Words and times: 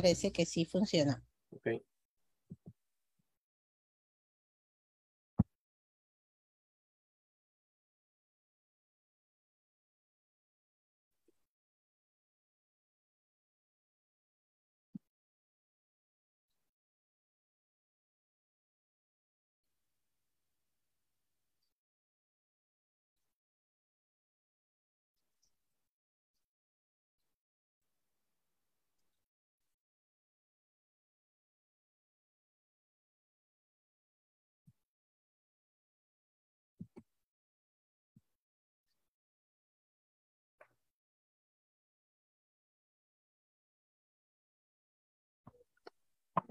Parece 0.00 0.30
que 0.32 0.46
sí 0.46 0.64
funciona. 0.64 1.24
Ok. 1.50 1.82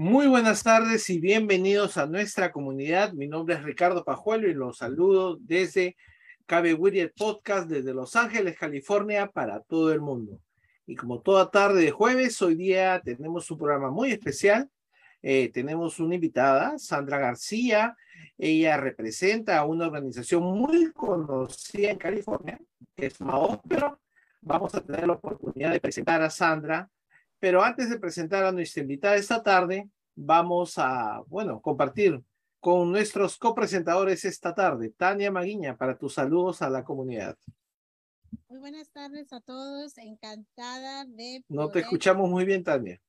Muy 0.00 0.28
buenas 0.28 0.62
tardes 0.62 1.10
y 1.10 1.18
bienvenidos 1.18 1.96
a 1.96 2.06
nuestra 2.06 2.52
comunidad. 2.52 3.14
Mi 3.14 3.26
nombre 3.26 3.56
es 3.56 3.64
Ricardo 3.64 4.04
Pajuelo 4.04 4.48
y 4.48 4.54
los 4.54 4.78
saludo 4.78 5.38
desde 5.40 5.96
Cabe 6.46 6.72
Whittier 6.72 7.12
Podcast 7.12 7.68
desde 7.68 7.92
Los 7.92 8.14
Ángeles, 8.14 8.56
California, 8.56 9.26
para 9.26 9.58
todo 9.58 9.92
el 9.92 10.00
mundo. 10.00 10.38
Y 10.86 10.94
como 10.94 11.20
toda 11.20 11.50
tarde 11.50 11.82
de 11.82 11.90
jueves, 11.90 12.40
hoy 12.42 12.54
día 12.54 13.02
tenemos 13.04 13.50
un 13.50 13.58
programa 13.58 13.90
muy 13.90 14.12
especial. 14.12 14.70
Eh, 15.20 15.50
tenemos 15.52 15.98
una 15.98 16.14
invitada, 16.14 16.78
Sandra 16.78 17.18
García. 17.18 17.96
Ella 18.38 18.76
representa 18.76 19.58
a 19.58 19.64
una 19.64 19.88
organización 19.88 20.44
muy 20.44 20.92
conocida 20.92 21.90
en 21.90 21.98
California, 21.98 22.60
que 22.94 23.06
es 23.06 23.20
Maópero. 23.20 23.98
Vamos 24.42 24.72
a 24.76 24.80
tener 24.80 25.08
la 25.08 25.14
oportunidad 25.14 25.72
de 25.72 25.80
presentar 25.80 26.22
a 26.22 26.30
Sandra 26.30 26.88
pero 27.38 27.62
antes 27.62 27.90
de 27.90 27.98
presentar 27.98 28.44
a 28.44 28.52
nuestra 28.52 28.82
invitada 28.82 29.16
esta 29.16 29.42
tarde, 29.42 29.88
vamos 30.14 30.74
a, 30.78 31.22
bueno, 31.26 31.60
compartir 31.60 32.22
con 32.60 32.90
nuestros 32.90 33.38
copresentadores 33.38 34.24
esta 34.24 34.54
tarde. 34.54 34.90
Tania 34.96 35.30
Maguiña, 35.30 35.76
para 35.76 35.96
tus 35.96 36.14
saludos 36.14 36.60
a 36.62 36.70
la 36.70 36.84
comunidad. 36.84 37.36
Muy 38.48 38.58
buenas 38.58 38.90
tardes 38.90 39.32
a 39.32 39.40
todos, 39.40 39.96
encantada 39.98 41.04
de... 41.04 41.44
No 41.48 41.68
te 41.70 41.80
escuchamos 41.80 42.28
muy 42.28 42.44
bien, 42.44 42.64
Tania. 42.64 43.00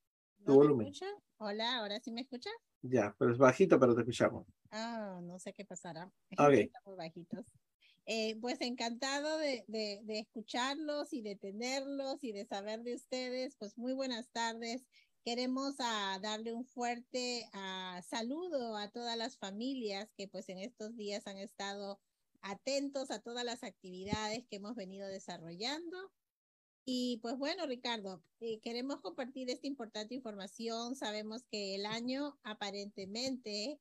Tu 0.46 0.52
¿No 0.52 0.52
me 0.52 0.58
volumen. 0.58 0.88
escucha? 0.88 1.08
Hola, 1.38 1.78
¿ahora 1.78 2.00
sí 2.00 2.12
me 2.12 2.22
escucha? 2.22 2.50
Ya, 2.82 3.16
pero 3.18 3.32
es 3.32 3.38
bajito, 3.38 3.80
pero 3.80 3.96
te 3.96 4.02
escuchamos. 4.02 4.46
Ah, 4.72 5.20
no 5.24 5.40
sé 5.40 5.54
qué 5.54 5.66
pasará. 5.66 6.06
Ok. 6.06 6.12
Estamos 6.74 6.98
bajitos. 6.98 7.46
Eh, 8.06 8.38
pues 8.42 8.60
encantado 8.62 9.38
de, 9.38 9.66
de, 9.68 10.20
escucharlos 10.20 11.14
y 11.14 11.22
de 11.22 11.36
tenerlos 11.36 12.24
y 12.24 12.32
de 12.32 12.46
saber 12.46 12.82
de 12.82 12.96
ustedes. 12.96 13.56
Pues 13.58 13.78
muy 13.78 13.94
buenas 13.94 14.30
tardes. 14.32 14.84
queremos 15.24 15.78
darle 15.78 16.54
un 16.54 16.66
fuerte 16.66 17.48
saludo 18.10 18.78
a 18.78 18.90
todas 18.90 19.16
las 19.16 19.38
familias 19.38 20.10
que 20.18 20.28
pues 20.28 20.50
en 20.50 20.58
estos 20.58 20.96
días 20.96 21.28
han 21.28 21.38
estado 21.38 22.00
atentos 22.42 23.12
a 23.12 23.20
todas 23.20 23.44
las 23.44 23.64
actividades 23.64 24.46
que 24.48 24.58
hemos 24.58 24.76
venido 24.76 25.08
desarrollando. 25.08 26.12
Y 26.86 27.20
pues 27.22 27.38
bueno, 27.38 27.68
Ricardo, 27.68 28.24
eh, 28.40 28.60
queremos 28.62 29.00
compartir 29.02 29.50
esta 29.50 29.68
importante 29.68 30.16
información. 30.16 30.96
Sabemos 30.96 31.44
que 31.52 31.76
el 31.76 31.86
año 31.86 32.40
aparentemente 32.44 33.80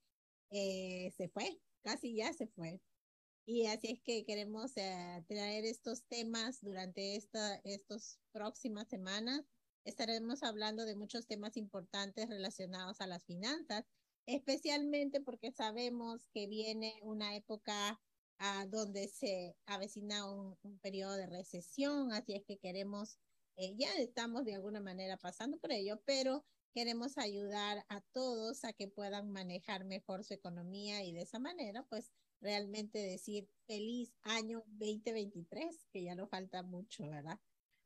eh, 0.51 1.11
se 1.17 1.29
fue, 1.29 1.59
casi 1.83 2.17
ya 2.17 2.33
se 2.33 2.49
fue. 2.49 2.81
Y 3.51 3.65
así 3.65 3.93
es 3.93 4.03
que 4.03 4.27
queremos 4.27 4.77
eh, 4.77 5.25
traer 5.27 5.65
estos 5.65 6.05
temas 6.05 6.61
durante 6.61 7.17
esta 7.17 7.57
estas 7.65 8.21
próximas 8.31 8.89
semanas. 8.89 9.41
Estaremos 9.87 10.43
hablando 10.43 10.85
de 10.85 10.95
muchos 10.97 11.27
temas 11.27 11.57
importantes 11.57 12.29
relacionados 12.29 13.01
a 13.01 13.07
las 13.07 13.25
finanzas, 13.25 13.87
especialmente 14.27 15.23
porque 15.23 15.51
sabemos 15.51 16.29
que 16.35 16.47
viene 16.47 17.01
una 17.01 17.37
época 17.37 17.99
a 18.37 18.67
donde 18.67 19.09
se 19.09 19.57
avecina 19.65 20.31
un, 20.31 20.59
periodo 20.83 21.15
de 21.15 21.27
recesión, 21.27 22.13
así 22.13 22.35
es 22.35 22.45
que 22.45 22.59
queremos, 22.59 23.19
eh, 23.57 23.75
ya 23.79 23.95
estamos 23.95 24.45
de 24.45 24.57
alguna 24.57 24.83
manera 24.83 25.17
pasando 25.17 25.57
por 25.57 25.73
ello, 25.73 26.03
pero 26.05 26.45
queremos 26.75 27.17
ayudar 27.17 27.83
a 27.89 28.03
todos 28.13 28.65
a 28.65 28.75
que 28.75 28.89
puedan 28.89 29.33
manejar 29.33 29.87
mejor 29.87 30.23
su 30.23 30.35
economía 30.35 31.03
y 31.03 31.15
de 31.15 31.23
esa 31.23 31.39
manera, 31.39 31.83
pues 31.89 32.13
realmente 32.41 32.99
decir 32.99 33.49
feliz 33.67 34.15
año 34.23 34.63
2023, 34.67 35.87
que 35.93 36.05
ya 36.05 36.15
no 36.15 36.29
falta 36.29 36.63
mucho, 36.63 37.09
¿verdad? 37.09 37.39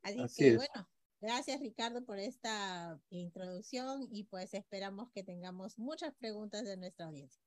Así, 0.03 0.45
que 0.45 0.57
bueno, 0.57 0.89
gracias 1.21 1.61
Ricardo 1.61 2.05
por 2.05 2.19
esta 2.19 3.01
introducción 3.11 4.09
y 4.11 4.25
pues 4.25 4.55
esperamos 4.55 5.11
que 5.13 5.23
tengamos 5.23 5.79
muchas 5.79 6.15
preguntas 6.15 6.65
de 6.65 6.77
nuestra 6.77 7.07
audiencia. 7.07 7.43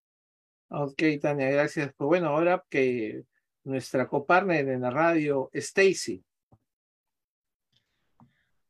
Ok, 0.69 1.01
Tania, 1.21 1.49
gracias. 1.49 1.93
Pues 1.95 2.07
bueno, 2.07 2.29
ahora 2.29 2.65
que 2.69 3.23
nuestra 3.63 4.07
copartner 4.07 4.69
en 4.69 4.81
la 4.81 4.89
radio, 4.89 5.49
Stacy. 5.53 6.23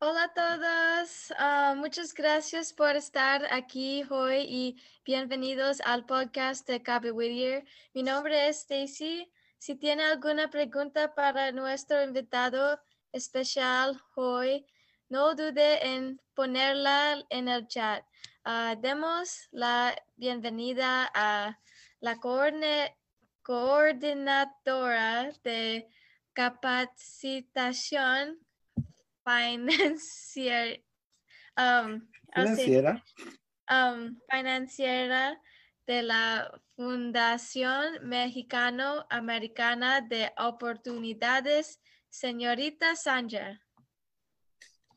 Hola 0.07 0.25
a 0.25 0.33
todos, 0.33 1.33
ah, 1.39 1.73
muchas 1.75 2.13
gracias 2.13 2.71
por 2.71 2.95
estar 2.95 3.51
aquí 3.51 4.03
hoy 4.11 4.45
y 4.47 4.79
bienvenidos 5.03 5.81
al 5.81 6.05
podcast 6.05 6.67
de 6.67 6.83
Cabe 6.83 7.11
Whittier. 7.11 7.65
Mi 7.95 8.03
nombre 8.03 8.47
es 8.47 8.57
Stacy. 8.57 9.27
Si 9.57 9.73
tiene 9.73 10.03
alguna 10.03 10.51
pregunta 10.51 11.15
para 11.15 11.51
nuestro 11.51 12.03
invitado 12.03 12.79
especial 13.13 13.99
hoy, 14.15 14.67
no 15.09 15.33
dude 15.33 15.83
en 15.83 16.21
ponerla 16.35 17.25
en 17.31 17.47
el 17.47 17.67
chat. 17.67 18.05
Uh, 18.45 18.79
demos 18.79 19.47
la 19.49 19.95
bienvenida 20.17 21.09
a 21.15 21.57
la 21.99 22.19
coordinadora 23.41 25.31
de 25.43 25.89
capacitación 26.33 28.44
financiera, 29.25 30.79
um, 31.57 32.01
financiera. 32.33 33.03
Um, 33.69 34.19
financiera 34.29 35.41
de 35.87 36.03
la 36.03 36.61
Fundación 36.75 38.07
Mexicano-Americana 38.07 40.01
de 40.01 40.31
Oportunidades, 40.37 41.79
señorita 42.09 42.95
Sandra. 42.95 43.61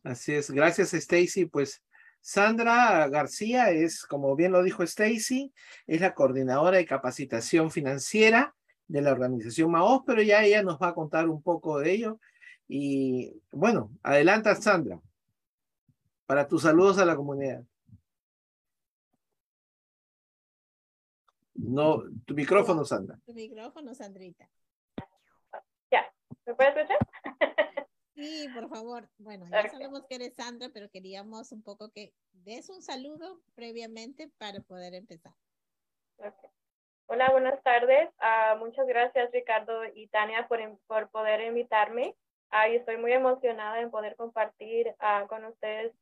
Así 0.04 0.34
es, 0.34 0.50
gracias 0.50 0.94
Stacy. 0.94 1.46
Pues 1.46 1.82
Sandra 2.20 3.08
García 3.08 3.70
es, 3.70 4.04
como 4.04 4.34
bien 4.36 4.52
lo 4.52 4.62
dijo 4.62 4.82
Stacy, 4.82 5.52
es 5.86 6.00
la 6.00 6.14
coordinadora 6.14 6.78
de 6.78 6.86
capacitación 6.86 7.70
financiera 7.70 8.54
de 8.86 9.02
la 9.02 9.12
organización 9.12 9.70
MAOS, 9.70 10.02
pero 10.06 10.22
ya 10.22 10.42
ella 10.42 10.62
nos 10.62 10.78
va 10.78 10.88
a 10.88 10.94
contar 10.94 11.28
un 11.28 11.42
poco 11.42 11.78
de 11.78 11.92
ello. 11.92 12.20
Y 12.68 13.42
bueno, 13.50 13.90
adelanta 14.02 14.54
Sandra, 14.54 15.00
para 16.26 16.46
tus 16.46 16.62
saludos 16.62 16.98
a 16.98 17.06
la 17.06 17.16
comunidad. 17.16 17.64
No, 21.54 22.02
tu 22.26 22.34
micrófono, 22.34 22.84
Sandra. 22.84 23.18
Tu 23.24 23.32
micrófono, 23.32 23.94
Sandrita. 23.94 24.48
Ya, 25.90 26.06
¿me 26.46 26.54
puedes 26.54 26.76
escuchar? 26.76 26.98
Sí, 28.14 28.48
por 28.52 28.68
favor. 28.68 29.08
Bueno, 29.18 29.46
ya 29.48 29.70
sabemos 29.70 30.04
que 30.08 30.16
eres 30.16 30.34
Sandra, 30.34 30.70
pero 30.74 30.90
queríamos 30.90 31.52
un 31.52 31.62
poco 31.62 31.92
que 31.92 32.12
des 32.32 32.68
un 32.68 32.82
saludo 32.82 33.40
previamente 33.54 34.28
para 34.38 34.58
poder 34.58 34.94
empezar. 34.94 35.32
Hola, 37.06 37.30
buenas 37.30 37.62
tardes. 37.62 38.10
Uh, 38.18 38.58
muchas 38.58 38.88
gracias, 38.88 39.30
Ricardo 39.30 39.84
y 39.94 40.08
Tania, 40.08 40.48
por, 40.48 40.58
por 40.88 41.08
poder 41.10 41.42
invitarme. 41.42 42.16
Uh, 42.50 42.72
y 42.72 42.76
estoy 42.76 42.96
muy 42.96 43.12
emocionada 43.12 43.80
en 43.80 43.90
poder 43.90 44.16
compartir 44.16 44.88
uh, 45.00 45.26
con 45.28 45.44
ustedes 45.44 45.92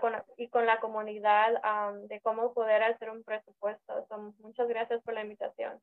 con, 0.00 0.12
y 0.38 0.48
con 0.48 0.66
la 0.66 0.80
comunidad 0.80 1.60
de 2.08 2.20
cómo 2.22 2.54
poder 2.54 2.82
hacer 2.82 3.10
un 3.10 3.22
presupuesto. 3.22 4.06
muchas 4.38 4.68
gracias 4.68 5.02
por 5.02 5.14
la 5.14 5.22
invitación. 5.22 5.78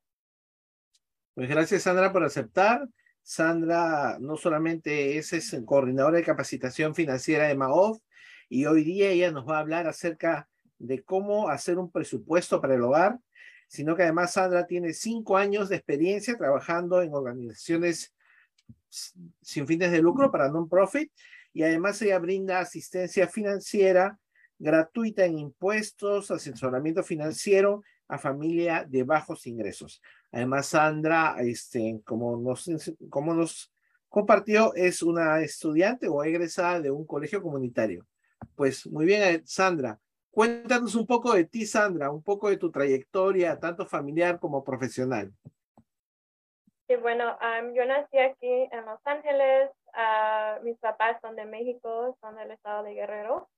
Pues 1.36 1.50
gracias, 1.50 1.83
Sandra, 1.83 2.12
por 2.12 2.24
aceptar. 2.24 2.88
Sandra 3.21 4.18
no 4.19 4.36
solamente 4.36 5.18
es, 5.18 5.31
es 5.33 5.56
coordinadora 5.65 6.18
de 6.18 6.24
capacitación 6.24 6.95
financiera 6.95 7.48
de 7.48 7.56
MAOF 7.56 8.00
y 8.50 8.65
hoy 8.65 8.83
día 8.83 9.09
ella 9.09 9.31
nos 9.31 9.48
va 9.48 9.57
a 9.57 9.62
hablar 9.62 9.88
acerca 9.88 10.50
de 10.80 11.03
cómo 11.03 11.50
hacer 11.50 11.77
un 11.77 11.92
presupuesto 11.92 12.59
para 12.59 12.74
el 12.74 12.81
hogar, 12.81 13.19
sino 13.68 13.95
que 13.95 14.03
además 14.03 14.33
Sandra 14.33 14.65
tiene 14.65 14.94
cinco 14.94 15.38
años 15.38 15.69
de 15.69 15.75
experiencia 15.75 16.36
trabajando 16.36 17.01
en 17.01 17.13
organizaciones 17.13 18.13
sin 19.42 19.66
fines 19.68 19.92
de 19.92 20.02
lucro 20.02 20.32
para 20.32 20.50
non-profit 20.50 21.12
y 21.54 21.64
además 21.64 22.02
ella 22.02 22.20
brinda 22.20 22.60
asistencia 22.60 23.28
financiera 23.28 24.20
gratuita 24.60 25.26
en 25.26 25.40
impuestos, 25.40 26.30
asesoramiento 26.30 27.04
financiero 27.04 27.84
a 28.08 28.18
familia 28.18 28.86
de 28.88 29.04
bajos 29.04 29.48
ingresos. 29.48 30.02
Además, 30.32 30.68
Sandra, 30.68 31.36
este, 31.40 32.02
como, 32.06 32.38
nos, 32.38 32.70
como 33.10 33.34
nos 33.34 33.74
compartió, 34.08 34.74
es 34.76 35.02
una 35.02 35.42
estudiante 35.42 36.08
o 36.08 36.24
egresada 36.24 36.80
de 36.80 36.92
un 36.92 37.06
colegio 37.06 37.42
comunitario. 37.42 38.06
Pues 38.56 38.86
muy 38.86 39.06
bien, 39.06 39.24
eh, 39.24 39.42
Sandra, 39.46 40.00
cuéntanos 40.30 40.96
un 40.96 41.08
poco 41.08 41.34
de 41.34 41.46
ti, 41.46 41.66
Sandra, 41.66 42.12
un 42.12 42.22
poco 42.22 42.50
de 42.50 42.58
tu 42.58 42.70
trayectoria, 42.70 43.60
tanto 43.60 43.86
familiar 43.86 44.40
como 44.40 44.64
profesional. 44.64 45.34
Bueno, 46.98 47.38
yo 47.74 47.86
nací 47.86 48.18
aquí 48.18 48.70
en 48.72 48.86
Los 48.86 49.00
Ángeles. 49.06 49.72
Uh, 49.88 50.63
mis 50.63 50.77
papás 50.80 51.20
son 51.22 51.36
de 51.36 51.46
México, 51.46 52.18
son 52.22 52.36
del 52.36 52.51
estado 52.51 52.84
de 52.84 52.94
Guerrero. 52.94 53.50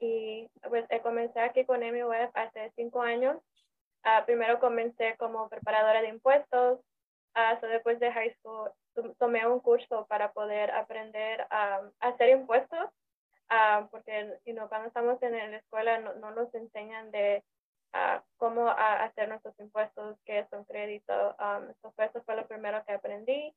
y 0.00 0.48
pues 0.68 0.86
comencé 1.02 1.40
aquí 1.40 1.64
con 1.64 1.80
MUF 1.80 2.30
hace 2.34 2.72
cinco 2.76 3.02
años 3.02 3.36
Uh, 4.04 4.22
primero 4.26 4.60
comencé 4.60 5.16
como 5.16 5.48
preparadora 5.48 6.02
de 6.02 6.08
impuestos. 6.08 6.78
Uh, 7.34 7.66
después 7.66 7.98
de 8.00 8.12
high 8.12 8.34
school 8.34 8.70
tomé 9.18 9.46
un 9.46 9.60
curso 9.60 10.06
para 10.06 10.32
poder 10.32 10.70
aprender 10.70 11.46
a 11.50 11.80
hacer 12.00 12.28
impuestos, 12.28 12.90
uh, 13.50 13.88
porque 13.90 14.38
you 14.44 14.52
know, 14.52 14.68
cuando 14.68 14.88
estamos 14.88 15.20
en 15.22 15.32
la 15.32 15.56
escuela 15.56 15.98
no, 15.98 16.14
no 16.14 16.30
nos 16.32 16.54
enseñan 16.54 17.10
de 17.10 17.42
cómo 18.38 18.68
hacer 18.68 19.28
nuestros 19.28 19.58
impuestos, 19.60 20.18
qué 20.24 20.40
es 20.40 20.52
un 20.52 20.64
crédito. 20.64 21.36
Um, 21.38 21.70
eso 21.98 22.22
fue 22.22 22.36
lo 22.36 22.46
primero 22.46 22.84
que 22.84 22.92
aprendí. 22.92 23.54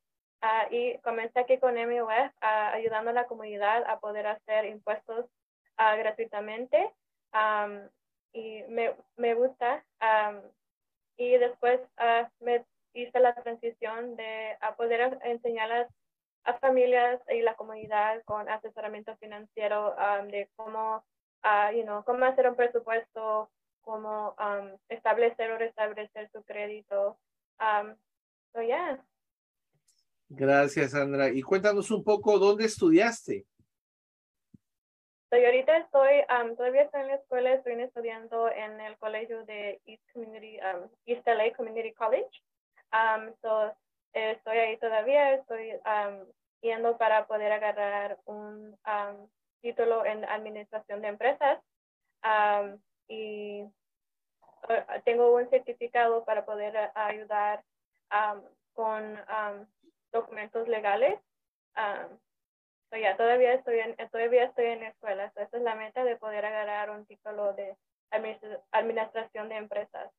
y 0.70 0.98
comencé 0.98 1.40
aquí 1.40 1.58
con 1.58 1.74
MUF 1.74 2.32
ayudando 2.40 3.10
a 3.10 3.14
la 3.14 3.26
comunidad 3.26 3.84
a 3.88 3.98
poder 3.98 4.26
hacer 4.26 4.66
impuestos 4.66 5.26
gratuitamente. 5.76 6.92
Um, 7.32 7.88
y 8.32 8.62
me, 8.68 8.94
me 9.16 9.34
gusta. 9.34 9.84
y 11.16 11.36
después 11.36 11.80
uh, 11.98 12.26
me 12.44 12.64
hice 12.94 13.20
la 13.20 13.34
transición 13.34 14.16
de 14.16 14.56
a 14.60 14.74
poder 14.76 15.18
enseñar 15.24 15.70
a, 15.72 15.88
a, 16.44 16.54
familias 16.58 17.20
y 17.28 17.42
la 17.42 17.54
comunidad 17.54 18.22
con 18.24 18.48
asesoramiento 18.48 19.16
financiero 19.16 19.94
de 20.30 20.48
cómo, 20.56 21.04
uh, 21.44 21.74
you 21.74 21.82
know, 21.82 22.04
cómo 22.04 22.24
hacer 22.24 22.48
un 22.48 22.56
presupuesto, 22.56 23.50
cómo 23.88 24.36
establecer 24.90 25.50
o 25.50 25.56
restablecer 25.56 26.30
su 26.30 26.42
crédito. 26.44 27.18
so 28.52 28.60
yeah. 28.60 29.02
Gracias, 30.28 30.90
Sandra. 30.90 31.30
Y 31.30 31.40
cuéntanos 31.40 31.90
un 31.90 32.04
poco 32.04 32.38
dónde 32.38 32.66
estudiaste. 32.66 33.46
So, 35.30 35.38
yo 35.38 35.46
ahorita 35.46 35.78
estoy, 35.78 36.20
um, 36.28 36.54
todavía 36.54 36.82
estoy 36.82 37.00
en 37.00 37.06
la 37.08 37.14
escuela, 37.14 37.52
estoy 37.54 37.80
estudiando 37.80 38.50
en 38.50 38.78
el 38.80 38.96
colegio 38.98 39.44
de 39.46 39.80
East 39.86 40.02
Community, 40.12 40.58
um, 40.60 40.90
East 41.06 41.26
LA 41.26 41.54
Community 41.56 41.94
College. 41.94 42.30
Um, 42.92 43.32
so, 43.40 43.74
estoy 44.12 44.58
ahí 44.58 44.76
todavía, 44.78 45.34
estoy 45.34 45.72
um, 45.72 46.26
yendo 46.60 46.98
para 46.98 47.26
poder 47.26 47.52
agarrar 47.52 48.18
un, 48.26 48.76
um, 48.86 49.28
título 49.62 50.04
en 50.04 50.24
administración 50.24 51.00
de 51.00 51.08
empresas 51.08 51.58
y 53.08 53.62
uh, 53.62 55.00
tengo 55.04 55.34
un 55.34 55.48
certificado 55.50 56.24
para 56.24 56.44
poder 56.44 56.90
ayudar 56.94 57.64
con 58.74 59.18
documentos 60.12 60.68
legales. 60.68 61.18
ya 62.92 63.16
todavía 63.16 63.54
estoy 63.54 63.80
en 63.80 63.96
todavía 64.10 64.44
estoy 64.44 64.66
en 64.66 64.80
la 64.80 64.88
escuela. 64.88 65.32
esa 65.36 65.56
es 65.56 65.62
la 65.62 65.74
meta 65.74 66.04
de 66.04 66.16
poder 66.16 66.44
agarrar 66.44 66.90
un 66.90 67.04
título 67.06 67.52
de 67.54 67.76
administración 68.72 69.48
de 69.48 69.56
empresas. 69.56 70.10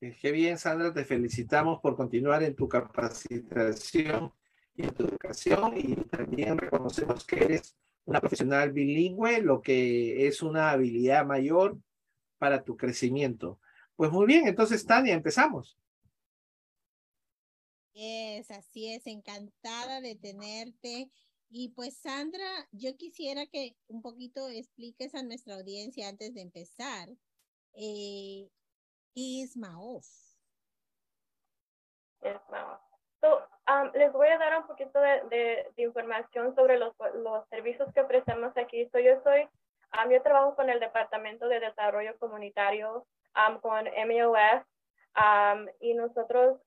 Qué 0.00 0.30
bien, 0.30 0.58
Sandra, 0.58 0.92
te 0.92 1.04
felicitamos 1.04 1.80
por 1.80 1.96
continuar 1.96 2.44
en 2.44 2.54
tu 2.54 2.68
capacitación 2.68 4.32
y 4.74 4.84
en 4.84 4.94
tu 4.94 5.04
educación 5.04 5.72
y 5.76 5.96
también 6.04 6.56
reconocemos 6.56 7.26
que 7.26 7.44
eres 7.44 7.76
una 8.08 8.20
profesional 8.22 8.72
bilingüe, 8.72 9.42
lo 9.42 9.60
que 9.60 10.26
es 10.26 10.40
una 10.40 10.70
habilidad 10.70 11.26
mayor 11.26 11.78
para 12.38 12.64
tu 12.64 12.74
crecimiento. 12.74 13.60
Pues 13.96 14.10
muy 14.10 14.24
bien, 14.24 14.48
entonces 14.48 14.86
Tania, 14.86 15.12
empezamos. 15.12 15.76
Es, 17.92 18.50
así 18.50 18.94
es, 18.94 19.06
encantada 19.06 20.00
de 20.00 20.16
tenerte. 20.16 21.10
Y 21.50 21.68
pues 21.70 21.98
Sandra, 21.98 22.66
yo 22.72 22.96
quisiera 22.96 23.44
que 23.44 23.76
un 23.88 24.00
poquito 24.00 24.48
expliques 24.48 25.14
a 25.14 25.22
nuestra 25.22 25.56
audiencia 25.56 26.08
antes 26.08 26.32
de 26.32 26.40
empezar, 26.40 27.10
eh, 27.74 28.48
¿qué 29.14 29.42
es 29.42 29.54
MAOF? 29.54 30.06
Es 32.22 32.40
MAOF. 32.50 32.87
Um, 33.22 33.90
les 33.94 34.12
voy 34.12 34.28
a 34.28 34.38
dar 34.38 34.58
un 34.58 34.66
poquito 34.66 35.00
de, 35.00 35.70
información 35.76 36.54
sobre 36.54 36.78
los, 36.78 36.94
servicios 37.50 37.92
que 37.92 38.00
ofrecemos 38.00 38.56
aquí. 38.56 38.88
yo 38.92 39.20
soy, 39.22 39.42
um, 39.92 40.10
yo 40.10 40.22
trabajo 40.22 40.54
con 40.54 40.70
el 40.70 40.80
Departamento 40.80 41.48
de 41.48 41.60
Desarrollo 41.60 42.16
Comunitario, 42.18 43.06
um, 43.36 43.60
con 43.60 43.84
MOF, 43.84 44.64
y 45.80 45.94
nosotros 45.94 46.60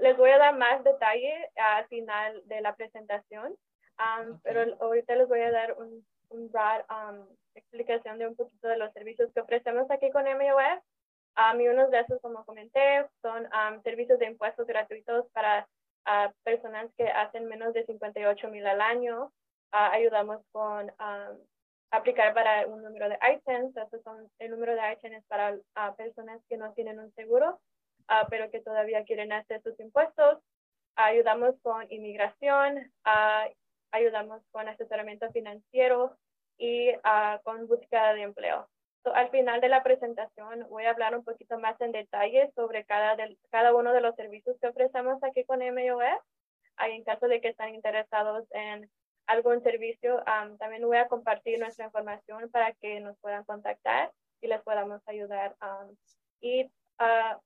les 0.00 0.16
voy 0.16 0.30
a 0.30 0.38
dar 0.38 0.56
más 0.56 0.82
detalle 0.84 1.50
al 1.56 1.86
final 1.86 2.42
de 2.46 2.60
la 2.60 2.74
presentación, 2.74 3.56
pero 4.42 4.76
ahorita 4.80 5.14
les 5.16 5.28
voy 5.28 5.40
a 5.40 5.50
dar 5.50 5.74
un, 5.78 6.04
un 6.30 6.50
broad 6.50 6.84
explicación 7.54 8.18
de 8.18 8.28
un 8.28 8.36
poquito 8.36 8.68
de 8.68 8.76
los 8.76 8.92
servicios 8.92 9.32
que 9.32 9.40
ofrecemos 9.40 9.90
aquí 9.90 10.10
con 10.10 10.26
MOF. 11.38 11.60
y 11.60 11.68
unos 11.68 11.90
de 11.90 12.00
esos, 12.00 12.20
como 12.20 12.44
comenté, 12.44 13.06
son 13.22 13.48
servicios 13.82 14.18
de 14.18 14.26
impuestos 14.26 14.66
gratuitos 14.66 15.26
para 15.32 15.66
a 16.08 16.32
personas 16.42 16.90
que 16.96 17.06
hacen 17.06 17.46
menos 17.46 17.74
de 17.74 17.84
58 17.84 18.48
mil 18.48 18.66
al 18.66 18.80
año. 18.80 19.30
Ah, 19.72 19.92
ayudamos 19.92 20.40
con 20.52 20.90
aplicar 21.90 22.32
para 22.32 22.66
un 22.66 22.82
número 22.82 23.10
de 23.10 23.18
ITINs. 23.20 23.74
son, 24.02 24.30
el 24.38 24.50
número 24.50 24.74
de 24.74 24.92
ITINs 24.92 25.24
para 25.26 25.58
personas 25.96 26.40
que 26.48 26.56
no 26.56 26.72
tienen 26.72 26.98
un 26.98 27.12
seguro, 27.14 27.60
ah, 28.08 28.26
pero 28.30 28.50
que 28.50 28.60
todavía 28.60 29.04
quieren 29.04 29.32
hacer 29.32 29.62
sus 29.62 29.78
impuestos. 29.80 30.38
ayudamos 30.96 31.54
con 31.62 31.86
inmigración, 31.92 32.90
ah, 33.04 33.46
ayudamos 33.92 34.42
con 34.50 34.66
asesoramiento 34.66 35.30
financiero 35.32 36.16
y 36.56 36.92
con 37.44 37.68
búsqueda 37.68 38.14
de 38.14 38.22
empleo 38.22 38.66
al 39.04 39.30
final 39.30 39.60
de 39.60 39.68
la 39.68 39.82
presentación 39.82 40.66
voy 40.68 40.84
a 40.84 40.90
hablar 40.90 41.16
un 41.16 41.24
poquito 41.24 41.58
más 41.58 41.80
en 41.80 41.92
detalle 41.92 42.50
sobre 42.54 42.84
cada, 42.84 43.16
cada 43.50 43.74
uno 43.74 43.92
de 43.92 44.00
los 44.00 44.14
servicios 44.16 44.56
que 44.60 44.68
ofrecemos 44.68 45.22
aquí 45.22 45.44
con 45.44 45.60
MOF. 45.60 46.22
Ahí 46.76 46.92
en 46.92 47.04
caso 47.04 47.26
de 47.26 47.40
que 47.40 47.48
estén 47.48 47.74
interesados 47.74 48.46
en 48.52 48.88
algún 49.26 49.62
servicio, 49.62 50.22
también 50.58 50.86
voy 50.86 50.96
a 50.96 51.08
compartir 51.08 51.58
nuestra 51.58 51.86
información 51.86 52.50
para 52.50 52.72
que 52.74 53.00
nos 53.00 53.18
puedan 53.18 53.44
contactar 53.44 54.12
y 54.40 54.48
les 54.48 54.62
podamos 54.62 55.02
ayudar. 55.06 55.54
y 56.40 56.70
ah, 56.98 57.40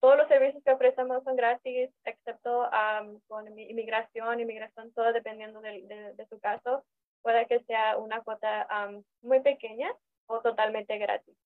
todos 0.00 0.16
los 0.16 0.28
servicios 0.28 0.62
que 0.64 0.72
ofrecemos 0.72 1.22
son 1.24 1.36
gratis, 1.36 1.90
excepto 2.04 2.68
con 3.28 3.46
inmigración, 3.58 4.40
inmigración, 4.40 4.92
todo 4.92 5.12
dependiendo 5.12 5.60
de, 5.60 6.14
de, 6.16 6.26
su 6.26 6.40
caso. 6.40 6.84
Puede 7.22 7.46
que 7.46 7.60
sea 7.64 7.98
una 7.98 8.22
cuota 8.22 8.66
muy 9.20 9.40
pequeña, 9.40 9.92
totalmente 10.42 10.96
gratis. 10.98 11.36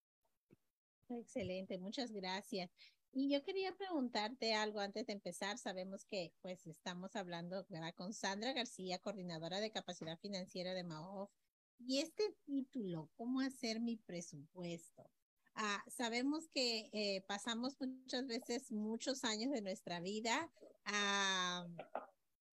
Excelente, 1.08 1.78
muchas 1.78 2.12
gracias. 2.12 2.70
Y 3.12 3.30
yo 3.30 3.42
quería 3.44 3.72
preguntarte 3.76 4.54
algo 4.54 4.80
antes 4.80 5.06
de 5.06 5.12
empezar. 5.12 5.56
Sabemos 5.56 6.04
que 6.04 6.32
pues 6.42 6.66
estamos 6.66 7.14
hablando 7.14 7.64
con 7.96 8.12
Sandra 8.12 8.52
García, 8.52 8.98
coordinadora 8.98 9.60
de 9.60 9.70
capacidad 9.70 10.18
financiera 10.18 10.74
de 10.74 10.82
MAOF. 10.82 11.30
Y 11.78 12.00
este 12.00 12.34
título, 12.44 13.08
¿cómo 13.16 13.40
hacer 13.40 13.80
mi 13.80 13.96
presupuesto? 13.96 15.08
Ah, 15.54 15.84
sabemos 15.86 16.48
que 16.48 16.90
eh, 16.92 17.22
pasamos 17.28 17.76
muchas 17.80 18.26
veces 18.26 18.72
muchos 18.72 19.22
años 19.22 19.52
de 19.52 19.62
nuestra 19.62 20.00
vida 20.00 20.50
ah, 20.84 21.64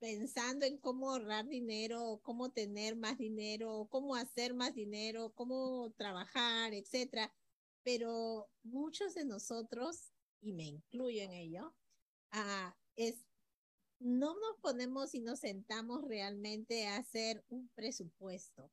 pensando 0.02 0.66
en 0.66 0.80
cómo 0.80 1.12
ahorrar 1.12 1.48
dinero, 1.48 2.20
cómo 2.24 2.50
tener 2.52 2.96
más 2.96 3.20
dinero, 3.20 3.88
cómo 3.92 4.16
hacer 4.16 4.56
más 4.56 4.74
dinero, 4.74 5.32
cómo 5.36 5.94
trabajar, 5.96 6.74
etcétera. 6.74 7.32
Pero 7.84 8.50
muchos 8.64 9.14
de 9.14 9.26
nosotros, 9.26 10.12
y 10.42 10.54
me 10.54 10.64
incluyo 10.64 11.22
en 11.22 11.34
ello, 11.34 11.76
ah, 12.32 12.76
es 12.96 13.28
no 14.00 14.34
nos 14.34 14.58
ponemos 14.60 15.14
y 15.14 15.20
nos 15.20 15.42
sentamos 15.42 16.04
realmente 16.04 16.88
a 16.88 16.98
hacer 16.98 17.46
un 17.50 17.70
presupuesto. 17.76 18.72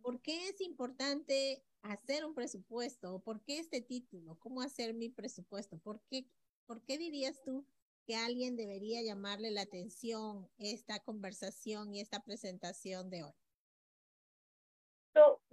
¿Por 0.00 0.22
qué 0.22 0.48
es 0.48 0.60
importante 0.60 1.64
hacer 1.82 2.24
un 2.24 2.34
presupuesto? 2.34 3.18
¿Por 3.18 3.42
qué 3.42 3.58
este 3.58 3.80
título? 3.80 4.38
¿Cómo 4.38 4.62
hacer 4.62 4.94
mi 4.94 5.08
presupuesto? 5.08 5.78
¿Por 5.78 6.00
qué, 6.08 6.28
por 6.66 6.84
qué 6.84 6.98
dirías 6.98 7.42
tú 7.42 7.66
que 8.06 8.16
alguien 8.16 8.56
debería 8.56 9.02
llamarle 9.02 9.50
la 9.50 9.62
atención 9.62 10.48
esta 10.58 11.00
conversación 11.00 11.94
y 11.94 12.00
esta 12.00 12.20
presentación 12.20 13.10
de 13.10 13.24
hoy? 13.24 13.32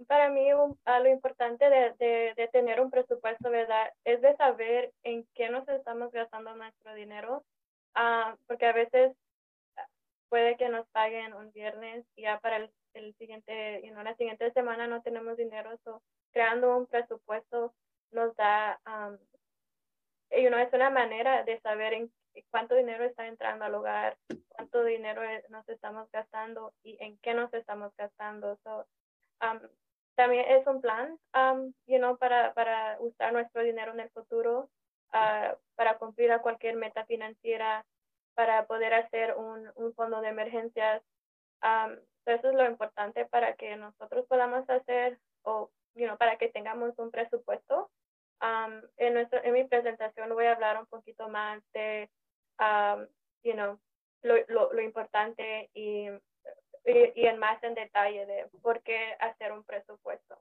para 0.06 0.30
mí 0.30 0.48
lo 0.50 1.08
importante 1.08 1.68
de, 1.68 2.34
de, 2.34 2.48
tener 2.48 2.80
un 2.80 2.90
presupuesto, 2.90 3.50
¿verdad? 3.50 3.92
Es 4.04 4.20
de 4.22 4.34
saber 4.36 4.92
en 5.02 5.26
qué 5.34 5.50
nos 5.50 5.68
estamos 5.68 6.10
gastando 6.12 6.54
nuestro 6.56 6.94
dinero, 6.94 7.44
uh, 7.94 8.36
porque 8.46 8.66
a 8.66 8.72
veces 8.72 9.14
puede 10.28 10.56
que 10.56 10.68
nos 10.68 10.88
paguen 10.88 11.34
un 11.34 11.52
viernes 11.52 12.06
y 12.16 12.22
ya 12.22 12.38
para 12.40 12.56
el, 12.56 12.70
el 12.94 13.14
siguiente, 13.16 13.82
you 13.84 13.90
know, 13.90 14.02
la 14.02 14.16
siguiente 14.16 14.50
semana 14.52 14.86
no 14.86 15.02
tenemos 15.02 15.36
dinero, 15.36 15.76
so, 15.84 16.02
creando 16.32 16.76
un 16.76 16.86
presupuesto 16.86 17.74
nos 18.12 18.34
da, 18.36 18.80
um, 18.86 19.18
you 20.30 20.48
know, 20.48 20.58
es 20.58 20.72
una 20.72 20.90
manera 20.90 21.44
de 21.44 21.60
saber 21.60 21.92
en 21.92 22.12
cuánto 22.50 22.74
dinero 22.74 23.04
está 23.04 23.26
entrando 23.26 23.64
al 23.64 23.74
hogar, 23.74 24.16
cuánto 24.48 24.84
dinero 24.84 25.22
nos 25.48 25.68
estamos 25.68 26.10
gastando 26.10 26.72
y 26.82 26.96
en 27.02 27.18
qué 27.18 27.34
nos 27.34 27.52
estamos 27.54 27.94
gastando. 27.96 28.56
So, 28.64 28.86
um, 29.42 29.60
también 30.16 30.44
es 30.48 30.66
un 30.66 30.80
plan, 30.80 31.18
um, 31.34 31.72
you 31.86 31.98
know, 31.98 32.16
para, 32.18 32.52
para 32.54 32.96
usar 33.00 33.32
nuestro 33.32 33.62
dinero 33.62 33.92
en 33.92 34.00
el 34.00 34.10
futuro, 34.10 34.68
uh, 35.14 35.56
para 35.76 35.98
cumplir 35.98 36.30
a 36.32 36.42
cualquier 36.42 36.76
meta 36.76 37.04
financiera, 37.06 37.84
para 38.34 38.66
poder 38.66 38.94
hacer 38.94 39.36
un, 39.36 39.70
un 39.74 39.94
fondo 39.94 40.20
de 40.20 40.28
emergencias. 40.28 41.02
Um, 41.62 41.96
eso 42.26 42.48
es 42.48 42.54
lo 42.54 42.64
importante 42.66 43.24
para 43.24 43.54
que 43.54 43.76
nosotros 43.76 44.26
podamos 44.26 44.68
hacer 44.68 45.18
o, 45.42 45.70
you 45.94 46.06
know, 46.06 46.16
para 46.16 46.36
que 46.36 46.48
tengamos 46.48 46.98
un 46.98 47.10
presupuesto. 47.10 47.90
Um, 48.42 48.80
en, 48.96 49.14
nuestro, 49.14 49.42
en 49.44 49.52
mi 49.52 49.64
presentación 49.64 50.32
voy 50.32 50.46
a 50.46 50.52
hablar 50.52 50.78
un 50.78 50.86
poquito 50.86 51.28
más 51.28 51.62
de 51.72 52.10
um, 52.60 53.06
you 53.42 53.54
know, 53.54 53.78
lo, 54.22 54.34
lo, 54.48 54.72
lo 54.72 54.82
importante 54.82 55.70
y, 55.74 56.08
y, 56.84 57.26
en 57.26 57.38
más 57.38 57.62
en 57.62 57.74
detalle 57.74 58.26
de 58.26 58.48
por 58.62 58.82
qué 58.82 59.14
hacer 59.20 59.52
un 59.52 59.64
presupuesto. 59.64 60.40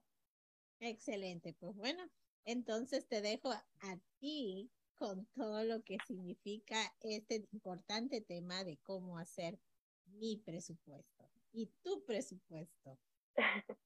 Excelente, 0.79 1.55
pues 1.59 1.75
bueno, 1.75 2.03
entonces 2.45 3.07
te 3.07 3.21
dejo 3.21 3.51
a 3.51 3.97
ti 4.19 4.69
con 4.95 5.25
todo 5.27 5.63
lo 5.63 5.81
que 5.83 5.97
significa 6.05 6.77
este 7.01 7.45
importante 7.53 8.21
tema 8.21 8.63
de 8.63 8.77
cómo 8.83 9.17
hacer 9.17 9.57
mi 10.05 10.37
presupuesto 10.37 11.29
y 11.53 11.67
tu 11.81 12.05
presupuesto. 12.05 12.97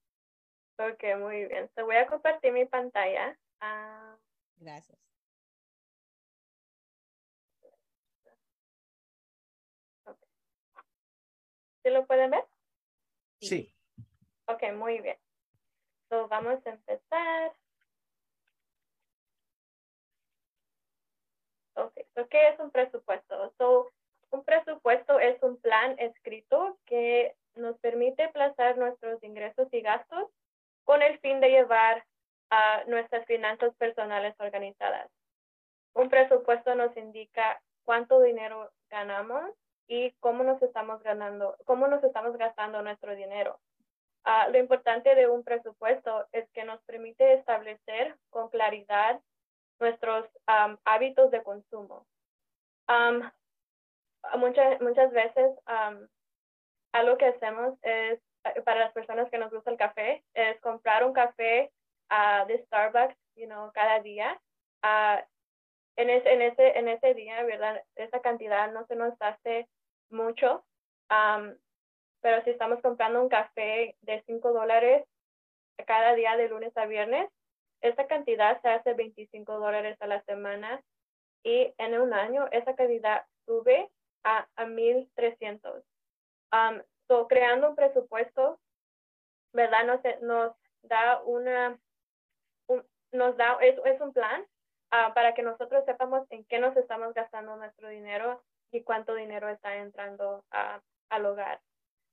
ok, 0.78 1.04
muy 1.18 1.46
bien. 1.46 1.70
Te 1.74 1.82
voy 1.82 1.96
a 1.96 2.06
compartir 2.06 2.52
mi 2.52 2.66
pantalla. 2.66 3.38
Ah, 3.60 4.18
Gracias. 4.56 5.13
¿Sí 11.84 11.90
lo 11.90 12.06
pueden 12.06 12.30
ver? 12.30 12.44
Sí. 13.42 13.74
Ok, 14.46 14.72
muy 14.72 15.00
bien. 15.00 15.18
So, 16.08 16.26
vamos 16.28 16.66
a 16.66 16.70
empezar. 16.70 17.52
Ok, 21.74 21.92
so, 22.14 22.26
¿qué 22.28 22.48
es 22.48 22.58
un 22.58 22.70
presupuesto? 22.70 23.52
So, 23.58 23.92
un 24.30 24.44
presupuesto 24.44 25.20
es 25.20 25.42
un 25.42 25.60
plan 25.60 25.94
escrito 25.98 26.78
que 26.86 27.36
nos 27.54 27.78
permite 27.80 28.30
plazar 28.30 28.78
nuestros 28.78 29.22
ingresos 29.22 29.68
y 29.70 29.82
gastos 29.82 30.30
con 30.84 31.02
el 31.02 31.18
fin 31.18 31.40
de 31.40 31.50
llevar 31.50 32.06
a 32.48 32.84
nuestras 32.86 33.26
finanzas 33.26 33.74
personales 33.76 34.34
organizadas. 34.38 35.10
Un 35.92 36.08
presupuesto 36.08 36.74
nos 36.74 36.96
indica 36.96 37.62
cuánto 37.84 38.22
dinero 38.22 38.72
ganamos 38.88 39.50
y 39.86 40.12
cómo 40.20 40.44
nos 40.44 40.60
estamos 40.62 41.02
ganando, 41.02 41.56
cómo 41.64 41.86
nos 41.86 42.02
estamos 42.04 42.36
gastando 42.36 42.82
nuestro 42.82 43.14
dinero. 43.14 43.60
Ah, 44.24 44.48
lo 44.48 44.58
importante 44.58 45.14
de 45.14 45.28
un 45.28 45.44
presupuesto 45.44 46.26
es 46.32 46.48
que 46.52 46.64
nos 46.64 46.80
permite 46.84 47.34
establecer 47.34 48.16
con 48.30 48.48
claridad 48.48 49.20
nuestros 49.80 50.26
hábitos 50.84 51.30
de 51.30 51.42
consumo. 51.42 52.06
muchas, 54.36 54.80
muchas 54.80 55.12
veces 55.12 55.50
algo 56.92 57.18
que 57.18 57.26
hacemos 57.26 57.76
es, 57.82 58.20
para 58.64 58.80
las 58.80 58.92
personas 58.92 59.28
que 59.30 59.38
nos 59.38 59.50
gusta 59.50 59.70
el 59.70 59.76
café, 59.76 60.24
es 60.32 60.58
comprar 60.60 61.04
un 61.04 61.12
café 61.12 61.72
uh, 62.10 62.46
de 62.46 62.62
Starbucks, 62.64 63.16
you 63.34 63.46
know, 63.46 63.72
cada 63.72 64.00
día. 64.00 64.40
Uh, 64.82 65.20
en, 65.96 66.10
ese, 66.10 66.32
en, 66.32 66.42
ese, 66.42 66.78
en 66.78 66.88
ese 66.88 67.14
día, 67.14 67.42
¿verdad? 67.44 67.82
Esa 67.96 68.20
cantidad 68.20 68.72
no 68.72 68.86
se 68.86 68.96
nos 68.96 69.14
hace 69.20 69.68
mucho, 70.10 70.64
pero 72.20 72.42
si 72.44 72.50
estamos 72.50 72.80
comprando 72.80 73.22
un 73.22 73.28
café 73.28 73.96
de 74.00 74.22
5 74.26 74.52
dólares 74.52 75.06
cada 75.86 76.14
día 76.14 76.36
de 76.36 76.48
lunes 76.48 76.76
a 76.76 76.86
viernes, 76.86 77.28
esa 77.80 78.06
cantidad 78.06 78.60
se 78.62 78.68
hace 78.68 78.94
25 78.94 79.58
dólares 79.58 79.96
a 80.00 80.06
la 80.06 80.22
semana 80.22 80.82
y 81.42 81.74
en 81.76 82.00
un 82.00 82.14
año 82.14 82.48
esa 82.50 82.74
cantidad 82.74 83.26
sube 83.44 83.90
a, 84.22 84.48
a 84.56 84.64
1.300. 84.64 85.82
Um, 86.52 86.82
so, 87.08 87.28
creando 87.28 87.70
un 87.70 87.76
presupuesto, 87.76 88.58
¿verdad? 89.52 89.84
Nos, 89.84 90.00
nos 90.22 90.56
da 90.82 91.20
una, 91.24 91.78
nos 93.12 93.36
da, 93.36 93.58
es, 93.60 93.78
es 93.84 94.00
un 94.00 94.12
plan 94.12 94.46
ah, 94.90 95.12
para 95.14 95.34
que 95.34 95.42
nosotros 95.42 95.84
sepamos 95.84 96.26
en 96.30 96.44
qué 96.46 96.58
nos 96.58 96.76
estamos 96.76 97.12
gastando 97.12 97.56
nuestro 97.56 97.88
dinero 97.88 98.42
y 98.74 98.82
cuánto 98.82 99.14
dinero 99.14 99.48
está 99.48 99.76
entrando 99.76 100.44
al 101.08 101.26
hogar. 101.26 101.60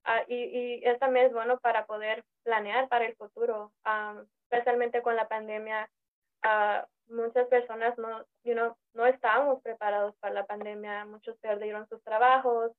Uh, 0.05 0.23
y, 0.27 0.35
y 0.35 0.85
es 0.85 0.97
también 0.99 1.27
es 1.27 1.33
bueno 1.33 1.59
para 1.59 1.85
poder 1.85 2.23
planear 2.43 2.87
para 2.87 3.05
el 3.05 3.15
futuro, 3.15 3.71
especialmente 4.49 5.01
con 5.01 5.15
la 5.15 5.27
pandemia. 5.27 5.89
Uh, 6.43 6.85
muchas 7.13 7.47
personas 7.47 7.97
no, 7.97 8.23
you 8.43 8.53
know, 8.53 8.75
no 8.93 9.05
estábamos 9.05 9.61
preparados 9.61 10.15
para 10.17 10.33
la 10.33 10.45
pandemia, 10.45 11.05
muchos 11.05 11.37
perdieron 11.37 11.87
sus 11.87 12.01
trabajos, 12.03 12.71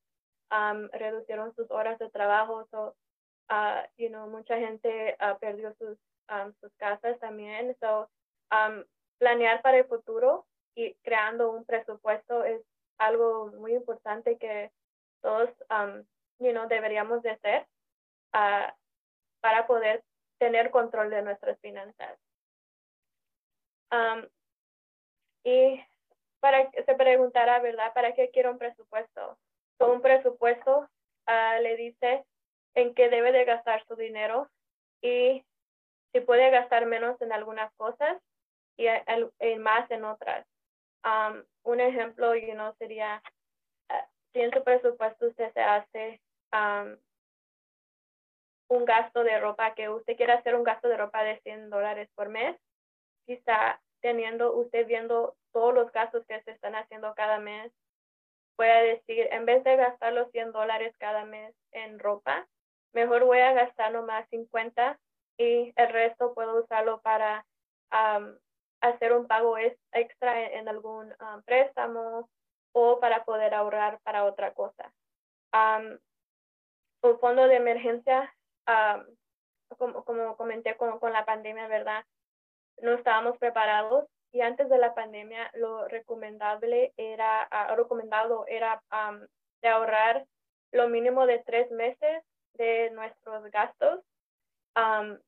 reducieron 0.91 1.53
sus 1.55 1.69
horas 1.71 1.97
de 1.99 2.09
trabajo, 2.09 2.67
so, 2.71 2.95
uh, 3.49 3.83
you 3.97 4.09
know, 4.09 4.27
mucha 4.27 4.57
gente 4.57 5.15
perdió 5.39 5.73
sus, 5.75 5.97
sus 6.59 6.73
casas 6.77 7.17
también. 7.19 7.75
So, 7.79 8.09
planear 9.17 9.61
para 9.61 9.77
el 9.77 9.85
futuro 9.85 10.45
y 10.75 10.93
creando 11.03 11.51
un 11.51 11.63
presupuesto 11.65 12.43
es 12.43 12.61
algo 12.97 13.51
muy 13.57 13.73
importante 13.73 14.37
que 14.37 14.71
todos 15.21 15.49
um, 15.69 16.03
you 16.39 16.51
know, 16.51 16.67
deberíamos 16.67 17.21
de 17.21 17.31
hacer 17.31 17.67
uh, 18.33 18.71
para 19.41 19.67
poder 19.67 20.03
tener 20.39 20.71
control 20.71 21.09
de 21.09 21.21
nuestras 21.21 21.59
finanzas. 21.59 22.17
Um, 23.91 24.27
y 25.43 25.83
para 26.39 26.69
se 26.71 26.95
preguntará, 26.95 27.59
¿verdad? 27.59 27.93
¿Para 27.93 28.13
qué 28.13 28.29
quiero 28.31 28.51
un 28.51 28.57
presupuesto? 28.57 29.37
un 29.79 30.01
presupuesto 30.01 30.89
uh, 31.27 31.61
le 31.61 31.75
dice 31.75 32.25
en 32.73 32.93
qué 32.93 33.09
debe 33.09 33.31
de 33.31 33.43
gastar 33.45 33.85
su 33.85 33.95
dinero 33.95 34.49
y 35.01 35.43
si 36.11 36.21
puede 36.21 36.49
gastar 36.51 36.85
menos 36.85 37.21
en 37.21 37.33
algunas 37.33 37.73
cosas 37.75 38.21
y, 38.77 38.87
más 39.59 39.89
en 39.91 40.05
otras. 40.05 40.45
Um, 41.03 41.43
un 41.63 41.79
ejemplo, 41.79 42.35
you 42.35 42.53
know, 42.53 42.73
sería 42.79 43.21
uh, 43.89 44.05
si 44.31 44.41
en 44.41 44.51
su 44.51 44.63
presupuesto 44.63 45.27
usted 45.27 45.51
se 45.53 45.61
hace 45.61 46.21
um, 46.53 46.95
un 48.69 48.85
gasto 48.85 49.23
de 49.23 49.39
ropa, 49.39 49.73
que 49.75 49.89
usted 49.89 50.15
quiere 50.15 50.33
hacer 50.33 50.55
un 50.55 50.63
gasto 50.63 50.87
de 50.87 50.97
ropa 50.97 51.23
de 51.23 51.39
100 51.41 51.69
dólares 51.69 52.09
por 52.15 52.29
mes, 52.29 52.57
quizá 53.25 53.81
teniendo 54.01 54.53
usted 54.53 54.87
viendo 54.87 55.35
todos 55.51 55.73
los 55.73 55.91
gastos 55.91 56.25
que 56.25 56.41
se 56.43 56.51
están 56.51 56.75
haciendo 56.75 57.13
cada 57.15 57.39
mes, 57.39 57.71
puede 58.55 58.95
decir, 58.95 59.27
en 59.31 59.45
vez 59.45 59.63
de 59.63 59.75
gastar 59.75 60.13
los 60.13 60.29
100 60.31 60.51
dólares 60.51 60.95
cada 60.97 61.25
mes 61.25 61.53
en 61.71 61.99
ropa, 61.99 62.47
mejor 62.93 63.25
voy 63.25 63.39
a 63.39 63.53
gastar 63.53 63.91
nomás 63.91 64.27
50 64.29 64.99
y 65.37 65.73
el 65.75 65.89
resto 65.89 66.33
puedo 66.33 66.63
usarlo 66.63 67.01
para 67.01 67.45
hacer 68.83 69.13
un 69.13 69.27
pago 69.27 69.57
extra 69.57 70.51
en, 70.51 70.67
algún 70.67 71.13
préstamo 71.45 72.29
o 72.73 72.99
para 72.99 73.23
poder 73.23 73.53
ahorrar 73.53 73.99
para 74.03 74.25
otra 74.25 74.53
cosa. 74.53 74.93
un 77.01 77.19
fondo 77.19 77.47
de 77.47 77.55
emergencia, 77.55 78.33
como, 79.77 80.03
como, 80.03 80.35
comenté 80.35 80.75
con, 80.75 81.13
la 81.13 81.25
pandemia, 81.25 81.67
¿verdad? 81.67 82.03
No 82.81 82.93
estábamos 82.93 83.37
preparados 83.37 84.05
y 84.31 84.41
antes 84.41 84.67
de 84.69 84.77
la 84.77 84.93
pandemia 84.93 85.49
lo 85.53 85.87
recomendable 85.87 86.93
era, 86.97 87.47
recomendado 87.75 88.45
era 88.47 88.81
de 89.61 89.69
ahorrar 89.69 90.25
lo 90.71 90.89
mínimo 90.89 91.25
de 91.25 91.39
tres 91.39 91.71
meses 91.71 92.23
de 92.55 92.91
nuestros 92.91 93.49
gastos. 93.51 94.01
Um, 94.75 95.19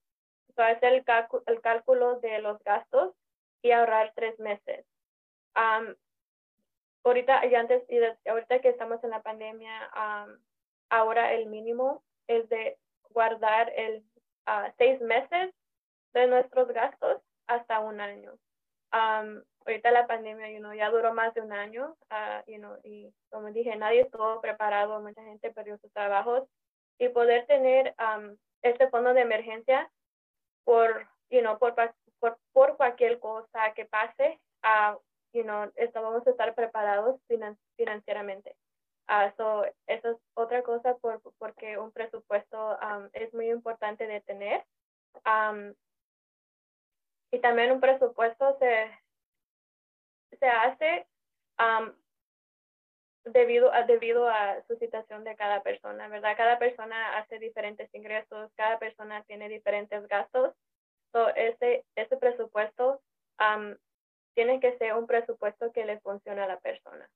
el, 0.57 1.61
cálculo 1.61 2.19
de 2.19 2.39
los 2.39 2.61
gastos 2.63 3.13
y 3.61 3.71
ahorrar 3.71 4.13
tres 4.15 4.39
meses. 4.39 4.85
ahorita 7.03 7.45
y 7.45 7.55
antes 7.55 7.83
y 7.89 7.99
ahorita 8.29 8.59
que 8.59 8.69
estamos 8.69 9.03
en 9.03 9.11
la 9.11 9.21
pandemia, 9.21 9.89
ahora 10.89 11.33
el 11.33 11.47
mínimo 11.47 12.03
es 12.27 12.47
de 12.49 12.77
guardar 13.09 13.71
el 13.75 14.03
uh, 14.47 14.71
seis 14.77 14.99
meses 15.01 15.53
de 16.13 16.27
nuestros 16.27 16.67
gastos 16.69 17.21
hasta 17.47 17.79
un 17.79 18.01
año. 18.01 18.33
ahorita 18.91 19.91
la 19.91 20.07
pandemia 20.07 20.51
you 20.51 20.59
know, 20.59 20.73
ya 20.73 20.89
duró 20.89 21.13
más 21.13 21.33
de 21.33 21.41
un 21.41 21.51
año 21.51 21.95
uh, 22.11 22.51
you 22.51 22.61
y 22.83 23.13
como 23.29 23.51
dije, 23.51 23.75
nadie 23.75 24.01
estuvo 24.01 24.41
preparado, 24.41 25.01
mucha 25.01 25.23
gente 25.23 25.51
perdió 25.51 25.77
sus 25.77 25.91
trabajos 25.91 26.47
y 26.97 27.09
poder 27.09 27.45
tener 27.47 27.93
este 28.61 28.89
fondo 28.89 29.13
de 29.13 29.21
emergencia 29.21 29.91
por, 30.63 31.07
you 31.29 31.41
know, 31.41 31.57
por, 31.59 31.75
por, 32.25 32.39
por 32.53 32.77
cualquier 32.77 33.19
cosa 33.19 33.73
que 33.75 33.85
pase, 33.85 34.39
uh, 34.63 34.97
you 35.33 35.43
know, 35.43 35.71
vamos 35.93 36.25
a 36.25 36.29
estar 36.31 36.55
preparados 36.55 37.19
financieramente. 37.77 38.55
Uh, 39.07 39.29
so, 39.37 39.65
eso 39.85 40.11
es 40.11 40.17
otra 40.33 40.63
cosa 40.63 40.95
por, 40.95 41.21
porque 41.37 41.77
un 41.77 41.91
presupuesto 41.91 42.77
es 43.13 43.31
muy 43.33 43.51
importante 43.51 44.07
de 44.07 44.21
tener. 44.21 44.65
y 47.31 47.39
también 47.39 47.71
un 47.71 47.79
presupuesto 47.79 48.57
se, 48.57 48.89
se 50.39 50.47
hace 50.47 51.07
debido 53.25 53.71
a, 53.71 53.83
debido 53.83 54.27
a 54.27 54.63
su 54.67 54.75
situación 54.77 55.23
de 55.23 55.35
cada 55.35 55.61
persona, 55.61 56.07
¿verdad? 56.07 56.35
Cada 56.37 56.57
persona 56.57 57.17
hace 57.17 57.37
diferentes 57.37 57.93
ingresos, 57.93 58.51
cada 58.55 58.79
persona 58.79 59.23
tiene 59.23 59.49
diferentes 59.49 60.07
gastos. 60.07 60.55
So, 61.15 61.29
ese, 61.29 61.85
ese 61.95 62.17
presupuesto 62.17 63.01
tiene 64.33 64.59
que 64.59 64.77
ser 64.77 64.95
un 64.95 65.07
presupuesto 65.07 65.71
que 65.71 65.85
le 65.85 66.01
funcione 66.01 66.41
a 66.41 66.47
la 66.47 66.59
persona 66.59 67.09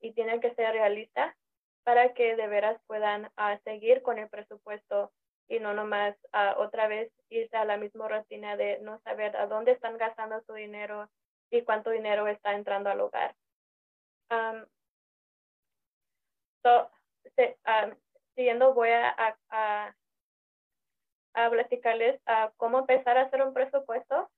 y 0.00 0.12
tiene 0.12 0.38
que 0.38 0.54
ser 0.54 0.70
realista 0.72 1.36
para 1.82 2.14
que 2.14 2.36
de 2.36 2.46
veras 2.46 2.80
puedan 2.86 3.24
uh, 3.24 3.58
seguir 3.64 4.02
con 4.02 4.20
el 4.20 4.28
presupuesto 4.28 5.10
y 5.48 5.58
no 5.58 5.74
nomás 5.74 6.14
uh, 6.32 6.60
otra 6.60 6.86
vez 6.86 7.10
irse 7.28 7.56
a 7.56 7.64
la 7.64 7.76
misma 7.76 8.06
rutina 8.06 8.56
de 8.56 8.78
no 8.78 9.00
saber 9.00 9.36
a 9.36 9.48
dónde 9.48 9.72
están 9.72 9.98
gastando 9.98 10.40
su 10.42 10.52
dinero 10.52 11.10
y 11.50 11.62
cuánto 11.62 11.90
dinero 11.90 12.28
está 12.28 12.54
entrando 12.54 12.88
al 12.88 13.00
hogar. 13.00 13.34
So, 16.62 16.88
um, 17.66 17.96
siguiendo 18.36 18.74
voy 18.74 18.90
a, 18.90 19.08
a, 19.08 19.36
a 19.50 19.94
platicarles 21.32 22.20
uh, 22.26 22.50
cómo 22.56 22.80
empezar 22.80 23.16
a 23.16 23.22
hacer 23.22 23.42
un 23.42 23.54
presupuesto. 23.54 24.30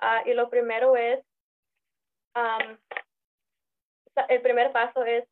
Uh, 0.00 0.28
y 0.28 0.34
lo 0.34 0.48
primero 0.48 0.96
es, 0.96 1.20
um, 2.34 2.78
el 4.28 4.40
primer 4.40 4.72
paso 4.72 5.04
es 5.04 5.24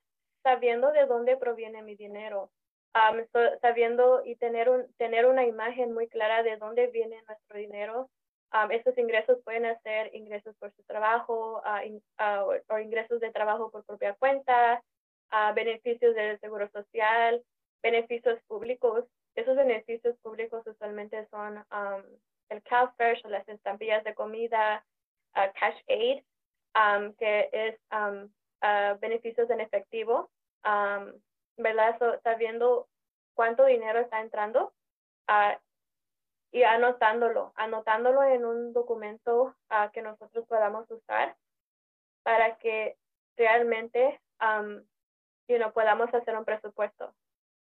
sabiendo 0.43 0.93
de 0.93 1.07
dónde 1.07 1.37
proviene 1.37 1.83
mi 1.83 1.97
dinero. 1.97 2.51
Um, 2.95 3.25
sabiendo 3.61 4.25
y 4.25 4.37
tener, 4.37 4.69
un, 4.69 4.93
tener 4.95 5.27
una 5.27 5.45
imagen 5.45 5.93
muy 5.93 6.09
clara 6.09 6.43
de 6.43 6.57
dónde 6.57 6.89
viene 6.89 7.23
nuestro 7.27 7.59
dinero. 7.59 8.11
Um, 8.53 8.71
estos 8.71 8.97
ingresos 8.97 9.39
pueden 9.45 9.79
ser 9.83 10.15
ingresos 10.15 10.57
por 10.57 10.73
su 10.73 10.83
trabajo 10.85 11.63
uh, 11.63 12.73
o 12.73 12.79
ingresos 12.79 13.21
de 13.21 13.31
trabajo 13.31 13.71
por 13.71 13.85
propia 13.85 14.15
cuenta, 14.15 14.83
beneficios 15.55 16.15
del 16.15 16.41
seguro 16.41 16.69
social, 16.71 17.43
beneficios 17.83 18.41
públicos. 18.47 19.05
Esos 19.39 19.55
beneficios 19.55 20.17
públicos 20.19 20.67
usualmente 20.67 21.25
son 21.29 21.59
um, 21.59 22.03
el 22.49 22.61
CalFresh 22.65 23.25
o 23.25 23.29
las 23.29 23.49
estampillas 23.49 24.03
de 24.03 24.13
comida, 24.13 24.85
uh, 25.37 25.53
Cash 25.55 25.81
Aid, 25.87 26.25
um, 26.75 27.15
que 27.15 27.49
es 27.53 27.79
um, 27.93 28.25
uh, 28.65 28.99
beneficios 28.99 29.49
en 29.51 29.61
efectivo, 29.61 30.29
¿verdad? 31.57 32.21
sabiendo 32.25 32.89
cuánto 33.35 33.65
dinero 33.65 34.01
está 34.01 34.21
entrando 34.21 34.73
uh, 35.29 35.57
y 36.51 36.65
anotándolo, 36.65 37.53
anotándolo 37.55 38.25
en 38.25 38.45
un 38.45 38.73
documento 38.73 39.55
que 39.93 40.03
nosotros 40.03 40.49
podamos 40.49 40.91
usar 40.91 41.37
para 42.25 42.57
que 42.57 42.97
realmente 43.37 44.21
um, 44.41 44.83
you 45.47 45.59
know, 45.59 45.73
podamos 45.73 46.13
hacer 46.13 46.37
un 46.37 46.45
presupuesto. 46.45 47.15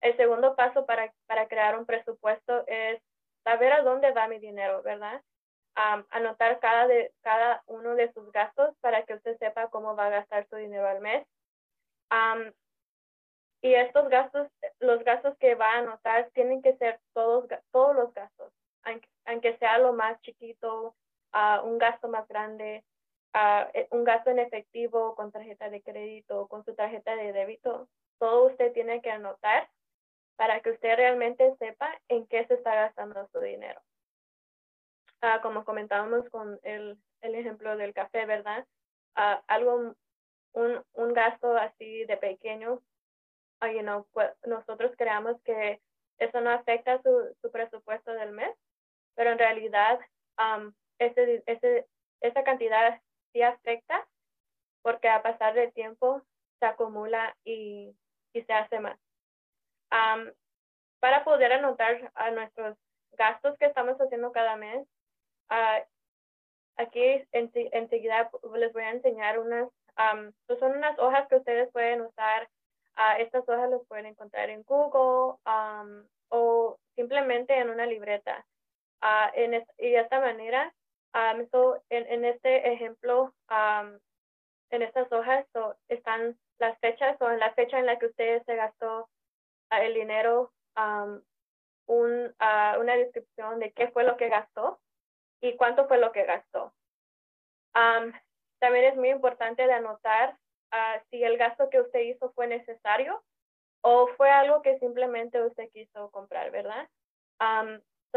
El 0.00 0.16
segundo 0.16 0.54
paso 0.54 0.86
para, 0.86 1.12
para 1.26 1.48
crear 1.48 1.78
un 1.78 1.86
presupuesto 1.86 2.64
es 2.66 3.00
saber 3.44 3.72
a 3.72 3.82
dónde 3.82 4.12
va 4.12 4.28
mi 4.28 4.38
dinero, 4.38 4.82
¿verdad? 4.82 5.22
anotar 6.10 6.58
cada, 6.58 6.86
de, 6.86 7.12
cada 7.20 7.62
uno 7.66 7.94
de 7.94 8.10
sus 8.12 8.32
gastos 8.32 8.74
para 8.80 9.04
que 9.04 9.14
usted 9.14 9.36
sepa 9.38 9.68
cómo 9.68 9.94
va 9.94 10.06
a 10.06 10.10
gastar 10.10 10.46
su 10.48 10.56
dinero 10.56 10.88
al 10.88 11.00
mes. 11.00 11.26
y 13.62 13.74
estos 13.74 14.08
gastos, 14.08 14.48
los 14.80 15.02
gastos 15.04 15.36
que 15.38 15.54
va 15.54 15.72
a 15.72 15.78
anotar 15.78 16.30
tienen 16.32 16.62
que 16.62 16.76
ser 16.76 17.00
todos, 17.12 17.46
todos 17.72 17.94
los 17.94 18.14
gastos, 18.14 18.52
aunque, 19.24 19.56
sea 19.58 19.78
lo 19.78 19.92
más 19.92 20.20
chiquito, 20.22 20.94
uh, 21.34 21.66
un 21.66 21.78
gasto 21.78 22.08
más 22.08 22.26
grande, 22.28 22.84
uh, 23.34 23.94
un 23.94 24.04
gasto 24.04 24.30
en 24.30 24.38
efectivo 24.38 25.14
con 25.14 25.32
tarjeta 25.32 25.68
de 25.68 25.82
crédito, 25.82 26.46
con 26.48 26.64
su 26.64 26.74
tarjeta 26.74 27.16
de 27.16 27.32
débito, 27.32 27.88
todo 28.18 28.46
usted 28.46 28.72
tiene 28.72 29.02
que 29.02 29.10
anotar 29.10 29.68
para 30.36 30.60
que 30.60 30.70
usted 30.70 30.96
realmente 30.96 31.54
sepa 31.56 31.90
en 32.08 32.26
qué 32.26 32.46
se 32.46 32.54
está 32.54 32.74
gastando 32.74 33.26
su 33.32 33.40
dinero. 33.40 33.80
Ah, 35.22 35.40
como 35.42 35.64
comentábamos 35.64 36.28
con 36.28 36.60
el, 36.62 36.98
el, 37.22 37.34
ejemplo 37.34 37.76
del 37.76 37.94
café, 37.94 38.26
¿verdad? 38.26 38.66
Ah, 39.14 39.42
algo, 39.48 39.94
un, 40.52 40.84
un, 40.92 41.12
gasto 41.14 41.56
así 41.56 42.04
de 42.04 42.16
pequeño, 42.18 42.82
uh, 43.62 43.66
you 43.66 43.80
know, 43.80 44.06
pues, 44.12 44.30
nosotros 44.44 44.92
creamos 44.96 45.40
que 45.42 45.80
eso 46.18 46.40
no 46.42 46.50
afecta 46.50 47.00
su, 47.02 47.34
su 47.40 47.50
presupuesto 47.50 48.12
del 48.12 48.32
mes, 48.32 48.54
pero 49.14 49.32
en 49.32 49.38
realidad 49.38 49.98
um, 50.38 50.72
ese, 50.98 51.42
esa 52.20 52.44
cantidad 52.44 53.00
sí 53.32 53.42
afecta 53.42 54.06
porque 54.82 55.08
a 55.08 55.22
pasar 55.22 55.54
del 55.54 55.72
tiempo 55.72 56.22
se 56.60 56.66
acumula 56.66 57.36
y, 57.44 57.96
y 58.32 58.42
se 58.42 58.52
hace 58.52 58.80
más 58.80 58.98
para 59.88 61.24
poder 61.24 61.52
anotar 61.52 62.10
a 62.14 62.30
nuestros 62.30 62.76
gastos 63.12 63.56
que 63.58 63.66
estamos 63.66 63.96
haciendo 64.00 64.32
cada 64.32 64.56
mes, 64.56 64.86
uh, 65.50 65.84
aquí 66.76 67.24
en, 67.32 67.50
enseguida 67.54 68.30
les 68.54 68.72
voy 68.72 68.82
a 68.82 68.90
enseñar 68.90 69.38
unas, 69.38 69.68
pues 70.46 70.58
son 70.58 70.76
unas 70.76 70.98
hojas 70.98 71.26
que 71.28 71.36
ustedes 71.36 71.70
pueden 71.72 72.02
usar. 72.02 72.48
Uh, 72.96 73.20
estas 73.20 73.46
hojas 73.48 73.70
las 73.70 73.86
pueden 73.88 74.06
encontrar 74.06 74.48
en 74.48 74.62
Google 74.62 75.36
o 76.28 76.78
simplemente 76.94 77.58
en 77.58 77.70
una 77.70 77.86
libreta. 77.86 78.44
Uh, 79.02 79.30
en 79.34 79.54
y 79.78 79.90
de 79.90 80.00
esta 80.00 80.20
manera, 80.20 80.72
en, 81.14 81.48
en, 81.90 82.24
este 82.24 82.72
ejemplo, 82.72 83.32
en 84.70 84.82
estas 84.82 85.10
hojas 85.12 85.46
están 85.88 86.38
las 86.58 86.78
fechas 86.80 87.16
o 87.20 87.30
en 87.30 87.38
la 87.38 87.52
fecha 87.54 87.78
en 87.78 87.86
la 87.86 87.98
que 87.98 88.06
usted 88.06 88.42
se 88.44 88.56
gastó 88.56 89.08
el 89.70 89.94
dinero, 89.94 90.52
un, 91.86 92.34
una 92.38 92.96
descripción 92.96 93.58
de 93.58 93.72
qué 93.72 93.88
fue 93.88 94.04
lo 94.04 94.16
que 94.16 94.28
gastó 94.28 94.80
y 95.40 95.56
cuánto 95.56 95.86
fue 95.86 95.98
lo 95.98 96.12
que 96.12 96.24
gastó. 96.24 96.72
también 97.72 98.84
es 98.84 98.96
muy 98.96 99.10
importante 99.10 99.66
de 99.66 99.72
anotar 99.72 100.36
ah, 100.72 101.00
si 101.10 101.22
el 101.22 101.36
gasto 101.38 101.68
que 101.70 101.80
usted 101.80 102.00
hizo 102.00 102.32
fue 102.32 102.46
necesario 102.46 103.22
o 103.82 104.08
fue 104.16 104.30
algo 104.30 104.62
que 104.62 104.78
simplemente 104.78 105.42
usted 105.42 105.68
quiso 105.70 106.10
comprar, 106.10 106.50
¿verdad? 106.50 106.88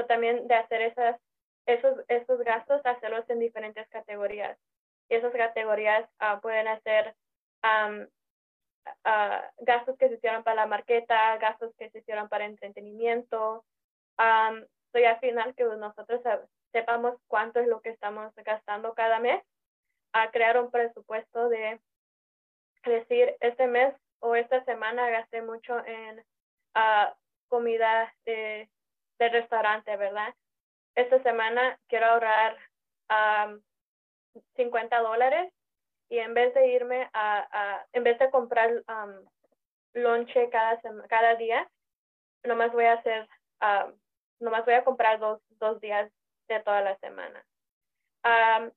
también 0.07 0.47
de 0.47 0.55
hacer 0.55 0.81
esas, 0.81 1.19
esos, 1.65 1.97
esos 2.07 2.39
gastos, 2.39 2.81
hacerlos 2.85 3.29
en 3.29 3.39
diferentes 3.39 3.87
categorías. 3.89 4.57
Y 5.09 5.15
esas 5.15 5.33
categorías 5.33 6.09
uh, 6.21 6.39
pueden 6.39 6.67
hacer 6.67 7.15
gastos 9.59 9.97
que 9.97 10.09
se 10.09 10.15
hicieron 10.15 10.43
para 10.43 10.55
la 10.55 10.65
marqueta, 10.65 11.37
gastos 11.37 11.73
que 11.77 11.89
se 11.89 11.99
hicieron 11.99 12.29
para 12.29 12.45
entretenimiento. 12.45 13.65
Um, 14.17 14.65
soy 14.91 15.05
al 15.05 15.19
final 15.19 15.55
que 15.55 15.63
nosotros 15.63 16.21
sepamos 16.71 17.15
cuánto 17.27 17.59
es 17.59 17.67
lo 17.67 17.81
que 17.81 17.89
estamos 17.89 18.33
gastando 18.35 18.93
cada 18.93 19.19
mes, 19.19 19.43
a 20.13 20.31
crear 20.31 20.59
un 20.59 20.71
presupuesto 20.71 21.49
de 21.49 21.79
decir, 22.85 23.35
este 23.39 23.67
mes 23.67 23.93
o 24.19 24.35
esta 24.35 24.63
semana 24.65 25.09
gasté 25.09 25.41
mucho 25.41 25.83
en 25.85 26.23
comida 27.47 28.13
de, 28.25 28.69
de, 29.17 29.29
restaurante, 29.29 29.95
¿verdad? 29.97 30.33
Esta 30.95 31.21
semana 31.23 31.79
quiero 31.87 32.05
ahorrar 32.05 32.57
um, 33.09 33.61
50 34.55 34.99
dólares 34.99 35.51
y 36.09 36.17
en 36.17 36.33
vez 36.33 36.53
de 36.53 36.67
irme 36.67 37.09
a, 37.13 37.47
a 37.51 37.85
en 37.93 38.03
vez 38.03 38.17
de 38.19 38.29
comprar 38.31 38.71
um, 38.87 39.25
lonche 39.93 40.49
cada, 40.49 40.79
cada 41.07 41.35
día, 41.35 41.69
nomás 42.43 42.71
voy 42.73 42.85
a 42.85 42.93
hacer, 42.93 43.27
um, 43.61 43.93
nomás 44.39 44.65
voy 44.65 44.73
a 44.73 44.83
comprar 44.83 45.19
dos, 45.19 45.41
dos 45.59 45.79
días 45.79 46.11
de 46.47 46.59
toda 46.61 46.81
la 46.81 46.97
semana. 46.97 47.45
Um, 48.23 48.71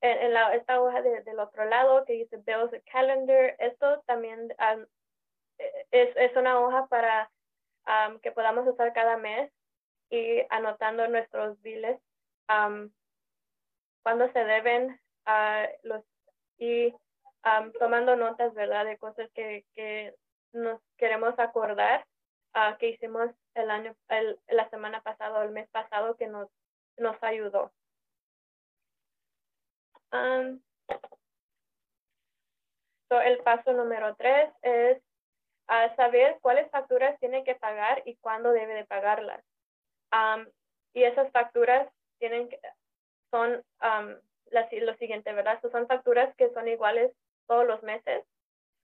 en, 0.00 0.32
la, 0.32 0.54
esta 0.54 0.80
hoja 0.80 1.02
del 1.02 1.38
otro 1.40 1.64
lado 1.64 2.04
que 2.04 2.12
dice 2.14 2.36
Bills 2.38 2.72
a 2.72 2.80
Calendar, 2.90 3.56
esto 3.58 4.00
también 4.06 4.54
um, 4.58 4.86
es, 5.90 6.16
es, 6.16 6.36
una 6.36 6.60
hoja 6.60 6.86
para 6.86 7.30
um, 7.86 8.18
que 8.20 8.30
podamos 8.32 8.66
usar 8.66 8.92
cada 8.92 9.16
mes 9.16 9.50
y 10.10 10.40
anotando 10.50 11.06
nuestros 11.08 11.60
biles 11.62 12.00
cuando 14.02 14.32
se 14.32 14.44
deben 14.44 14.98
uh, 15.26 15.66
los 15.82 16.02
y 16.58 16.94
tomando 17.78 18.16
notas, 18.16 18.52
¿verdad? 18.54 18.84
De 18.84 18.98
cosas 18.98 19.30
que, 19.32 19.64
que 19.74 20.14
nos 20.52 20.80
queremos 20.96 21.38
acordar 21.38 22.04
uh, 22.54 22.76
que 22.78 22.90
hicimos 22.90 23.30
el 23.54 23.70
año, 23.70 23.94
el, 24.08 24.38
la 24.48 24.68
semana 24.70 25.00
pasada 25.02 25.44
el 25.44 25.50
mes 25.50 25.68
pasado 25.70 26.16
que 26.16 26.26
nos, 26.26 26.48
nos 26.96 27.16
ayudó. 27.22 27.72
so 33.08 33.20
el 33.20 33.38
paso 33.42 33.72
número 33.72 34.14
tres 34.16 34.50
es 34.62 35.02
saber 35.96 36.38
cuáles 36.40 36.70
facturas 36.70 37.18
tiene 37.20 37.44
que 37.44 37.54
pagar 37.54 38.02
y 38.06 38.16
cuándo 38.16 38.52
debe 38.52 38.74
de 38.74 38.86
pagarlas. 38.86 39.44
y 40.94 41.02
esas 41.02 41.30
facturas 41.32 41.90
tienen 42.18 42.48
que, 42.48 42.58
son 43.30 43.62
lo 44.50 44.94
siguiente, 44.94 45.32
¿verdad? 45.32 45.60
son 45.70 45.86
facturas 45.86 46.34
que 46.36 46.50
son 46.50 46.68
iguales 46.68 47.12
todos 47.46 47.66
los 47.66 47.82
meses. 47.82 48.24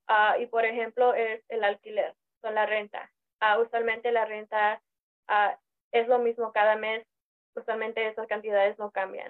Uh, 0.08 0.40
y 0.40 0.46
por 0.46 0.64
ejemplo, 0.64 1.14
es 1.14 1.42
el 1.48 1.64
alquiler, 1.64 2.14
son 2.42 2.54
la 2.54 2.66
renta. 2.66 3.10
Uh, 3.40 3.60
usualmente 3.60 4.12
la 4.12 4.24
renta 4.24 4.82
uh, 5.28 5.56
es 5.92 6.08
lo 6.08 6.18
mismo 6.18 6.52
cada 6.52 6.76
mes. 6.76 7.06
Usualmente 7.54 8.06
esas 8.06 8.26
cantidades 8.26 8.78
no 8.78 8.90
cambian. 8.90 9.28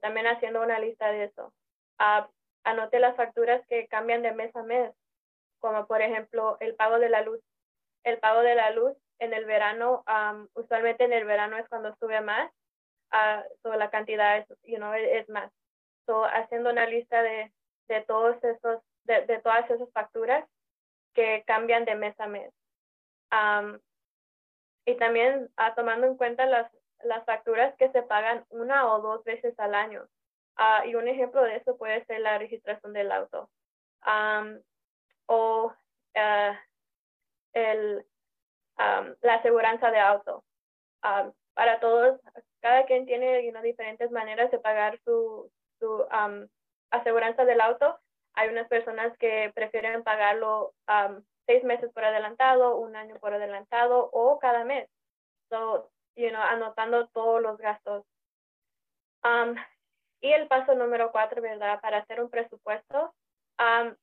también 0.00 0.26
haciendo 0.26 0.62
una 0.62 0.78
lista 0.78 1.10
de 1.10 1.24
eso. 1.24 1.52
anote 2.64 2.98
las 2.98 3.16
facturas 3.16 3.66
que 3.68 3.88
cambian 3.88 4.22
de 4.22 4.32
mes 4.32 4.54
a 4.54 4.62
mes, 4.62 4.92
como 5.58 5.86
por 5.86 6.02
ejemplo 6.02 6.56
el 6.60 6.74
pago 6.74 6.98
de 6.98 7.08
la 7.08 7.22
luz. 7.22 7.40
El 8.04 8.18
pago 8.18 8.42
de 8.42 8.54
la 8.54 8.70
luz 8.70 8.96
en 9.18 9.32
el 9.32 9.46
verano, 9.46 10.04
usualmente 10.54 11.04
en 11.04 11.12
el 11.12 11.24
verano 11.24 11.56
es 11.56 11.68
cuando 11.68 11.96
sube 11.96 12.20
más 12.20 12.52
uh, 13.12 13.68
la 13.76 13.90
cantidad 13.90 14.38
es, 14.38 14.48
you 14.64 14.76
know, 14.76 14.92
es 14.92 15.28
más. 15.28 15.52
So, 16.06 16.24
haciendo 16.24 16.70
una 16.70 16.86
lista 16.86 17.22
de, 17.22 17.52
de 17.88 18.00
todos 18.02 18.42
esos, 18.44 18.80
de, 19.04 19.26
de, 19.26 19.40
todas 19.40 19.68
esas 19.70 19.90
facturas 19.92 20.48
que 21.14 21.42
cambian 21.46 21.84
de 21.84 21.94
mes 21.94 22.18
a 22.20 22.26
mes. 22.26 22.52
Um, 23.32 23.80
y 24.84 24.96
también 24.96 25.50
uh, 25.58 25.74
tomando 25.74 26.06
en 26.06 26.16
cuenta 26.16 26.46
las, 26.46 26.70
las 27.02 27.24
facturas 27.24 27.74
que 27.76 27.90
se 27.90 28.02
pagan 28.02 28.44
una 28.50 28.92
o 28.92 29.00
dos 29.00 29.24
veces 29.24 29.58
al 29.58 29.74
año. 29.74 30.06
Uh, 30.58 30.86
y 30.86 30.94
un 30.94 31.08
ejemplo 31.08 31.42
de 31.42 31.56
eso 31.56 31.76
puede 31.76 32.04
ser 32.06 32.20
la 32.20 32.38
registración 32.38 32.92
del 32.92 33.10
auto. 33.10 33.50
Um, 34.06 34.60
o 35.26 35.66
uh, 36.14 36.54
el, 37.52 38.06
um, 38.78 39.14
la 39.22 39.34
aseguranza 39.34 39.90
de 39.90 39.98
auto. 39.98 40.44
Um, 41.02 41.32
para 41.54 41.80
todos, 41.80 42.20
cada 42.66 42.84
quien 42.84 43.06
tiene 43.06 43.52
diferentes 43.62 44.10
maneras 44.10 44.50
de 44.50 44.58
pagar 44.58 44.98
su, 45.04 45.48
su 45.78 45.88
um, 45.88 46.48
aseguranza 46.90 47.44
del 47.44 47.60
auto. 47.60 47.96
Hay 48.34 48.48
unas 48.48 48.66
personas 48.66 49.16
que 49.18 49.52
prefieren 49.54 50.02
pagarlo 50.02 50.74
um, 50.88 51.22
seis 51.46 51.62
meses 51.62 51.92
por 51.92 52.04
adelantado, 52.04 52.76
un 52.76 52.96
año 52.96 53.20
por 53.20 53.32
adelantado 53.32 54.10
o 54.12 54.40
cada 54.40 54.64
mes. 54.64 54.88
So, 55.48 55.88
you 56.16 56.30
know, 56.30 56.42
anotando 56.42 57.06
todos 57.14 57.40
los 57.40 57.56
gastos. 57.56 58.04
Um, 59.22 59.54
y 60.20 60.32
el 60.32 60.48
paso 60.48 60.74
número 60.74 61.12
cuatro, 61.12 61.40
¿verdad? 61.40 61.80
Para 61.80 61.98
hacer 61.98 62.20
un 62.20 62.30
presupuesto, 62.30 63.14
um, 63.60 63.94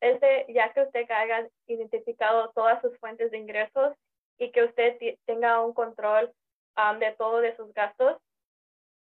es 0.00 0.18
de, 0.20 0.46
ya 0.48 0.72
que 0.72 0.82
usted 0.82 1.08
haya 1.08 1.48
identificado 1.68 2.50
todas 2.50 2.82
sus 2.82 2.98
fuentes 2.98 3.30
de 3.30 3.38
ingresos 3.38 3.94
y 4.38 4.50
que 4.50 4.64
usted 4.64 4.98
tenga 5.24 5.60
un 5.64 5.72
control 5.72 6.32
um, 6.78 6.98
de 6.98 7.12
todos 7.12 7.42
de 7.42 7.54
sus 7.56 7.72
gastos 7.74 8.16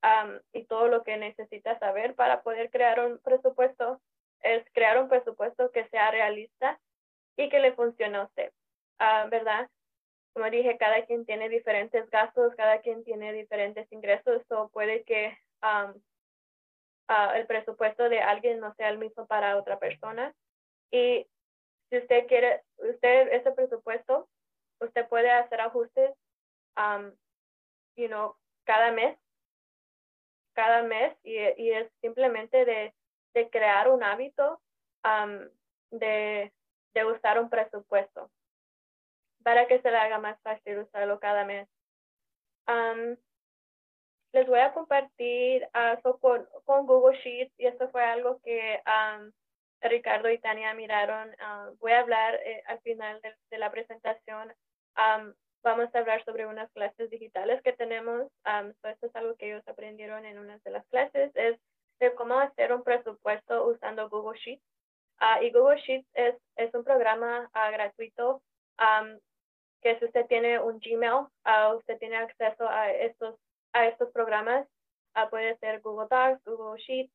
um, 0.03 0.38
y 0.53 0.64
todo 0.64 0.88
lo 0.88 1.05
que 1.05 1.16
necesita 1.16 1.79
saber 1.79 2.14
para 2.14 2.42
poder 2.42 2.70
crear 2.70 3.01
un 3.01 3.18
presupuesto, 3.18 4.01
es 4.42 4.64
crear 4.73 5.01
un 5.01 5.09
presupuesto 5.09 5.70
que 5.70 5.87
sea 5.88 6.11
realista 6.11 6.81
y 7.37 7.49
que 7.51 7.61
le 7.61 7.75
funcione 7.75 8.16
a 8.16 8.25
usted, 8.25 8.51
uh, 9.01 9.29
¿verdad? 9.29 9.68
Como 10.33 10.49
dije, 10.49 10.79
cada 10.79 11.05
quien 11.07 11.27
tiene 11.27 11.49
diferentes 11.49 12.09
gastos, 12.11 12.55
cada 12.55 12.81
quien 12.81 13.05
tiene 13.05 13.33
diferentes 13.33 13.90
ingresos, 13.92 14.42
o 14.51 14.68
puede 14.68 15.03
que 15.05 15.37
um, 15.62 15.90
uh, 17.09 17.35
el 17.35 17.46
presupuesto 17.46 18.09
de 18.09 18.20
alguien 18.20 18.61
no 18.61 18.73
sea 18.75 18.88
el 18.88 18.99
mismo 18.99 19.27
para 19.27 19.57
otra 19.57 19.79
persona. 19.79 20.33
Y 20.90 21.27
si 21.90 21.99
usted 21.99 22.27
quiere, 22.29 22.62
usted 22.79 23.33
ese 23.33 23.51
presupuesto, 23.53 24.29
usted 24.81 25.07
puede 25.09 25.31
hacer 25.31 25.61
ajustes, 25.61 26.14
um, 26.77 27.12
you 27.96 28.09
know, 28.09 28.37
cada 28.64 28.92
mes, 28.92 29.18
cada 30.55 30.83
mes, 30.83 31.16
y, 31.22 31.37
y 31.37 31.70
es 31.72 31.90
simplemente 32.00 32.64
de, 32.64 32.94
de, 33.35 33.50
crear 33.50 33.88
un 33.88 34.03
hábito 34.03 34.61
um, 35.05 35.48
de, 35.90 36.53
de 36.94 37.05
usar 37.05 37.40
un 37.40 37.48
presupuesto 37.48 38.31
para 39.42 39.66
que 39.66 39.81
se 39.81 39.90
le 39.90 39.96
haga 39.96 40.18
más 40.18 40.40
fácil 40.42 40.79
usarlo 40.79 41.18
cada 41.18 41.44
mes. 41.44 41.68
Um, 42.66 43.16
les 44.33 44.46
voy 44.46 44.61
a 44.61 44.72
compartir 44.72 45.68
uh, 45.74 46.18
con, 46.18 46.46
con, 46.64 46.87
Google 46.87 47.18
Sheets 47.18 47.53
y 47.59 47.66
esto 47.66 47.88
fue 47.90 48.05
algo 48.05 48.40
que 48.42 48.81
um, 48.87 49.33
Ricardo 49.81 50.31
y 50.31 50.38
Tania 50.38 50.74
miraron. 50.74 51.31
Uh, 51.31 51.76
voy 51.79 51.92
a 51.92 52.00
hablar 52.00 52.35
eh, 52.44 52.62
al 52.66 52.81
final 52.81 53.20
de, 53.22 53.59
la 53.59 53.70
presentación. 53.70 54.55
Um, 54.96 55.35
vamos 55.62 55.94
a 55.94 55.99
hablar 55.99 56.25
sobre 56.25 56.46
unas 56.46 56.70
clases 56.73 57.11
digitales 57.11 57.62
que 57.62 57.73
tenemos. 57.73 58.31
Um, 58.46 58.73
esto 58.83 59.07
es 59.07 59.16
algo 59.16 59.35
que 59.37 59.46
ellos 59.46 59.66
aprendieron 59.66 60.25
en 60.25 60.38
una 60.38 60.59
de 60.59 60.70
las 60.70 60.87
clases. 60.88 61.31
Es 61.35 61.59
de 62.01 62.14
cómo 62.14 62.38
hacer 62.38 62.73
un 62.73 62.83
presupuesto 62.83 63.66
usando 63.66 64.09
Google 64.09 64.38
Sheets. 64.38 64.62
Uh, 65.20 65.42
y 65.42 65.51
Google 65.53 65.81
Sheets 65.81 66.09
es, 66.14 66.35
es 66.57 66.73
un 66.75 66.83
programa 66.83 67.51
uh, 67.55 67.73
gratuito 67.73 68.42
um, 68.79 69.18
que 69.83 69.99
si 69.99 70.07
usted 70.07 70.27
tiene 70.27 70.59
un 70.59 70.79
Gmail, 70.79 71.27
usted 71.77 71.99
tiene 71.99 72.16
acceso 72.16 72.68
a 72.68 72.90
estos, 72.90 73.37
a 73.73 73.87
estos 73.87 74.11
programas. 74.12 74.66
puede 75.31 75.57
ser 75.59 75.81
Google 75.81 76.09
Docs, 76.11 76.44
Google 76.44 76.81
Sheets, 76.83 77.12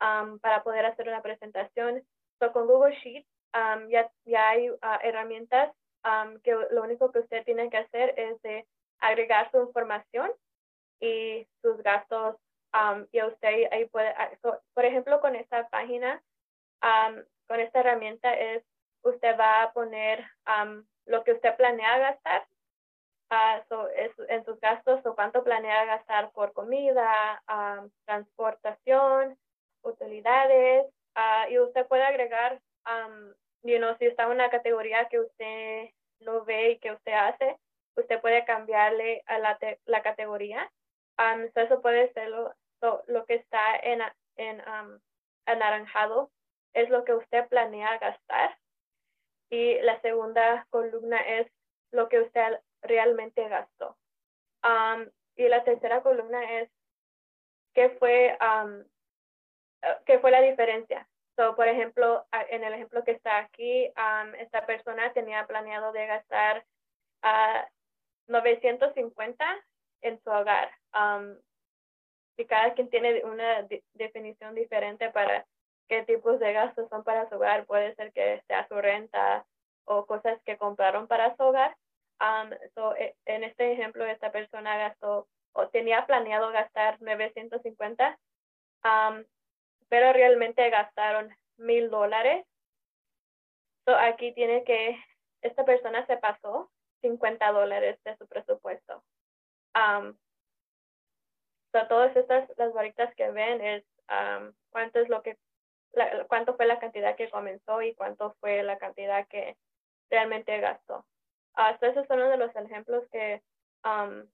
Um, 0.00 0.38
para 0.38 0.62
poder 0.62 0.86
hacer 0.86 1.06
una 1.08 1.20
presentación. 1.20 2.02
So, 2.38 2.52
con 2.52 2.66
Google 2.66 2.96
Sheets 3.02 3.28
ya, 3.90 4.10
ya 4.24 4.48
hay 4.48 4.70
uh, 4.70 4.78
herramientas 5.02 5.74
um, 6.04 6.38
que 6.40 6.54
lo 6.70 6.82
único 6.82 7.10
que 7.12 7.20
usted 7.20 7.44
tiene 7.44 7.70
que 7.70 7.78
hacer 7.78 8.14
es 8.18 8.40
de 8.42 8.66
agregar 8.98 9.50
su 9.50 9.60
información 9.62 10.30
y 11.00 11.46
sus 11.62 11.82
gastos 11.82 12.36
y 13.10 13.22
usted 13.22 13.68
ahí 13.72 13.86
puede, 13.86 14.08
ah, 14.10 14.30
por 14.74 14.84
ejemplo, 14.84 15.20
con 15.20 15.34
esta 15.34 15.68
página, 15.68 16.22
con 17.48 17.60
esta 17.60 17.80
herramienta 17.80 18.32
es, 18.34 18.64
usted 19.02 19.38
va 19.38 19.62
a 19.62 19.72
poner 19.72 20.24
lo 21.06 21.24
que 21.24 21.32
usted 21.32 21.56
planea 21.56 21.98
gastar 21.98 22.46
uh, 23.30 23.86
en 24.28 24.44
sus 24.44 24.60
gastos 24.60 25.04
o 25.04 25.14
cuánto 25.14 25.42
planea 25.42 25.84
gastar 25.84 26.30
por 26.32 26.52
comida, 26.52 27.42
transportación, 28.04 29.36
utilidades 29.82 30.86
ah, 31.14 31.46
y 31.48 31.58
usted 31.58 31.86
puede 31.86 32.04
agregar, 32.04 32.60
um, 32.86 33.32
you 33.62 33.78
know, 33.78 33.96
si 33.98 34.06
está 34.06 34.28
una 34.28 34.50
categoría 34.50 35.08
que 35.08 35.20
usted 35.20 35.90
no 36.20 36.44
ve 36.44 36.72
y 36.72 36.78
que 36.78 36.92
usted 36.92 37.12
hace, 37.12 37.56
usted 37.96 38.20
puede 38.20 38.44
cambiarle 38.44 39.22
a 39.26 39.38
la, 39.38 39.58
la 39.84 40.02
categoría. 40.02 40.70
Um, 41.18 41.48
eso 41.54 41.80
puede 41.82 42.12
ser 42.12 42.28
lo, 42.28 42.54
lo, 43.06 43.26
que 43.26 43.34
está 43.34 43.76
en, 43.76 44.00
en 44.36 44.62
anaranjado, 45.46 46.30
es 46.72 46.88
lo 46.88 47.04
que 47.04 47.14
usted 47.14 47.48
planea 47.48 47.98
gastar. 47.98 48.58
Y 49.50 49.80
la 49.80 50.00
segunda 50.00 50.66
columna 50.70 51.18
es 51.20 51.50
lo 51.90 52.08
que 52.08 52.20
usted 52.20 52.60
realmente 52.82 53.48
gastó. 53.48 53.96
y 55.36 55.48
la 55.48 55.64
tercera 55.64 56.02
columna 56.02 56.60
es 56.60 56.70
qué 57.74 57.90
fue 57.90 58.38
eh, 59.82 59.96
¿qué 60.06 60.18
fue 60.18 60.30
la 60.30 60.42
diferencia? 60.42 61.08
So, 61.40 61.56
por 61.56 61.68
ejemplo, 61.68 62.26
en 62.50 62.64
el 62.64 62.74
ejemplo 62.74 63.02
que 63.02 63.12
está 63.12 63.38
aquí, 63.38 63.90
esta 64.38 64.66
persona 64.66 65.10
tenía 65.14 65.46
planeado 65.46 65.90
de 65.90 66.06
gastar 66.06 66.66
uh, 67.22 67.66
950 68.26 69.64
en 70.02 70.20
su 70.22 70.28
hogar. 70.30 70.70
y 72.36 72.44
cada 72.44 72.74
quien 72.74 72.90
tiene 72.90 73.24
una 73.24 73.66
definición 73.94 74.54
diferente 74.54 75.08
para 75.08 75.46
qué 75.88 76.02
tipos 76.02 76.38
de 76.40 76.52
gastos 76.52 76.90
son 76.90 77.04
para 77.04 77.26
su 77.30 77.36
hogar. 77.36 77.64
Puede 77.64 77.94
ser 77.94 78.12
que 78.12 78.42
sea 78.46 78.68
su 78.68 78.74
renta 78.74 79.46
o 79.86 80.04
cosas 80.04 80.38
que 80.42 80.58
compraron 80.58 81.06
para 81.06 81.34
su 81.36 81.42
hogar. 81.42 81.74
so, 82.74 82.94
e, 82.96 83.16
en 83.24 83.44
este 83.44 83.72
ejemplo, 83.72 84.04
esta 84.04 84.30
persona 84.30 84.76
gastó 84.76 85.26
o 85.52 85.68
tenía 85.68 86.04
planeado 86.04 86.52
gastar 86.52 87.00
950 87.00 88.18
pero 89.90 90.12
realmente 90.12 90.70
gastaron 90.70 91.28
mil 91.58 91.90
dólares. 91.90 92.46
So 93.84 93.94
aquí 93.96 94.32
tiene 94.32 94.64
que, 94.64 94.96
esta 95.42 95.64
persona 95.64 96.06
se 96.06 96.16
pasó 96.16 96.70
50 97.02 97.52
dólares 97.52 97.98
de 98.04 98.16
su 98.16 98.26
presupuesto. 98.26 99.02
Um, 99.74 100.16
so 101.72 101.86
todas 101.88 102.16
estas, 102.16 102.48
las 102.56 102.72
varitas 102.72 103.14
que 103.16 103.30
ven 103.30 103.60
es 103.60 103.84
um, 104.08 104.52
cuánto 104.70 105.00
es 105.00 105.08
lo 105.08 105.22
que, 105.22 105.36
cuánto 106.28 106.56
fue 106.56 106.66
la 106.66 106.78
cantidad 106.78 107.16
que 107.16 107.28
comenzó 107.28 107.82
y 107.82 107.94
cuánto 107.94 108.34
fue 108.40 108.62
la 108.62 108.78
cantidad 108.78 109.26
que 109.26 109.56
realmente 110.08 110.58
gastó. 110.60 111.04
Uh, 111.56 111.84
esos 111.84 112.06
son 112.06 112.20
uno 112.20 112.30
de 112.30 112.36
los 112.36 112.54
ejemplos 112.54 113.04
que 113.10 113.42
um, 113.84 114.24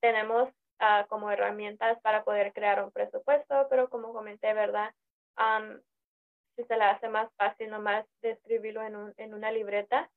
tenemos 0.00 0.50
uh, 0.80 1.06
como 1.08 1.30
herramientas 1.30 1.98
para 2.02 2.22
poder 2.22 2.52
crear 2.52 2.84
un 2.84 2.90
presupuesto, 2.90 3.66
pero 3.70 3.88
como 3.88 4.12
comenté, 4.12 4.52
¿verdad? 4.52 4.92
Si 6.56 6.64
se 6.64 6.76
le 6.76 6.84
hace 6.84 7.08
más 7.08 7.30
fácil 7.36 7.70
nomás 7.70 8.06
describirlo 8.22 8.82
en, 8.82 8.96
un, 8.96 9.14
en 9.16 9.34
una 9.34 9.50
libreta, 9.50 10.10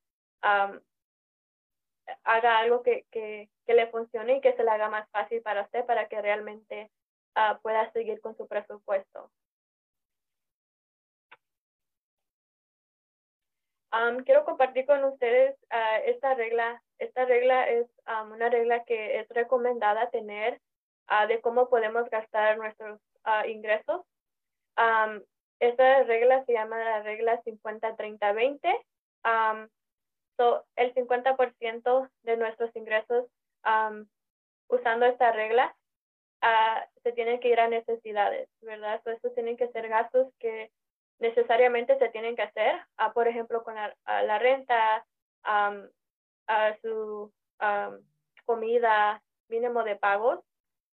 haga 2.24 2.58
algo 2.58 2.82
que, 2.82 3.06
que, 3.10 3.48
que, 3.66 3.74
le 3.74 3.88
funcione 3.88 4.36
y 4.36 4.40
que 4.40 4.54
se 4.54 4.64
le 4.64 4.70
haga 4.70 4.88
más 4.88 5.08
fácil 5.10 5.42
para 5.42 5.62
usted 5.62 5.84
para 5.84 6.08
que 6.08 6.20
realmente 6.20 6.90
uh, 7.36 7.60
pueda 7.62 7.90
seguir 7.92 8.20
con 8.20 8.36
su 8.36 8.46
presupuesto. 8.46 9.30
quiero 14.24 14.44
compartir 14.44 14.86
con 14.86 15.02
ustedes 15.04 15.56
uh, 15.72 16.00
esta 16.06 16.34
regla. 16.34 16.82
Esta 16.98 17.24
regla 17.24 17.68
es 17.68 17.86
una 18.30 18.48
regla 18.48 18.84
que 18.84 19.20
es 19.20 19.28
recomendada 19.30 20.10
tener 20.10 20.60
uh, 21.10 21.26
de 21.26 21.40
cómo 21.40 21.68
podemos 21.68 22.08
gastar 22.10 22.58
nuestros 22.58 23.00
ingresos 23.46 24.02
Esta 25.60 26.04
regla 26.04 26.42
se 26.46 26.54
llama 26.54 26.78
la 26.82 27.02
regla 27.02 27.40
50-30-20. 27.42 28.60
Um, 29.24 29.68
so, 30.38 30.64
el 30.76 30.94
50% 30.94 32.10
de 32.22 32.36
nuestros 32.38 32.74
ingresos 32.74 33.26
um, 33.66 34.06
usando 34.68 35.04
esta 35.04 35.32
regla 35.32 35.76
uh, 36.42 37.00
se 37.02 37.12
tienen 37.12 37.40
que 37.40 37.48
ir 37.48 37.60
a 37.60 37.68
necesidades, 37.68 38.48
¿verdad? 38.62 39.02
So, 39.04 39.10
estos 39.10 39.34
tienen 39.34 39.58
que 39.58 39.68
ser 39.68 39.88
gastos 39.88 40.32
que 40.38 40.70
necesariamente 41.18 41.98
se 41.98 42.08
tienen 42.08 42.34
que 42.36 42.42
hacer, 42.42 42.74
uh, 42.98 43.12
por 43.12 43.28
ejemplo, 43.28 43.62
con 43.62 43.74
la, 43.74 44.38
renta, 44.38 45.04
su 46.80 47.30
comida, 48.46 49.22
mínimo 49.48 49.84
de 49.84 49.96
pagos. 49.96 50.40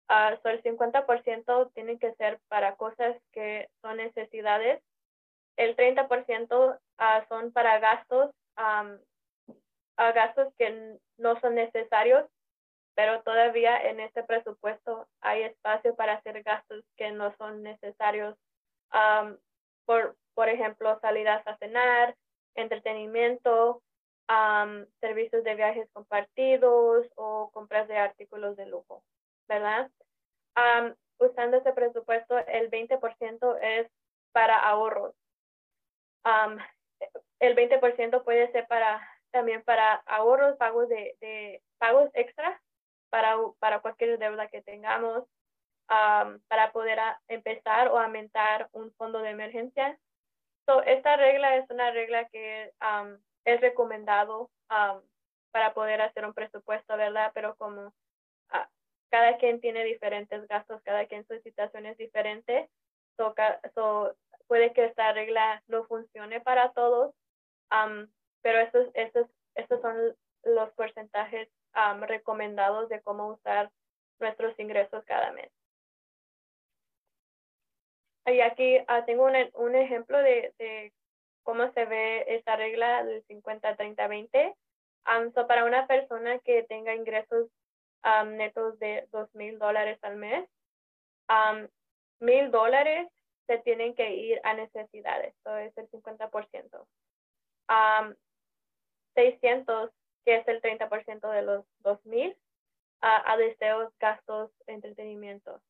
Uh, 0.10 0.36
so 0.42 0.50
el 0.50 0.62
50% 0.62 1.72
tienen 1.74 1.98
que 1.98 2.14
ser 2.16 2.40
para 2.48 2.76
cosas 2.76 3.16
que 3.32 3.70
son 3.82 3.98
necesidades. 3.98 4.82
El 5.56 5.76
30% 5.76 6.78
uh, 6.78 7.28
son 7.30 7.52
para 7.52 7.80
gastos, 7.80 8.32
um, 8.58 8.98
gastos 9.98 10.54
que 10.58 10.98
no 11.18 11.40
son 11.40 11.56
necesarios, 11.56 12.28
pero 12.96 13.22
todavía 13.24 13.78
en 13.90 14.00
este 14.00 14.24
presupuesto 14.24 15.08
hay 15.22 15.44
espacio 15.44 15.96
para 15.96 16.14
hacer 16.14 16.44
gastos 16.44 16.84
que 16.98 17.12
no 17.12 17.36
son 17.38 17.64
necesarios. 17.64 18.36
Um, 18.94 19.38
por, 19.86 20.16
por 20.34 20.50
ejemplo, 20.50 21.00
salidas 21.02 21.46
a 21.48 21.58
cenar, 21.58 22.16
entretenimiento, 22.56 23.82
servicios 25.00 25.44
de 25.44 25.56
viajes 25.56 25.90
compartidos 25.92 27.08
o 27.16 27.50
compras 27.52 27.88
de 27.88 27.98
artículos 27.98 28.56
de 28.56 28.66
lujo, 28.66 29.04
¿verdad? 29.48 29.90
usando 31.18 31.58
ese 31.58 31.74
presupuesto, 31.74 32.38
el 32.38 32.70
20% 32.70 33.58
es 33.62 33.90
para 34.34 34.58
ahorros. 34.58 35.16
el 37.40 37.56
20% 37.56 38.24
puede 38.24 38.52
ser 38.52 38.68
para 38.68 39.02
también 39.32 39.64
para 39.64 39.96
ahorros, 40.06 40.58
pagos 40.58 40.88
de, 40.90 41.18
de 41.20 41.62
pagos 41.80 42.10
extra 42.14 42.62
para, 43.10 43.36
para 43.60 43.80
cualquier 43.80 44.18
deuda 44.18 44.48
que 44.48 44.62
tengamos, 44.62 45.24
para 46.48 46.72
poder 46.72 47.00
empezar 47.28 47.90
o 47.90 48.00
aumentar 48.00 48.70
un 48.72 48.92
fondo 48.94 49.20
de 49.20 49.30
emergencia. 49.30 50.00
So, 50.66 50.82
esta 50.82 51.18
regla 51.18 51.58
es 51.58 51.70
una 51.70 51.92
regla 51.92 52.28
que 52.30 52.72
es 53.46 53.62
recomendado 53.62 54.50
para 55.52 55.74
poder 55.74 56.02
hacer 56.02 56.26
un 56.26 56.34
presupuesto, 56.34 56.98
¿verdad? 56.98 57.32
Pero 57.36 57.56
como 57.58 57.94
cada 59.14 59.38
quien 59.38 59.62
tiene 59.62 59.84
diferentes 59.84 60.48
gastos, 60.48 60.82
cada 60.82 61.06
quien 61.06 61.24
su 61.28 61.40
situación 61.42 61.86
es 61.86 61.96
diferente, 62.00 62.68
so, 63.16 63.36
puede 64.48 64.74
que 64.74 64.86
esta 64.86 65.14
regla 65.14 65.62
no 65.68 65.86
funcione 65.86 66.42
para 66.42 66.72
todos, 66.72 67.14
pero 68.42 68.58
estos, 68.58 68.88
estos, 68.96 69.28
estos 69.54 69.82
son 69.82 70.16
los 70.42 70.74
porcentajes 70.74 71.48
recomendados 72.08 72.90
de 72.90 73.02
cómo 73.02 73.28
usar 73.28 73.70
nuestros 74.20 74.58
ingresos 74.58 75.06
cada 75.06 75.32
mes. 75.32 75.52
Y 78.26 78.42
aquí 78.42 78.80
ah, 78.88 79.06
tengo 79.06 79.26
un, 79.26 79.36
un 79.54 79.76
ejemplo 79.76 80.18
de, 80.18 80.56
de, 80.58 80.92
cómo 81.44 81.72
se 81.74 81.86
ve 81.86 82.26
esta 82.30 82.56
regla 82.56 83.04
del 83.04 83.24
50-30-20. 83.28 84.56
para 85.48 85.66
una 85.66 85.86
persona 85.86 86.40
que 86.40 86.64
tenga 86.64 86.96
ingresos 86.96 87.52
netos 88.26 88.78
de 88.80 89.08
dos 89.12 89.34
mil 89.34 89.60
dólares 89.60 90.00
al 90.02 90.18
mes, 90.18 90.48
mil 92.20 92.52
dólares 92.52 93.10
se 93.48 93.58
tienen 93.60 93.94
que 93.96 94.14
ir 94.16 94.40
a 94.44 94.54
necesidades, 94.54 95.36
eso 95.40 95.58
es 95.58 95.78
el 95.78 95.90
50%. 95.90 96.88
600, 99.16 99.92
que 100.26 100.38
es 100.38 100.48
el 100.48 100.62
30% 100.62 101.30
de 101.30 101.42
los 101.42 101.66
2000, 101.80 102.36
a, 103.02 103.34
a 103.34 103.38
deseos, 103.38 103.92
gastos, 104.00 104.52
entretenimiento. 104.68 105.62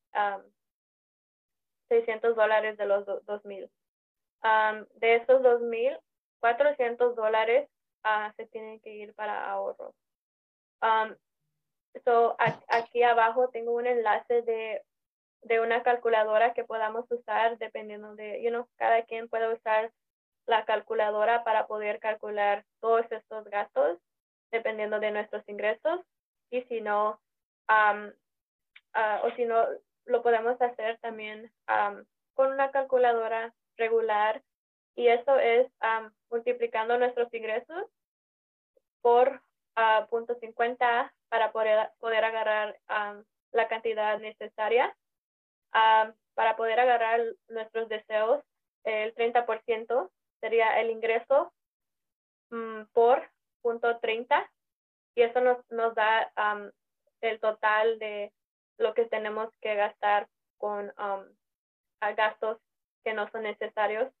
600 1.88 2.36
dólares 2.36 2.76
de 2.78 2.86
los 2.86 3.04
2000. 3.26 3.70
de 4.94 5.16
esos 5.16 5.42
2000, 5.42 5.98
400 6.40 7.16
dólares 7.16 7.68
uh, 8.04 8.32
se 8.36 8.46
tienen 8.46 8.80
que 8.80 8.90
ir 8.90 9.14
para 9.14 9.50
ahorros. 9.50 9.94
So, 12.04 12.36
aquí 12.68 13.02
abajo 13.02 13.48
tengo 13.48 13.72
un 13.72 13.86
enlace 13.86 14.42
de, 14.42 14.82
de 15.42 15.60
una 15.60 15.82
calculadora 15.82 16.54
que 16.54 16.64
podamos 16.64 17.10
usar 17.10 17.58
dependiendo 17.58 18.14
de, 18.14 18.42
you 18.42 18.50
know, 18.50 18.68
cada 18.76 19.02
quien 19.04 19.28
puede 19.28 19.52
usar 19.52 19.92
la 20.46 20.64
calculadora 20.64 21.44
para 21.44 21.66
poder 21.66 22.00
calcular 22.00 22.64
todos 22.80 23.06
estos 23.10 23.44
gastos 23.46 23.98
dependiendo 24.50 25.00
de 25.00 25.10
nuestros 25.10 25.48
ingresos. 25.48 26.00
Y 26.50 26.62
si 26.62 26.80
no, 26.80 27.20
um, 27.68 28.10
o 29.22 29.30
si 29.36 29.44
no, 29.44 29.64
lo 30.06 30.22
podemos 30.22 30.60
hacer 30.60 30.98
también 30.98 31.50
con 32.34 32.52
una 32.52 32.70
calculadora 32.70 33.54
regular. 33.76 34.42
Y 34.96 35.08
eso 35.08 35.38
es 35.38 35.70
multiplicando 36.30 36.98
nuestros 36.98 37.32
ingresos 37.34 37.84
por 39.00 39.40
uh, 39.76 40.06
punto 40.08 40.34
50 40.36 41.13
para 41.28 41.52
poder, 41.52 41.90
poder 41.98 42.24
agarrar 42.24 42.78
la 43.52 43.68
cantidad 43.68 44.18
necesaria. 44.18 44.94
para 46.34 46.56
poder 46.56 46.80
agarrar 46.80 47.20
nuestros 47.48 47.88
deseos, 47.88 48.42
el 48.84 49.14
30% 49.14 50.10
sería 50.40 50.80
el 50.80 50.90
ingreso 50.90 51.52
mm, 52.50 52.82
por 52.92 53.30
punto 53.62 53.98
30 53.98 54.50
y 55.14 55.22
eso 55.22 55.40
nos, 55.40 55.58
nos 55.70 55.94
da 55.94 56.32
el 57.20 57.40
total 57.40 57.98
de 57.98 58.32
lo 58.78 58.94
que 58.94 59.06
tenemos 59.06 59.50
que 59.60 59.74
gastar 59.74 60.28
con 60.58 60.92
um, 60.98 61.24
gastos 62.16 62.58
que 63.04 63.14
no 63.14 63.30
son 63.30 63.44
necesarios. 63.44 64.12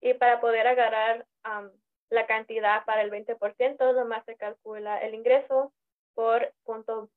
Y 0.00 0.14
para 0.14 0.40
poder 0.40 0.66
agarrar 0.66 1.26
um, 1.44 1.70
la 2.10 2.26
cantidad 2.26 2.84
para 2.84 3.02
el 3.02 3.10
20%, 3.10 3.94
nomás 3.94 4.24
se 4.24 4.36
calcula 4.36 4.98
el 4.98 5.14
ingreso 5.14 5.72
por 6.14 6.52
punto 6.64 7.10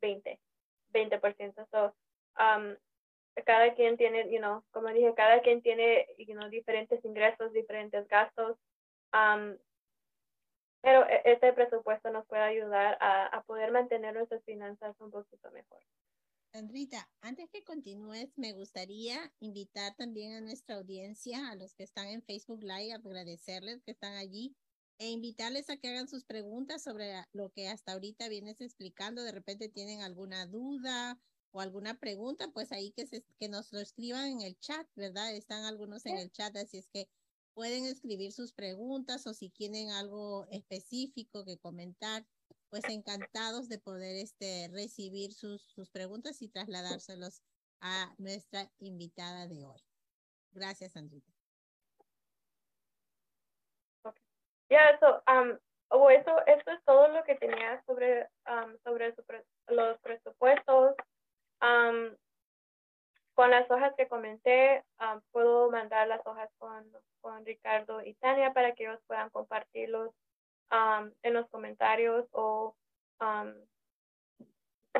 20, 0.00 0.30
um, 0.30 0.38
20%. 0.92 1.66
So, 1.70 1.94
um, 2.38 2.76
cada 3.44 3.74
quien 3.74 3.96
tiene, 3.96 4.30
you 4.30 4.38
know, 4.38 4.64
como 4.70 4.88
dije, 4.88 5.12
cada 5.14 5.42
quien 5.42 5.62
tiene, 5.62 6.06
you 6.18 6.34
know, 6.34 6.48
diferentes 6.48 7.04
ingresos, 7.04 7.52
diferentes 7.52 8.06
gastos. 8.08 8.56
Pero 10.84 11.08
e, 11.08 11.22
este 11.24 11.52
presupuesto 11.54 12.10
nos 12.10 12.26
puede 12.26 12.42
ayudar 12.42 12.98
a, 13.00 13.42
poder 13.46 13.72
mantener 13.72 14.14
nuestras 14.14 14.44
finanzas 14.44 14.94
un 15.00 15.10
poquito 15.10 15.50
mejor. 15.50 15.82
Sandrita, 16.52 17.08
antes 17.22 17.50
que 17.50 17.64
continúes, 17.64 18.36
me 18.36 18.52
gustaría 18.52 19.32
invitar 19.40 19.94
también 19.96 20.34
a 20.34 20.40
nuestra 20.40 20.76
audiencia, 20.76 21.50
a 21.50 21.56
los 21.56 21.74
que 21.74 21.82
están 21.82 22.08
en 22.08 22.22
Facebook 22.22 22.62
Live, 22.62 22.94
agradecerles 22.94 23.82
que 23.82 23.90
están 23.90 24.14
allí 24.14 24.54
e 24.98 25.08
invitarles 25.08 25.70
a 25.70 25.76
que 25.76 25.88
hagan 25.88 26.08
sus 26.08 26.24
preguntas 26.24 26.82
sobre 26.82 27.14
lo 27.32 27.50
que 27.50 27.68
hasta 27.68 27.92
ahorita 27.92 28.28
vienes 28.28 28.60
explicando. 28.60 29.22
De 29.22 29.32
repente 29.32 29.68
tienen 29.68 30.02
alguna 30.02 30.46
duda 30.46 31.18
o 31.50 31.60
alguna 31.60 31.98
pregunta, 31.98 32.50
pues 32.52 32.72
ahí 32.72 32.92
que, 32.92 33.06
se, 33.06 33.24
que 33.38 33.48
nos 33.48 33.72
lo 33.72 33.80
escriban 33.80 34.26
en 34.26 34.40
el 34.40 34.58
chat, 34.58 34.88
¿verdad? 34.96 35.34
Están 35.34 35.64
algunos 35.64 36.04
en 36.06 36.18
el 36.18 36.30
chat, 36.32 36.56
así 36.56 36.78
es 36.78 36.88
que 36.88 37.08
pueden 37.54 37.84
escribir 37.84 38.32
sus 38.32 38.52
preguntas 38.52 39.26
o 39.26 39.34
si 39.34 39.50
tienen 39.50 39.90
algo 39.90 40.46
específico 40.50 41.44
que 41.44 41.58
comentar, 41.58 42.26
pues 42.70 42.84
encantados 42.88 43.68
de 43.68 43.78
poder 43.78 44.16
este, 44.16 44.68
recibir 44.72 45.32
sus, 45.32 45.62
sus 45.62 45.90
preguntas 45.90 46.42
y 46.42 46.48
trasladárselos 46.48 47.42
a 47.80 48.14
nuestra 48.18 48.72
invitada 48.80 49.46
de 49.46 49.64
hoy. 49.64 49.80
Gracias, 50.50 50.96
Andrita. 50.96 51.33
Ya, 54.74 54.90
eso, 54.90 55.22
um, 55.28 55.56
eso, 56.10 56.46
eso 56.46 56.70
es 56.72 56.84
todo 56.84 57.06
lo 57.06 57.22
que 57.22 57.36
tenía 57.36 57.80
sobre, 57.86 58.28
um, 58.48 58.76
sobre 58.82 59.14
los 59.68 60.00
presupuestos. 60.00 60.96
Um, 61.62 62.16
con 63.34 63.50
las 63.52 63.70
hojas 63.70 63.94
que 63.96 64.08
comenté, 64.08 64.84
um, 64.98 65.20
puedo 65.30 65.70
mandar 65.70 66.08
las 66.08 66.26
hojas 66.26 66.50
con, 66.58 66.90
con, 67.20 67.46
Ricardo 67.46 68.02
y 68.02 68.14
Tania 68.14 68.52
para 68.52 68.74
que 68.74 68.82
ellos 68.84 69.00
puedan 69.06 69.30
compartirlos 69.30 70.10
um, 70.72 71.12
en 71.22 71.34
los 71.34 71.48
comentarios 71.50 72.26
o 72.32 72.74
um, 73.20 73.54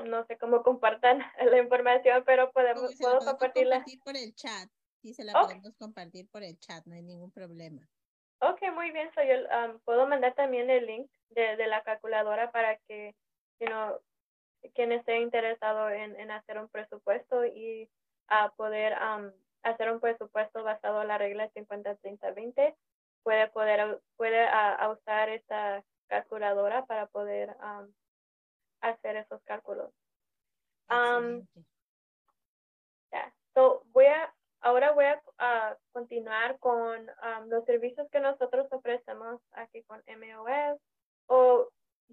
no 0.07 0.25
sé 0.27 0.39
cómo 0.39 0.63
compartan 0.63 1.19
la 1.51 1.59
información, 1.59 2.23
pero 2.25 2.53
podemos 2.53 2.95
puedo 2.97 3.19
compartirla. 3.19 3.79
compartir 3.79 4.01
por 4.05 4.17
el 4.17 4.35
chat. 4.37 4.69
Sí, 5.03 5.15
se 5.15 5.25
la 5.25 5.33
podemos 5.33 5.77
compartir 5.77 6.29
por 6.31 6.45
el 6.45 6.57
chat, 6.61 6.87
no 6.87 6.95
hay 6.95 7.03
ningún 7.03 7.33
problema. 7.33 7.89
Ok, 8.51 8.61
muy 8.75 8.91
bien. 8.91 9.11
So 9.15 9.23
yo 9.23 9.81
puedo 9.85 10.07
mandar 10.07 10.35
también 10.35 10.69
el 10.69 10.85
link 10.87 11.11
de, 11.31 11.57
de 11.57 11.67
la 11.67 11.83
calculadora 11.83 12.51
para 12.51 12.77
que, 12.87 13.15
you 13.59 13.67
know, 13.69 13.99
quien 14.75 14.93
esté 14.93 15.21
interesado 15.21 15.89
en, 15.89 16.19
en 16.21 16.31
hacer 16.31 16.59
un 16.59 16.69
presupuesto 16.69 17.47
y 17.47 17.89
a 18.29 18.51
poder 18.51 18.95
hacer 19.63 19.91
un 19.91 20.01
presupuesto 20.01 20.63
basado 20.63 21.03
en 21.03 21.09
la 21.09 21.19
regla 21.19 21.51
50-30-20, 21.53 22.75
puede, 23.23 23.49
poder, 23.49 24.01
puede 24.17 24.47
usar 24.91 25.31
esta 25.31 25.83
calculadora 26.07 26.85
para 26.85 27.07
poder 27.07 27.57
hacer 28.81 29.17
esos 29.17 29.43
cálculos. 29.45 29.91
Ahora 34.65 34.93
voy 34.93 35.05
a 35.39 35.77
continuar 35.93 36.59
con 36.59 37.07
los 37.49 37.65
servicios 37.67 38.09
que 38.11 38.21
nosotros 38.21 38.67
ofrecemos 38.71 39.41
aquí 39.53 39.83
con 39.85 40.03
MOS. 40.07 40.81
¿O 41.27 41.69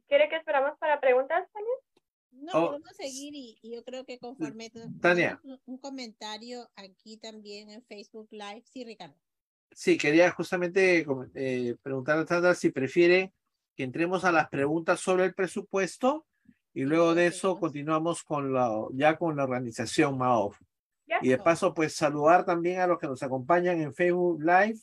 quiere 0.08 0.30
que 0.30 0.36
esperamos 0.36 0.78
para 0.78 1.00
preguntas 1.00 1.48
también? 1.52 1.78
No, 2.32 2.52
oh, 2.54 2.68
podemos 2.68 2.96
seguir 2.96 3.34
y, 3.36 3.58
yo 3.64 3.84
creo 3.84 4.06
que 4.06 4.20
conforme 4.20 4.72
Tania. 5.02 5.42
Un, 5.66 5.78
comentario 5.78 6.70
aquí 6.76 7.18
también 7.18 7.70
en 7.70 7.84
Facebook 7.84 8.28
Live. 8.32 8.64
Sí, 8.66 8.86
Ricardo. 8.86 9.16
Sí, 9.72 9.98
quería 9.98 10.32
justamente 10.32 11.06
eh, 11.36 11.76
preguntar 11.82 12.20
a 12.20 12.26
Tania 12.26 12.54
si 12.54 12.70
prefiere 12.70 13.34
que 13.76 13.84
entremos 13.84 14.26
a 14.26 14.32
las 14.32 14.50
preguntas 14.50 15.00
sobre 15.00 15.26
el 15.26 15.34
presupuesto 15.34 16.26
y 16.74 16.84
luego 16.84 17.16
de 17.16 17.28
eso 17.28 17.58
continuamos 17.60 18.24
con 18.24 18.54
la, 18.54 18.70
ya 18.92 19.18
con 19.18 19.36
la 19.36 19.44
organización 19.44 20.18
MAOF. 20.18 20.58
Y 21.22 21.30
de 21.30 21.38
paso, 21.38 21.74
pues 21.74 21.96
saludar 21.96 22.46
también 22.46 22.80
a 22.80 22.88
los 22.88 22.98
que 22.98 23.08
nos 23.08 23.22
acompañan 23.22 23.82
en 23.82 23.94
Facebook 23.94 24.42
Live, 24.42 24.80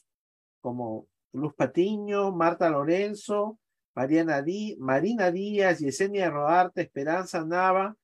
como 0.60 1.06
Luz 1.32 1.54
Patiño, 1.54 2.32
Marta 2.32 2.68
Lorenzo, 2.68 3.58
Mariana 3.94 4.42
Dí, 4.42 4.76
Marina 4.78 5.30
Díaz, 5.30 5.78
Yesenia 5.78 6.30
Rodarte, 6.30 6.82
Esperanza 6.82 7.44
Nava, 7.44 7.96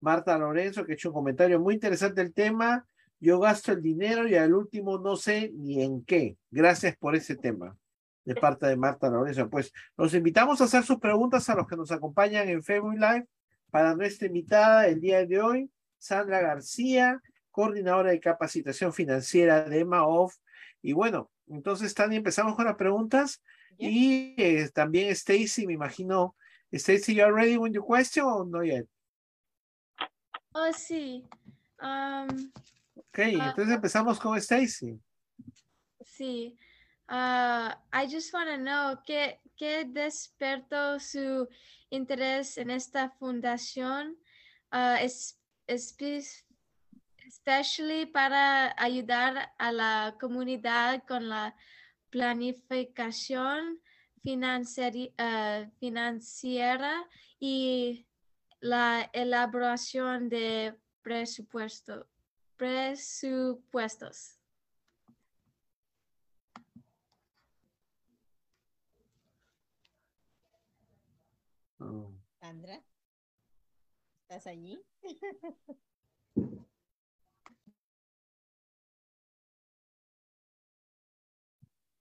Marta 0.00 0.36
Lorenzo, 0.36 0.84
que 0.84 0.92
ha 0.92 0.94
hecho 0.94 1.08
un 1.08 1.14
comentario 1.14 1.58
muy 1.60 1.74
interesante 1.74 2.22
del 2.22 2.34
tema. 2.34 2.86
Yo 3.18 3.38
gasto 3.38 3.72
el 3.72 3.82
dinero 3.82 4.28
y 4.28 4.34
al 4.34 4.52
último 4.52 4.98
no 4.98 5.16
sé 5.16 5.50
ni 5.54 5.82
en 5.82 6.04
qué. 6.04 6.36
Gracias 6.50 6.96
por 6.96 7.14
ese 7.16 7.36
tema 7.36 7.76
de 8.24 8.34
parte 8.34 8.66
de 8.66 8.76
Marta 8.76 9.08
Lorenzo. 9.08 9.48
Pues 9.48 9.72
los 9.96 10.12
invitamos 10.14 10.60
a 10.60 10.64
hacer 10.64 10.82
sus 10.84 10.98
preguntas 10.98 11.48
a 11.48 11.54
los 11.54 11.66
que 11.66 11.76
nos 11.76 11.90
acompañan 11.90 12.48
en 12.48 12.62
Facebook 12.62 12.94
Live 12.94 13.26
para 13.70 13.94
nuestra 13.94 14.26
invitada 14.26 14.86
el 14.86 15.00
día 15.00 15.24
de 15.24 15.40
hoy, 15.40 15.70
Sandra 15.98 16.40
García, 16.40 17.20
coordinadora 17.52 18.10
de 18.10 18.20
capacitación 18.20 18.92
financiera 18.92 19.62
de 19.62 19.80
EMAOF. 19.80 20.34
Y 20.82 20.92
bueno, 20.92 21.30
entonces, 21.46 21.94
Tania, 21.94 22.18
empezamos 22.18 22.56
con 22.56 22.64
las 22.64 22.76
preguntas. 22.76 23.42
Y 23.78 24.34
eh, 24.36 24.68
también 24.74 25.10
Stacy, 25.10 25.66
me 25.66 25.74
imagino. 25.74 26.34
Stacy, 26.72 27.14
you 27.14 27.22
are 27.22 27.32
ready 27.32 27.56
with 27.56 27.72
your 27.72 27.84
question 27.84 28.24
or 28.24 28.46
not 28.46 28.64
yet? 28.64 28.86
Oh, 30.54 30.72
sí. 30.72 31.22
Um, 31.80 32.50
ok, 32.94 33.18
entonces 33.18 33.74
empezamos 33.74 34.18
con 34.18 34.36
Stacy. 34.38 34.98
Sí. 36.04 36.56
Uh, 37.08 37.74
I 37.92 38.06
just 38.06 38.32
want 38.32 38.48
to 38.48 38.56
know 38.56 38.96
qué, 39.04 39.40
qué 39.56 39.84
despertó 39.84 40.98
su 40.98 41.46
interés 41.90 42.56
en 42.56 42.70
esta 42.70 43.10
fundación, 43.10 44.16
uh, 44.72 44.96
es, 44.98 45.38
especially 47.44 48.06
para 48.06 48.72
ayudar 48.78 49.52
a 49.58 49.72
la 49.72 50.16
comunidad 50.20 51.02
con 51.08 51.28
la 51.28 51.56
planificación 52.10 53.80
financiera, 54.22 55.66
uh, 55.66 55.70
financiera 55.80 57.04
y 57.40 58.06
la 58.60 59.10
elaboración 59.12 60.28
de 60.28 60.78
presupuesto, 61.02 62.06
presupuestos. 62.56 64.38
Sandra, 72.40 72.80
¿estás 74.28 74.46
allí? 74.46 74.80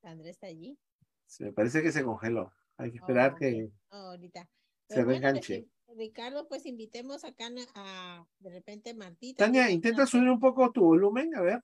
Sandra 0.02 0.30
está 0.30 0.48
allí. 0.48 0.78
Se 1.26 1.46
me 1.46 1.54
parece 1.54 1.82
que 1.82 1.92
se 1.92 2.04
congeló. 2.04 2.52
Hay 2.78 2.92
que 2.92 2.98
esperar 2.98 3.36
que 3.36 3.72
oh, 3.92 3.96
ahorita. 3.96 4.50
se 4.90 5.04
reenganche. 5.04 5.68
Ricardo, 5.96 6.48
pues 6.48 6.66
invitemos 6.66 7.24
acá 7.24 7.50
a 7.76 8.26
de 8.40 8.50
repente 8.50 8.94
Martita. 8.94 9.46
Tania, 9.46 9.70
intenta 9.70 10.06
subir 10.06 10.30
un 10.30 10.40
poco 10.40 10.72
tu 10.72 10.82
volumen, 10.82 11.36
a 11.36 11.42
ver. 11.42 11.64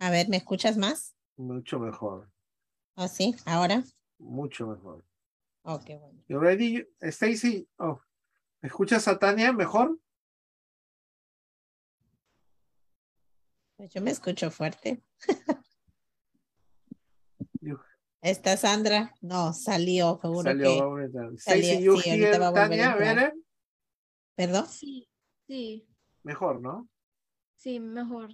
A 0.00 0.10
ver, 0.10 0.28
¿me 0.28 0.38
escuchas 0.38 0.76
más? 0.76 1.14
Mucho 1.36 1.78
mejor. 1.78 2.30
¿Oh, 2.96 3.08
sí? 3.08 3.34
¿Ahora? 3.46 3.84
Mucho 4.18 4.66
mejor. 4.66 5.04
Ok, 5.62 5.86
bueno. 6.00 6.22
You 6.28 6.38
ready, 6.38 6.86
Stacy? 7.00 7.68
Oh, 7.78 8.00
¿me 8.60 8.68
escuchas 8.68 9.06
a 9.08 9.18
Tania 9.18 9.52
mejor? 9.52 9.98
Yo 13.78 14.00
me 14.00 14.10
escucho 14.10 14.50
fuerte. 14.50 15.02
Está 18.24 18.56
Sandra. 18.56 19.14
No, 19.20 19.52
salió, 19.52 20.18
seguro 20.22 20.42
salió, 20.44 20.96
que. 20.96 21.82
You 21.82 21.98
sí, 21.98 22.10
hear 22.10 22.38
Tania, 22.54 22.92
a 22.92 22.96
ver. 22.96 23.18
Eh. 23.18 23.32
¿Perdón? 24.34 24.66
Sí, 24.66 25.08
sí. 25.46 25.86
Mejor, 26.22 26.60
¿no? 26.60 26.88
Sí, 27.56 27.80
mejor. 27.80 28.30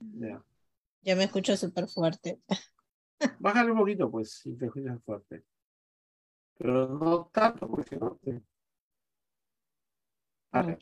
Yo 0.00 1.16
me 1.16 1.24
escucho 1.24 1.56
súper 1.58 1.88
fuerte. 1.88 2.40
Bájale 3.38 3.70
un 3.70 3.78
poquito, 3.78 4.10
pues, 4.10 4.32
si 4.32 4.56
te 4.56 4.66
escuchas 4.66 5.02
fuerte. 5.04 5.44
Pero 6.56 6.88
no 6.88 7.26
tanto, 7.32 7.68
porque 7.68 7.96
no 7.96 8.16
te... 8.16 8.42
Ah, 10.52 10.76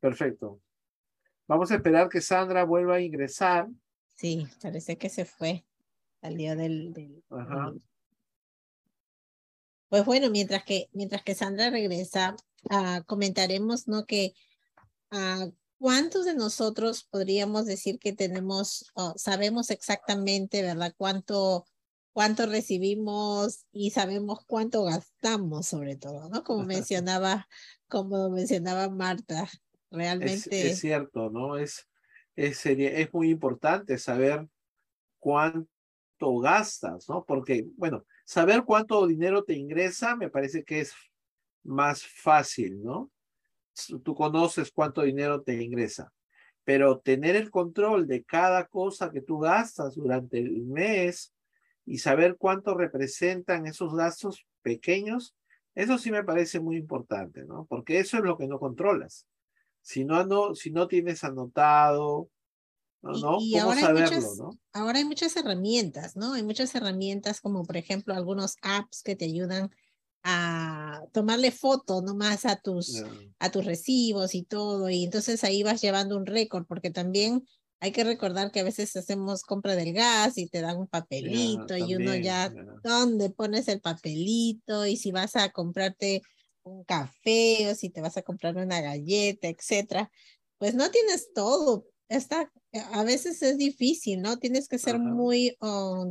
Perfecto. 0.00 0.62
Vamos 1.48 1.70
a 1.70 1.76
esperar 1.76 2.10
que 2.10 2.20
Sandra 2.20 2.62
vuelva 2.64 2.96
a 2.96 3.00
ingresar. 3.00 3.68
Sí, 4.16 4.46
parece 4.60 4.98
que 4.98 5.08
se 5.08 5.24
fue. 5.24 5.64
Salió 6.20 6.54
del... 6.54 6.92
del, 6.92 7.24
Ajá. 7.30 7.72
Pues 9.88 10.04
bueno, 10.04 10.28
mientras 10.28 10.62
que, 10.64 10.90
mientras 10.92 11.22
que 11.22 11.34
Sandra 11.34 11.70
regresa, 11.70 12.36
uh, 12.64 13.02
comentaremos, 13.06 13.88
¿no? 13.88 14.04
Que 14.04 14.34
uh, 15.10 15.50
¿cuántos 15.78 16.26
de 16.26 16.34
nosotros 16.34 17.04
podríamos 17.04 17.64
decir 17.64 17.98
que 17.98 18.12
tenemos, 18.12 18.92
sabemos 19.16 19.70
exactamente, 19.70 20.60
¿verdad? 20.60 20.92
Cuánto, 20.98 21.64
cuánto 22.12 22.44
recibimos 22.44 23.64
y 23.72 23.92
sabemos 23.92 24.40
cuánto 24.46 24.84
gastamos, 24.84 25.66
sobre 25.66 25.96
todo, 25.96 26.28
¿no? 26.28 26.44
Como 26.44 26.62
mencionaba, 26.66 27.48
como 27.88 28.28
mencionaba 28.28 28.90
Marta, 28.90 29.48
realmente. 29.90 30.70
Es, 30.70 30.78
cierto, 30.78 31.30
¿no? 31.30 31.56
Es, 31.56 31.88
es, 32.36 32.64
es 32.66 33.14
muy 33.14 33.30
importante 33.30 33.98
saber 33.98 34.46
cuánto 35.18 36.38
gastas, 36.40 37.08
¿no? 37.08 37.24
Porque, 37.24 37.66
bueno, 37.76 38.04
saber 38.24 38.64
cuánto 38.64 39.06
dinero 39.06 39.44
te 39.44 39.54
ingresa 39.54 40.16
me 40.16 40.30
parece 40.30 40.64
que 40.64 40.80
es 40.80 40.94
más 41.62 42.06
fácil, 42.06 42.82
¿no? 42.82 43.10
tú 44.02 44.14
conoces 44.14 44.72
cuánto 44.72 45.02
dinero 45.02 45.42
te 45.42 45.62
ingresa, 45.62 46.12
pero 46.64 46.98
tener 46.98 47.36
el 47.36 47.50
control 47.50 48.06
de 48.06 48.24
cada 48.24 48.66
cosa 48.66 49.10
que 49.10 49.20
tú 49.20 49.38
gastas 49.38 49.94
durante 49.94 50.38
el 50.38 50.64
mes 50.66 51.34
y 51.84 51.98
saber 51.98 52.36
cuánto 52.36 52.74
representan 52.74 53.66
esos 53.66 53.94
gastos 53.94 54.46
pequeños, 54.62 55.34
eso 55.74 55.96
sí 55.96 56.10
me 56.10 56.24
parece 56.24 56.60
muy 56.60 56.76
importante, 56.76 57.44
¿no? 57.44 57.66
Porque 57.66 58.00
eso 58.00 58.18
es 58.18 58.24
lo 58.24 58.36
que 58.36 58.48
no 58.48 58.58
controlas. 58.58 59.26
Si 59.82 60.04
no, 60.04 60.24
no, 60.24 60.54
si 60.54 60.70
no 60.70 60.86
tienes 60.86 61.24
anotado, 61.24 62.28
¿no? 63.02 63.38
Y, 63.40 63.52
¿Cómo 63.52 63.64
ahora 63.64 63.80
saberlo, 63.80 64.06
hay 64.06 64.14
muchas, 64.16 64.38
no? 64.38 64.50
Ahora 64.72 64.98
hay 64.98 65.04
muchas 65.04 65.36
herramientas, 65.36 66.16
¿no? 66.16 66.34
Hay 66.34 66.42
muchas 66.42 66.74
herramientas 66.74 67.40
como, 67.40 67.64
por 67.64 67.76
ejemplo, 67.76 68.14
algunos 68.14 68.56
apps 68.62 69.02
que 69.02 69.16
te 69.16 69.24
ayudan 69.24 69.70
a 70.24 71.00
tomarle 71.12 71.52
foto 71.52 72.02
nomás 72.02 72.44
a 72.44 72.56
tus, 72.56 73.02
a 73.38 73.50
tus 73.50 73.64
recibos 73.64 74.34
y 74.34 74.42
todo, 74.42 74.90
y 74.90 75.04
entonces 75.04 75.44
ahí 75.44 75.62
vas 75.62 75.80
llevando 75.80 76.16
un 76.16 76.26
récord, 76.26 76.66
porque 76.66 76.90
también 76.90 77.44
hay 77.80 77.92
que 77.92 78.04
recordar 78.04 78.50
que 78.50 78.60
a 78.60 78.64
veces 78.64 78.94
hacemos 78.96 79.42
compra 79.42 79.76
del 79.76 79.92
gas 79.92 80.36
y 80.36 80.48
te 80.48 80.60
dan 80.60 80.78
un 80.78 80.88
papelito 80.88 81.76
y 81.76 81.94
uno 81.94 82.14
ya, 82.16 82.52
¿dónde 82.82 83.30
pones 83.30 83.68
el 83.68 83.80
papelito? 83.80 84.84
Y 84.84 84.96
si 84.96 85.12
vas 85.12 85.36
a 85.36 85.50
comprarte 85.50 86.22
un 86.68 86.84
café 86.84 87.70
o 87.70 87.74
si 87.74 87.90
te 87.90 88.00
vas 88.00 88.16
a 88.16 88.22
comprar 88.22 88.56
una 88.56 88.80
galleta, 88.80 89.48
etcétera, 89.48 90.10
pues 90.58 90.74
no 90.74 90.90
tienes 90.90 91.32
todo. 91.32 91.86
Está, 92.08 92.50
a 92.92 93.04
veces 93.04 93.42
es 93.42 93.58
difícil, 93.58 94.22
¿no? 94.22 94.38
Tienes 94.38 94.68
que 94.68 94.78
ser 94.78 94.98
muy, 94.98 95.56
oh, 95.60 96.10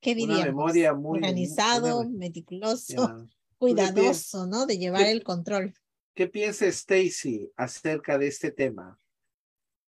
¿qué 0.00 0.14
diríamos? 0.14 0.74
muy 0.74 1.16
organizado, 1.16 2.08
meticuloso 2.08 3.28
cuidadoso, 3.58 4.46
¿no? 4.46 4.66
De 4.66 4.78
llevar 4.78 5.06
el 5.06 5.22
control. 5.22 5.74
¿Qué 6.14 6.26
piensa 6.28 6.66
Stacy 6.66 7.50
acerca 7.56 8.18
de 8.18 8.28
este 8.28 8.50
tema? 8.50 8.98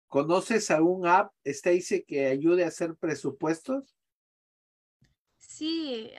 ¿Conoces 0.06 0.70
algún 0.70 1.06
app, 1.06 1.32
Stacy, 1.44 2.04
que 2.04 2.26
ayude 2.26 2.64
a 2.64 2.68
hacer 2.68 2.94
presupuestos? 2.94 3.96
Sí, 5.56 6.10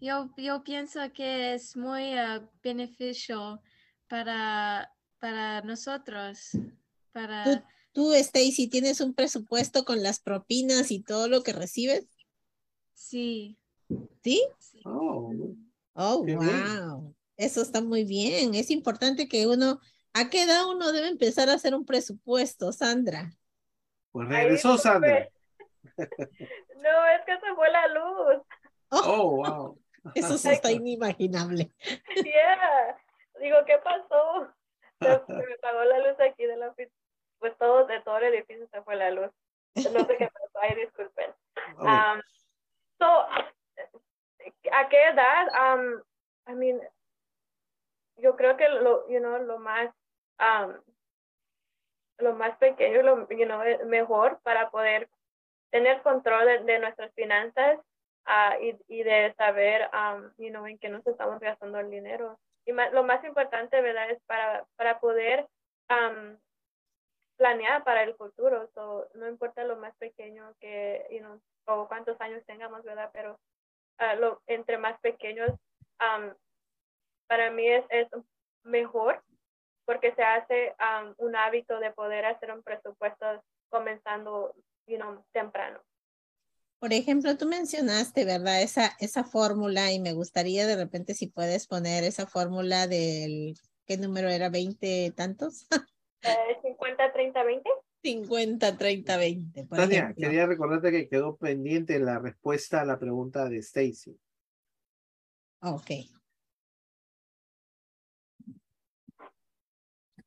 yo, 0.00 0.30
yo 0.38 0.64
pienso 0.64 1.00
que 1.12 1.52
es 1.52 1.76
muy 1.76 2.14
uh, 2.14 2.48
beneficioso 2.62 3.60
para, 4.08 4.90
para 5.18 5.60
nosotros. 5.60 6.52
Para... 7.12 7.44
¿Tú, 7.44 7.62
tú, 7.92 8.14
Stacy, 8.14 8.68
tienes 8.68 9.02
un 9.02 9.12
presupuesto 9.12 9.84
con 9.84 10.02
las 10.02 10.20
propinas 10.20 10.90
y 10.90 11.02
todo 11.02 11.28
lo 11.28 11.42
que 11.42 11.52
recibes? 11.52 12.08
Sí. 12.94 13.58
¿Sí? 14.22 14.42
sí. 14.58 14.80
Oh, 14.86 15.30
Oh, 15.94 16.24
wow. 16.24 17.14
Eso 17.36 17.60
está 17.60 17.82
muy 17.82 18.04
bien. 18.04 18.54
Es 18.54 18.70
importante 18.70 19.28
que 19.28 19.46
uno, 19.46 19.80
¿a 20.14 20.30
qué 20.30 20.44
edad 20.44 20.66
uno 20.66 20.92
debe 20.92 21.08
empezar 21.08 21.50
a 21.50 21.54
hacer 21.54 21.74
un 21.74 21.84
presupuesto, 21.84 22.72
Sandra? 22.72 23.36
Pues 24.12 24.28
regresó 24.28 24.78
Sandra. 24.78 25.28
no, 25.98 27.06
es 27.06 27.24
que 27.26 27.38
se 27.38 27.54
fue 27.54 27.70
la 27.70 27.88
luz. 27.88 28.42
Oh, 28.92 29.02
oh 29.06 29.30
wow. 29.36 29.78
Eso 30.14 30.36
sí 30.38 30.50
está 30.50 30.70
inimaginable. 30.70 31.72
Yeah. 32.24 32.96
Digo, 33.40 33.56
¿qué 33.66 33.78
pasó? 33.78 34.52
Se, 35.00 35.08
me 35.08 35.54
apagó 35.54 35.84
la 35.84 35.98
luz 35.98 36.20
aquí 36.20 36.44
de 36.44 36.56
la 36.56 36.72
pues 37.38 37.58
todo, 37.58 37.86
de 37.86 38.00
todo 38.02 38.18
el 38.18 38.34
edificio 38.34 38.68
se 38.68 38.82
fue 38.82 38.94
la 38.94 39.10
luz. 39.10 39.30
No 39.74 40.04
sé 40.04 40.16
qué 40.16 40.28
pasó, 40.28 40.58
ay, 40.60 40.74
disculpen. 40.76 41.34
Um, 41.78 42.20
so, 42.98 43.06
¿A 44.72 44.88
qué 44.88 45.08
edad? 45.08 45.48
Um, 45.48 46.02
I 46.46 46.54
mean, 46.54 46.80
yo 48.16 48.36
creo 48.36 48.56
que 48.56 48.68
lo, 48.68 49.08
you 49.08 49.20
know, 49.20 49.38
lo 49.38 49.58
más, 49.58 49.90
um, 50.38 50.74
lo 52.18 52.34
más 52.34 52.56
pequeño, 52.58 53.02
lo, 53.02 53.28
you 53.28 53.46
know, 53.46 53.60
mejor 53.86 54.40
para 54.42 54.70
poder 54.70 55.08
tener 55.70 56.02
control 56.02 56.64
de, 56.66 56.78
nuestras 56.78 57.12
finanzas 57.14 57.78
uh, 58.26 58.62
y, 58.88 59.02
de 59.02 59.34
saber, 59.36 59.88
um, 59.92 60.30
you 60.38 60.50
know, 60.50 60.66
en 60.66 60.78
qué 60.78 60.88
nos 60.88 61.06
estamos 61.06 61.40
gastando 61.40 61.78
el 61.78 61.90
dinero. 61.90 62.38
Y 62.64 62.72
lo 62.72 63.02
más 63.04 63.24
importante, 63.24 63.80
¿verdad? 63.80 64.10
Es 64.10 64.22
para, 64.24 64.64
para 64.76 65.00
poder 65.00 65.48
um, 65.90 66.36
planear 67.36 67.82
para 67.84 68.02
el 68.02 68.14
futuro. 68.14 68.68
So, 68.74 69.08
no 69.14 69.28
importa 69.28 69.64
lo 69.64 69.76
más 69.76 69.96
pequeño 69.96 70.54
que, 70.60 71.06
you 71.10 71.18
know, 71.18 71.40
o 71.66 71.88
cuántos 71.88 72.20
años 72.20 72.44
tengamos, 72.46 72.82
¿verdad? 72.84 73.10
Pero 73.12 73.38
uh, 74.00 74.36
entre 74.46 74.78
más 74.78 74.98
pequeños, 75.00 75.50
um, 76.00 76.32
para 77.26 77.50
mí 77.50 77.66
es, 77.66 77.84
es 77.88 78.08
mejor 78.62 79.22
porque 79.84 80.14
se 80.14 80.22
hace 80.22 80.74
un 81.16 81.34
hábito 81.34 81.80
de 81.80 81.90
poder 81.90 82.24
hacer 82.24 82.52
un 82.52 82.62
presupuesto 82.62 83.42
comenzando 83.68 84.54
you 84.86 84.96
know, 84.96 85.24
temprano. 85.32 85.80
Por 86.82 86.92
ejemplo, 86.92 87.36
tú 87.36 87.46
mencionaste, 87.46 88.24
¿verdad? 88.24 88.60
Esa, 88.60 88.96
esa 88.98 89.22
fórmula 89.22 89.92
y 89.92 90.00
me 90.00 90.14
gustaría 90.14 90.66
de 90.66 90.74
repente 90.74 91.14
si 91.14 91.28
puedes 91.28 91.68
poner 91.68 92.02
esa 92.02 92.26
fórmula 92.26 92.88
del, 92.88 93.54
¿qué 93.86 93.96
número 93.98 94.28
era? 94.28 94.50
¿20 94.50 95.14
tantos? 95.14 95.68
Eh, 96.24 96.60
50, 96.62 97.12
30, 97.12 97.42
20. 97.42 97.70
50, 98.04 98.78
30, 98.78 99.16
20. 99.16 99.66
Tania, 99.66 100.14
quería 100.16 100.46
recordarte 100.46 100.92
que 100.92 101.08
quedó 101.08 101.36
pendiente 101.36 101.98
la 101.98 102.20
respuesta 102.20 102.80
a 102.80 102.84
la 102.84 102.96
pregunta 103.00 103.48
de 103.48 103.58
Stacy. 103.58 104.16
Ok. 105.62 105.90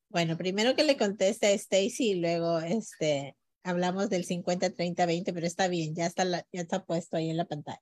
Bueno, 0.10 0.36
primero 0.36 0.76
que 0.76 0.84
le 0.84 0.98
conteste 0.98 1.48
a 1.48 1.52
Stacy 1.52 2.12
y 2.12 2.16
luego 2.16 2.60
este, 2.60 3.38
hablamos 3.66 4.10
del 4.10 4.24
50, 4.24 4.72
30, 4.72 5.06
20, 5.06 5.34
pero 5.34 5.46
está 5.46 5.68
bien, 5.68 5.96
ya 5.96 6.06
está, 6.06 6.24
ya 6.26 6.62
está 6.62 6.86
puesto 6.86 7.18
ahí 7.18 7.30
en 7.30 7.38
la 7.38 7.46
pantalla. 7.46 7.82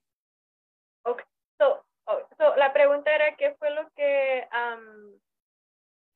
Ok, 1.03 1.21
so, 1.57 1.85
oh, 2.05 2.55
la 2.57 2.73
pregunta 2.73 3.13
era, 3.13 3.35
¿qué 3.37 3.55
fue 3.59 3.69
lo 3.71 3.89
que... 3.95 4.47
Um, 4.51 5.19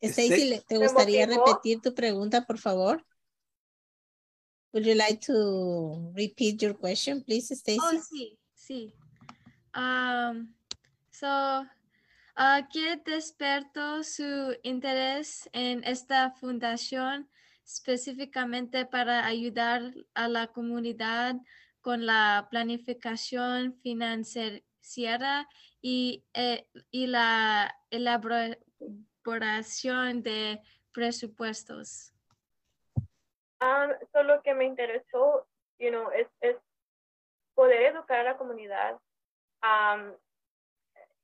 Stacy, 0.02 0.62
¿te 0.68 0.78
gustaría 0.78 1.26
repetir 1.26 1.82
tu 1.82 1.94
pregunta, 1.94 2.46
por 2.46 2.58
favor? 2.60 3.04
Would 4.74 4.86
you 4.86 4.96
like 4.96 5.20
to 5.26 6.12
repeat 6.16 6.62
your 6.62 6.78
question, 6.78 7.24
please, 7.24 7.54
Stacy? 7.54 7.80
Oh, 7.82 8.00
sí, 8.00 8.38
sí. 8.54 8.94
Um, 9.76 10.54
so, 11.12 11.66
Uh, 12.40 12.62
¿Qué 12.72 13.02
despertó 13.04 14.04
su 14.04 14.56
interés 14.62 15.50
en 15.54 15.84
esta 15.84 16.30
fundación 16.30 17.28
específicamente 17.68 18.86
para 18.86 19.26
ayudar 19.26 19.82
a 20.14 20.30
la 20.30 20.48
comunidad 20.48 21.36
con 21.82 22.06
la 22.06 22.48
planificación 22.50 23.74
financiera 23.82 25.50
y, 25.82 26.24
eh, 26.34 26.66
y 26.92 27.08
la 27.08 27.76
elaboración 27.92 30.24
de 30.24 30.62
presupuestos? 30.94 32.14
Um, 33.60 33.90
lo 34.26 34.42
que 34.44 34.54
me 34.54 34.66
interesó, 34.66 35.46
you 35.78 35.90
know, 35.90 36.10
es, 36.12 36.28
es 36.40 36.56
poder 37.54 37.94
educar 37.94 38.20
a 38.20 38.24
la 38.24 38.38
comunidad 38.38 38.98
um, 39.64 40.14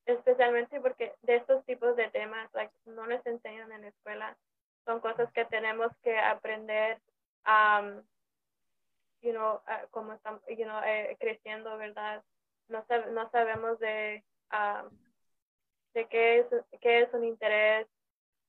especialmente 0.05 0.81
porque 0.81 1.15
de 1.21 1.37
estos 1.37 1.63
tipos 1.65 1.95
de 1.95 2.09
temas 2.09 2.53
like, 2.53 2.73
no 2.85 3.07
les 3.07 3.25
enseñan 3.25 3.71
en 3.71 3.83
la 3.83 3.87
escuela. 3.87 4.37
Son 4.85 4.99
cosas 4.99 5.31
que 5.33 5.45
tenemos 5.45 5.91
que 6.03 6.17
aprender, 6.17 6.99
um, 7.47 8.01
you 9.21 9.31
know, 9.31 9.61
uh, 9.67 9.87
como 9.91 10.13
estamos, 10.13 10.41
you 10.47 10.65
know, 10.65 10.81
eh, 10.83 11.15
creciendo, 11.19 11.77
¿verdad? 11.77 12.23
No, 12.67 12.85
no 13.11 13.29
sabemos 13.31 13.79
de, 13.79 14.23
um, 14.51 14.89
de 15.93 16.07
qué 16.07 16.39
es, 16.39 16.45
qué 16.81 17.01
es 17.01 17.13
un 17.13 17.23
interés, 17.23 17.87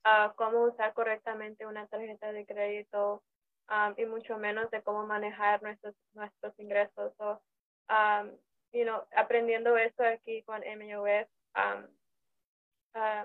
uh, 0.04 0.34
cómo 0.36 0.62
usar 0.62 0.92
correctamente 0.94 1.66
una 1.66 1.86
tarjeta 1.86 2.32
de 2.32 2.46
crédito 2.46 3.22
um, 3.68 3.94
y 3.96 4.06
mucho 4.06 4.36
menos 4.38 4.70
de 4.70 4.82
cómo 4.82 5.06
manejar 5.06 5.62
nuestros, 5.62 5.94
nuestros 6.14 6.58
ingresos. 6.58 7.12
So, 7.16 7.40
you 8.72 8.84
know, 8.84 9.06
aprendiendo 9.16 9.76
esto 9.76 10.04
aquí 10.04 10.42
con 10.42 10.60
MUF, 10.62 11.28
um, 11.54 11.86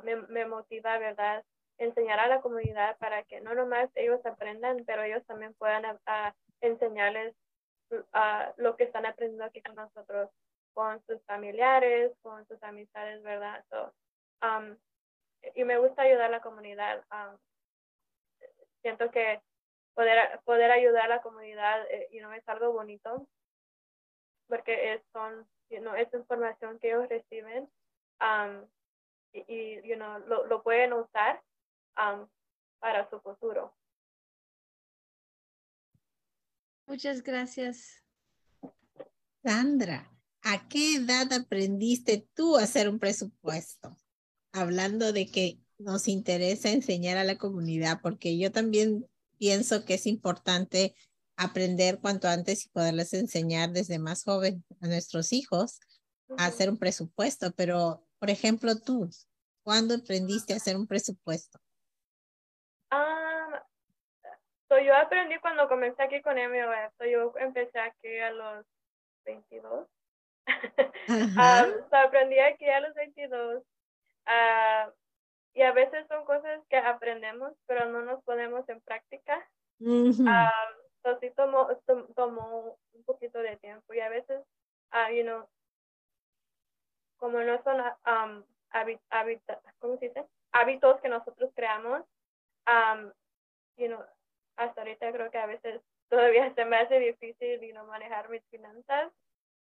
me, 0.03 0.15
me, 0.27 0.45
motiva, 0.45 0.97
¿verdad? 0.97 1.43
Enseñar 1.79 2.19
a 2.19 2.27
la 2.27 2.41
comunidad 2.41 2.97
para 2.97 3.23
que 3.23 3.41
no 3.41 3.55
nomás 3.55 3.89
ellos 3.95 4.23
aprendan, 4.25 4.83
pero 4.85 5.01
ellos 5.01 5.25
también 5.25 5.53
puedan 5.55 5.83
enseñarles 6.61 7.35
lo 8.57 8.75
que 8.75 8.83
están 8.83 9.05
aprendiendo 9.05 9.45
aquí 9.45 9.61
con 9.61 9.75
nosotros, 9.75 10.29
con 10.73 11.01
sus 11.05 11.23
familiares, 11.25 12.11
con 12.21 12.45
sus 12.47 12.61
amistades, 12.63 13.23
¿verdad? 13.23 13.63
So, 13.69 13.93
um, 14.43 14.77
y 15.55 15.63
me 15.63 15.77
gusta 15.77 16.03
ayudar 16.03 16.25
a 16.25 16.29
la 16.29 16.41
comunidad. 16.41 17.03
siento 18.81 19.09
que 19.11 19.41
poder, 19.93 20.39
poder 20.45 20.71
ayudar 20.71 21.05
a 21.05 21.15
la 21.15 21.21
comunidad 21.21 21.85
eh, 21.89 22.07
y 22.11 22.19
no 22.19 22.31
es 22.33 22.47
algo 22.47 22.71
bonito 22.71 23.27
porque 24.47 24.93
es, 24.93 25.01
son, 25.13 25.47
you 25.69 25.79
know, 25.79 25.95
es 25.95 26.11
información 26.13 26.79
que 26.79 26.89
ellos 26.89 27.07
reciben 27.07 27.69
um, 28.21 28.65
y, 29.31 29.81
you 29.87 29.95
know, 29.95 30.19
lo, 30.19 30.45
lo 30.47 30.63
pueden 30.63 30.93
usar 30.93 31.41
um, 31.99 32.27
para 32.79 33.09
su 33.09 33.19
futuro. 33.19 33.75
Muchas 36.87 37.21
gracias. 37.21 38.03
Sandra, 39.43 40.11
¿a 40.41 40.67
qué 40.67 40.95
edad 40.95 41.31
aprendiste 41.33 42.27
tú 42.33 42.57
a 42.57 42.63
hacer 42.63 42.89
un 42.89 42.99
presupuesto? 42.99 43.95
Hablando 44.51 45.13
de 45.13 45.29
que 45.29 45.59
nos 45.77 46.07
interesa 46.07 46.69
enseñar 46.71 47.17
a 47.17 47.23
la 47.23 47.37
comunidad, 47.37 48.01
porque 48.01 48.37
yo 48.37 48.51
también 48.51 49.07
pienso 49.37 49.85
que 49.85 49.93
es 49.93 50.07
importante 50.07 50.95
aprender 51.37 51.99
cuanto 52.01 52.27
antes 52.27 52.65
y 52.65 52.69
poderles 52.69 53.13
enseñar 53.13 53.71
desde 53.71 53.97
más 53.99 54.23
joven 54.23 54.65
a 54.81 54.87
nuestros 54.87 55.31
hijos 55.31 55.79
a 56.37 56.47
hacer 56.47 56.69
un 56.69 56.77
presupuesto, 56.77 57.51
pero 57.51 58.05
por 58.19 58.29
ejemplo, 58.29 58.75
tú, 58.77 59.09
¿cuándo 59.63 59.95
aprendiste 59.95 60.53
a 60.53 60.57
hacer 60.57 60.75
un 60.75 60.85
presupuesto? 60.85 61.59
Um, 62.91 63.53
yo 64.83 64.95
aprendí 64.95 65.37
cuando 65.39 65.67
comencé 65.67 66.03
aquí 66.03 66.21
con 66.21 66.35
MOF. 66.37 66.93
yo 67.11 67.33
empecé 67.37 67.79
aquí 67.79 68.17
a 68.19 68.31
los 68.31 68.65
22. 69.25 69.87
aprendí 71.91 72.39
aquí 72.39 72.67
a 72.69 72.79
los 72.79 72.93
22. 72.93 73.63
Ah, 74.25 74.91
y 75.53 75.63
a 75.63 75.71
veces 75.71 76.07
son 76.07 76.23
cosas 76.25 76.61
que 76.69 76.77
aprendemos, 76.77 77.53
pero 77.65 77.85
no 77.85 78.01
nos 78.03 78.23
ponemos 78.23 78.67
en 78.69 78.79
práctica. 78.81 79.47
Uh 79.79 80.13
sí 81.19 81.31
tomó, 81.31 81.67
tomó 82.15 82.77
un 82.93 83.03
poquito 83.03 83.39
de 83.39 83.57
tiempo 83.57 83.93
y 83.93 83.99
a 83.99 84.09
veces, 84.09 84.41
uh, 84.93 85.11
you 85.13 85.23
know, 85.23 85.47
como 87.17 87.39
no 87.39 87.61
son 87.63 87.79
um, 87.79 88.43
¿cómo 89.79 89.97
se 89.97 90.07
dice? 90.07 90.25
hábitos 90.51 90.99
que 91.01 91.09
nosotros 91.09 91.51
creamos, 91.55 92.03
um, 92.69 93.11
you 93.77 93.87
know, 93.87 94.03
hasta 94.57 94.81
ahorita 94.81 95.11
creo 95.11 95.31
que 95.31 95.37
a 95.37 95.47
veces 95.47 95.81
todavía 96.09 96.53
se 96.53 96.65
me 96.65 96.77
hace 96.77 96.99
difícil 96.99 97.61
you 97.61 97.71
know, 97.71 97.85
manejar 97.87 98.29
mis 98.29 98.43
finanzas 98.49 99.11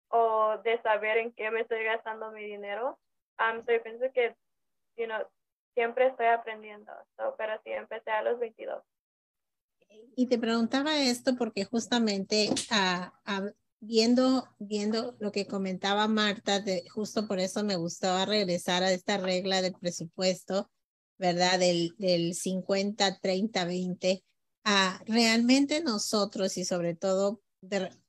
o 0.10 0.58
de 0.64 0.82
saber 0.82 1.18
en 1.18 1.34
qué 1.34 1.52
me 1.52 1.62
estoy 1.62 1.84
gastando 1.84 2.32
mi 2.32 2.44
dinero. 2.44 3.00
Um, 3.40 3.64
so 3.66 3.72
yo 3.72 3.84
pienso 3.84 4.06
que 4.14 4.36
you 4.98 5.06
know, 5.06 5.26
siempre 5.76 6.08
estoy 6.08 6.28
aprendiendo, 6.28 6.92
pero 7.38 7.54
sí 7.64 7.72
empecé 7.72 8.12
a 8.12 8.24
los 8.24 8.40
22. 8.40 8.84
Y 10.16 10.28
te 10.28 10.38
preguntaba 10.38 11.00
esto 11.00 11.36
porque 11.38 11.64
justamente 11.64 12.50
uh, 12.50 13.50
viendo, 13.80 14.48
viendo 14.58 15.16
lo 15.20 15.32
que 15.32 15.48
comentaba 15.48 16.08
Marta, 16.08 16.60
de, 16.60 16.84
justo 16.90 17.28
por 17.28 17.40
eso 17.40 17.64
me 17.64 17.76
gustaba 17.76 18.26
regresar 18.26 18.84
a 18.84 18.92
esta 18.92 19.18
regla 19.18 19.62
del 19.62 19.74
presupuesto, 19.74 20.70
¿verdad? 21.18 21.60
Del, 21.60 21.96
del 21.98 22.34
50, 22.36 23.20
30, 23.20 23.66
20. 23.66 24.24
a 24.64 25.02
realmente 25.06 25.82
nosotros 25.82 26.58
y 26.58 26.66
sobre 26.66 26.96
todo, 26.96 27.42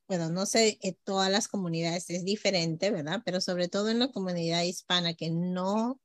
bueno, 0.09 0.31
no 0.31 0.47
sé, 0.47 0.79
en 0.83 0.97
todas 1.05 1.31
las 1.31 1.49
comunidades 1.49 2.11
es 2.11 2.25
diferente, 2.25 2.91
¿verdad? 2.91 3.23
Pero 3.25 3.41
sobre 3.41 3.69
todo 3.69 3.91
en 3.91 3.99
la 4.01 4.11
comunidad 4.11 4.63
hispana 4.63 5.15
que 5.15 5.31
no, 5.31 6.01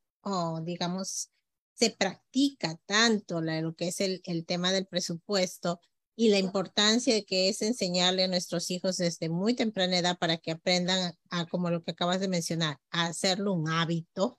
digamos, 0.64 1.32
se 1.74 1.89
practica 1.89 2.80
tanto 2.86 3.41
lo 3.41 3.76
que 3.76 3.88
es 3.88 3.99
el, 3.99 4.22
el 4.26 4.45
tema 4.45 4.72
del 4.72 4.86
presupuesto 4.86 5.80
y 6.16 6.30
la 6.30 6.38
importancia 6.38 7.14
de 7.14 7.26
que 7.26 7.49
es 7.49 7.62
enseñarle 7.62 8.24
a 8.24 8.28
nuestros 8.28 8.70
hijos 8.70 8.97
desde 8.97 9.30
muy 9.30 9.56
temprana 9.56 9.97
edad 9.97 10.18
para 10.18 10.38
que 10.38 10.51
aprendan 10.51 11.16
a, 11.30 11.45
como 11.47 11.70
lo 11.70 11.84
que 11.84 11.91
acabas 11.91 12.20
de 12.20 12.28
mencionar, 12.28 12.78
a 12.91 13.06
hacerlo 13.06 13.54
un 13.54 13.70
hábito. 13.70 14.38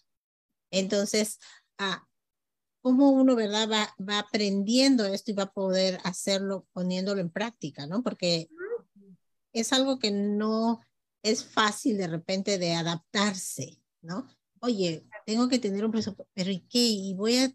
Entonces, 0.70 1.38
a 1.78 2.06
cómo 2.84 3.12
uno, 3.12 3.34
¿verdad? 3.34 3.66
Va, 3.66 3.96
va 3.98 4.18
aprendiendo 4.18 5.06
esto 5.06 5.30
y 5.30 5.34
va 5.34 5.44
a 5.44 5.52
poder 5.52 5.98
hacerlo 6.04 6.66
poniéndolo 6.74 7.22
en 7.22 7.30
práctica, 7.30 7.86
¿no? 7.86 8.02
Porque 8.02 8.50
es 9.54 9.72
algo 9.72 9.98
que 9.98 10.10
no 10.10 10.82
es 11.22 11.46
fácil 11.46 11.96
de 11.96 12.08
repente 12.08 12.58
de 12.58 12.74
adaptarse, 12.74 13.80
¿no? 14.02 14.28
Oye, 14.60 15.06
tengo 15.24 15.48
que 15.48 15.58
tener 15.58 15.82
un 15.82 15.92
presupuesto, 15.92 16.30
pero 16.34 16.50
¿y 16.50 16.60
qué? 16.68 16.86
Y 16.86 17.14
voy 17.14 17.38
a, 17.38 17.50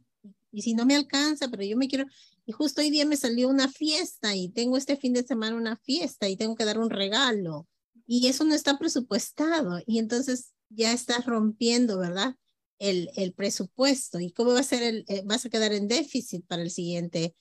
y 0.52 0.64
si 0.64 0.74
no 0.74 0.88
me 0.88 0.96
alcanza, 0.96 1.48
pero 1.48 1.62
yo 1.62 1.78
me 1.78 1.88
quiero, 1.88 2.06
y 2.48 2.52
justo 2.52 2.82
hoy 2.82 2.90
día 2.90 3.06
me 3.06 3.16
salió 3.16 3.50
una 3.50 3.68
fiesta 3.68 4.36
y 4.36 4.50
tengo 4.50 4.78
este 4.78 4.98
fin 4.98 5.14
de 5.14 5.22
semana 5.22 5.56
una 5.56 5.78
fiesta 5.78 6.28
y 6.28 6.38
tengo 6.38 6.56
que 6.56 6.66
dar 6.66 6.80
un 6.80 6.90
regalo 6.90 7.68
y 8.08 8.26
eso 8.26 8.46
no 8.46 8.56
está 8.56 8.80
presupuestado 8.80 9.80
y 9.86 10.00
entonces 10.00 10.54
ya 10.70 10.92
estás 10.92 11.28
rompiendo, 11.28 12.00
¿verdad? 12.00 12.36
El, 12.80 13.12
el 13.16 13.34
presupuesto 13.34 14.20
y 14.20 14.32
cómo 14.32 14.54
va 14.54 14.62
a 14.62 14.64
ser 14.64 14.84
el, 14.84 15.06
eh, 15.10 15.22
vas 15.26 15.46
a 15.46 15.50
quedar 15.50 15.74
en 15.74 15.88
déficit 15.88 16.46
para 16.48 16.62
el 16.62 16.72
siguiente 16.72 17.36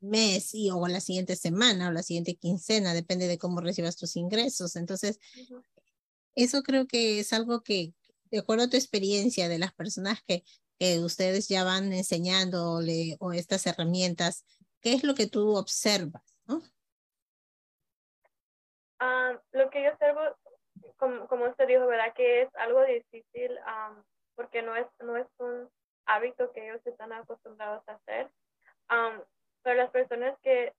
mes 0.00 0.54
y 0.54 0.70
o 0.70 0.86
la 0.88 1.00
siguiente 1.00 1.36
semana 1.36 1.88
o 1.88 1.92
la 1.92 2.02
siguiente 2.02 2.34
quincena, 2.34 2.92
depende 2.92 3.28
de 3.28 3.38
cómo 3.38 3.60
recibas 3.60 3.96
tus 3.96 4.16
ingresos. 4.16 4.76
Entonces, 4.76 5.18
eso 6.34 6.62
creo 6.62 6.86
que 6.86 7.20
es 7.20 7.32
algo 7.32 7.62
que, 7.62 7.94
de 8.30 8.38
acuerdo 8.38 8.64
a 8.64 8.70
tu 8.70 8.76
experiencia 8.76 9.48
de 9.48 9.58
las 9.58 9.72
personas 9.72 10.20
que 10.26 10.42
que 10.80 10.98
ustedes 11.00 11.46
ya 11.46 11.62
van 11.62 11.92
enseñándole 11.92 13.18
o 13.20 13.34
estas 13.34 13.66
herramientas, 13.66 14.46
¿qué 14.80 14.94
es 14.94 15.04
lo 15.04 15.14
que 15.14 15.26
tú 15.26 15.54
observas? 15.54 16.22
¿no? 16.46 16.62
Ah, 18.98 19.38
lo 19.52 19.68
que 19.68 19.84
yo 19.84 19.90
observo, 19.92 20.20
como, 20.96 21.28
como, 21.28 21.44
usted 21.50 21.68
dijo, 21.68 21.86
¿verdad? 21.86 22.14
Que 22.16 22.42
es 22.42 22.54
algo 22.54 22.82
difícil 22.84 23.50
um, 23.58 24.02
porque 24.40 24.62
no 24.62 24.74
es, 24.74 24.86
no 25.00 25.18
es 25.18 25.26
un 25.36 25.68
hábito 26.06 26.50
que 26.52 26.64
ellos 26.64 26.80
están 26.86 27.12
acostumbrados 27.12 27.86
a 27.86 27.92
hacer. 27.92 28.30
Um, 28.90 29.20
pero 29.62 29.76
las 29.76 29.90
personas 29.90 30.34
que, 30.40 30.72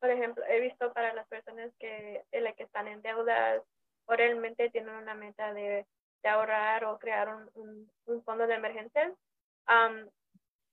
por 0.00 0.08
ejemplo, 0.08 0.42
he 0.46 0.60
visto 0.60 0.90
para 0.94 1.12
las 1.12 1.28
personas 1.28 1.70
que, 1.78 2.24
en 2.32 2.54
que 2.54 2.62
están 2.62 2.88
en 2.88 3.02
deudas 3.02 3.62
o 4.06 4.14
realmente 4.14 4.70
tienen 4.70 4.94
una 4.94 5.12
meta 5.12 5.52
de 5.52 5.86
de 6.22 6.28
ahorrar 6.28 6.84
o 6.84 6.98
crear 6.98 7.28
un, 7.54 7.90
un, 8.06 8.22
fondo 8.24 8.46
de 8.46 8.54
emergencia, 8.54 9.12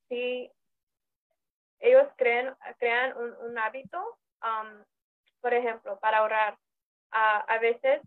si 0.08 0.52
ellos 1.80 2.08
creen, 2.16 2.56
crean 2.80 3.16
un, 3.18 3.36
un 3.50 3.58
hábito, 3.58 4.18
por 5.42 5.54
ejemplo, 5.54 6.00
para 6.00 6.20
ahorrar, 6.20 6.58
a 7.12 7.58
veces 7.60 8.02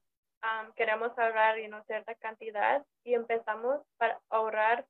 queremos 0.77 1.17
ahorrar 1.19 1.59
y 1.59 1.69
no 1.69 1.83
cierta 1.85 2.15
cantidad 2.15 2.85
y 3.05 3.15
empezamos 3.15 3.83
para 3.97 4.21
ahorrar 4.31 4.87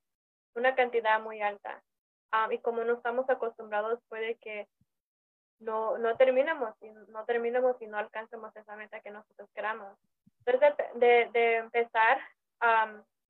una 0.55 0.74
cantidad 0.74 1.20
muy 1.20 1.40
alta. 1.40 1.82
y 2.51 2.59
como 2.59 2.84
no 2.84 2.94
estamos 2.94 3.28
acostumbrados, 3.30 4.01
puede 4.09 4.36
que 4.36 4.68
no, 5.61 5.99
no 5.99 6.16
terminemos 6.16 6.74
y 6.80 6.90
no 6.90 7.24
terminemos 7.24 7.80
y 7.80 7.86
no 7.86 7.99
alcancemos 7.99 8.55
esa 8.57 8.76
meta 8.76 9.01
que 9.01 9.11
nosotros 9.11 9.49
queramos. 9.55 9.96
Entonces, 10.44 10.74
de, 10.94 11.28
de 11.32 11.57
empezar 11.57 12.20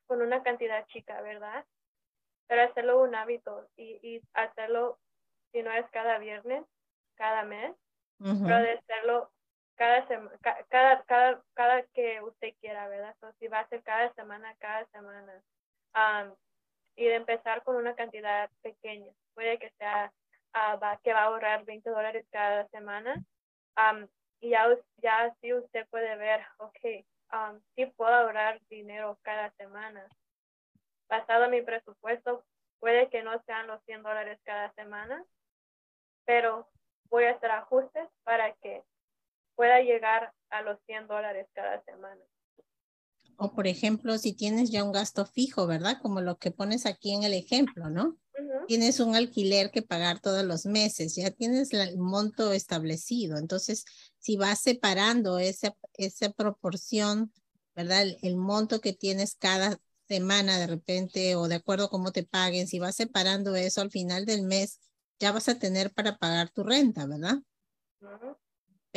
con 0.06 0.22
una 0.22 0.42
cantidad 0.42 0.86
chica, 0.86 1.20
¿verdad? 1.22 1.64
Pero 2.46 2.62
hacerlo 2.62 3.02
un 3.02 3.14
hábito 3.14 3.68
y, 3.76 3.98
y 4.02 4.22
hacerlo, 4.34 4.98
si 5.52 5.62
no 5.62 5.70
es 5.70 5.88
cada 5.90 6.18
viernes, 6.18 6.64
cada 7.16 7.44
mes, 7.44 7.76
pero 8.18 8.56
de 8.58 8.72
hacerlo 8.72 9.30
cada, 9.78 10.06
cada, 10.68 11.02
cada, 11.04 11.42
cada 11.54 11.82
que 11.94 12.20
usted 12.22 12.52
quiera, 12.60 12.88
¿verdad? 12.88 13.16
O 13.22 13.32
si 13.38 13.46
va 13.46 13.60
a 13.60 13.68
ser 13.68 13.82
cada 13.82 14.12
semana, 14.14 14.54
cada 14.58 14.84
semana. 14.86 15.42
y 16.96 17.04
de 17.04 17.14
empezar 17.14 17.62
con 17.62 17.76
una 17.76 17.94
cantidad 17.94 18.50
pequeña. 18.60 19.12
Puede 19.34 19.58
que 19.58 19.70
sea 19.78 20.12
uh, 20.54 20.98
que 21.02 21.12
va 21.12 21.20
a 21.20 21.24
ahorrar 21.26 21.64
20 21.64 21.88
dólares 21.90 22.26
cada 22.30 22.66
semana. 22.68 23.22
y 24.40 24.50
ya, 24.50 24.66
ya 24.96 25.18
así 25.24 25.54
usted 25.54 25.86
puede 25.90 26.16
ver, 26.16 26.44
ok, 26.58 26.78
um, 27.32 27.60
sí 27.74 27.86
puedo 27.86 28.12
ahorrar 28.12 28.60
dinero 28.68 29.16
cada 29.22 29.50
semana. 29.52 30.08
Basado 31.08 31.44
en 31.44 31.52
mi 31.52 31.62
presupuesto, 31.62 32.44
puede 32.80 33.08
que 33.10 33.22
no 33.22 33.40
sean 33.44 33.68
los 33.68 33.82
100 33.84 34.02
dólares 34.02 34.40
cada 34.44 34.72
semana, 34.72 35.24
pero 36.24 36.68
voy 37.10 37.24
a 37.24 37.32
hacer 37.32 37.50
ajustes 37.52 38.08
para 38.24 38.52
que 38.54 38.82
pueda 39.58 39.80
llegar 39.80 40.32
a 40.50 40.62
los 40.62 40.78
100 40.86 41.08
dólares 41.08 41.48
cada 41.52 41.82
semana. 41.82 42.22
O 43.36 43.52
por 43.52 43.66
ejemplo, 43.66 44.16
si 44.16 44.32
tienes 44.32 44.70
ya 44.70 44.84
un 44.84 44.92
gasto 44.92 45.26
fijo, 45.26 45.66
¿verdad? 45.66 45.98
Como 46.00 46.20
lo 46.20 46.38
que 46.38 46.52
pones 46.52 46.86
aquí 46.86 47.12
en 47.12 47.24
el 47.24 47.34
ejemplo, 47.34 47.90
¿no? 47.90 48.16
Tienes 48.68 49.00
un 49.00 49.16
alquiler 49.16 49.72
que 49.72 49.82
pagar 49.82 50.20
todos 50.20 50.44
los 50.44 50.64
meses, 50.64 51.16
ya 51.16 51.32
tienes 51.32 51.72
el 51.72 51.98
monto 51.98 52.52
establecido. 52.52 53.36
Entonces, 53.36 53.84
si 54.18 54.36
vas 54.36 54.60
separando 54.60 55.40
esa, 55.40 55.74
esa 55.94 56.30
proporción, 56.30 57.32
¿verdad? 57.74 58.04
El, 58.22 58.36
monto 58.36 58.80
que 58.80 58.92
tienes 58.92 59.34
cada 59.34 59.76
semana 60.06 60.58
de 60.58 60.68
repente 60.68 61.34
o 61.34 61.48
de 61.48 61.56
acuerdo 61.56 61.86
a 61.86 61.90
cómo 61.90 62.12
te 62.12 62.22
paguen, 62.22 62.68
si 62.68 62.78
vas 62.78 62.94
separando 62.94 63.56
eso 63.56 63.80
al 63.80 63.90
final 63.90 64.24
del 64.24 64.42
mes, 64.42 64.78
ya 65.18 65.32
vas 65.32 65.48
a 65.48 65.58
tener 65.58 65.92
para 65.92 66.16
pagar 66.16 66.48
tu 66.50 66.62
renta, 66.62 67.06
¿verdad? 67.06 67.38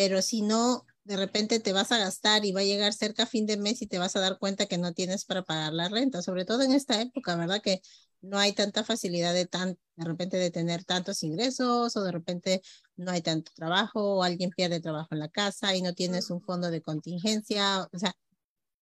Pero 0.03 0.23
si 0.23 0.41
no, 0.41 0.87
de 1.03 1.15
repente 1.15 1.59
te 1.59 1.73
vas 1.73 1.91
a 1.91 1.99
gastar 1.99 2.43
y 2.43 2.51
va 2.51 2.61
a 2.61 2.63
llegar 2.63 2.91
cerca 2.91 3.27
fin 3.27 3.45
de 3.45 3.55
mes 3.55 3.83
y 3.83 3.87
te 3.87 3.99
vas 3.99 4.15
a 4.15 4.19
dar 4.19 4.39
cuenta 4.39 4.65
que 4.65 4.79
no 4.79 4.93
tienes 4.93 5.25
para 5.25 5.43
pagar 5.43 5.73
la 5.73 5.89
renta, 5.89 6.23
sobre 6.23 6.43
todo 6.43 6.63
en 6.63 6.71
esta 6.71 6.99
época, 6.99 7.35
¿verdad? 7.35 7.61
Que 7.61 7.81
no 8.19 8.39
hay 8.39 8.53
tanta 8.53 8.83
facilidad 8.83 9.31
de, 9.31 9.45
tan, 9.45 9.77
de 9.95 10.05
repente 10.05 10.37
de 10.37 10.49
tener 10.49 10.85
tantos 10.85 11.21
ingresos 11.21 11.95
o 11.95 12.03
de 12.03 12.11
repente 12.11 12.63
no 12.95 13.11
hay 13.11 13.21
tanto 13.21 13.51
trabajo 13.55 14.15
o 14.15 14.23
alguien 14.23 14.49
pierde 14.49 14.81
trabajo 14.81 15.09
en 15.11 15.19
la 15.19 15.29
casa 15.29 15.75
y 15.75 15.83
no 15.83 15.93
tienes 15.93 16.31
un 16.31 16.41
fondo 16.41 16.71
de 16.71 16.81
contingencia. 16.81 17.87
O 17.93 17.99
sea, 17.99 18.13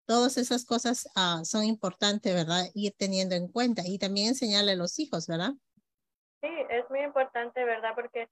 todas 0.05 0.37
esas 0.37 0.65
cosas 0.65 1.09
ah, 1.15 1.41
son 1.45 1.63
importantes, 1.63 2.31
¿verdad? 2.31 2.67
Ir 2.75 2.93
teniendo 2.95 3.33
en 3.33 3.47
cuenta 3.47 3.81
y 3.87 3.97
también 3.97 4.27
enseñarle 4.27 4.73
a 4.73 4.75
los 4.75 4.99
hijos, 4.99 5.25
¿verdad? 5.25 5.53
Sí, 6.43 6.49
es 6.69 6.87
muy 6.91 6.99
importante, 6.99 7.65
¿verdad? 7.65 7.93
Porque 7.95 8.29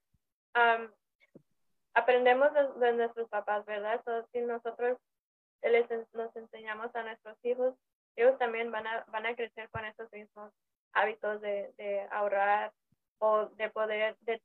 aprendemos 1.96 2.50
de, 2.80 2.94
nuestros 2.94 3.28
papás, 3.30 3.66
¿verdad? 3.66 4.02
si 4.32 4.42
nosotros 4.42 5.00
les, 5.64 5.90
nos 6.14 6.36
enseñamos 6.36 6.94
a 6.94 7.04
nuestros 7.04 7.38
hijos, 7.44 7.74
ellos 8.16 8.38
también 8.38 8.72
van 8.72 8.86
a, 8.86 9.06
van 9.08 9.26
a 9.26 9.36
crecer 9.36 9.70
con 9.70 9.84
esos 9.86 10.12
mismos 10.12 10.52
hábitos 10.94 11.42
de, 11.42 11.74
de 11.78 12.08
ahorrar 12.12 12.72
o 13.20 13.46
de 13.46 13.70
poder, 13.70 14.16
de, 14.22 14.42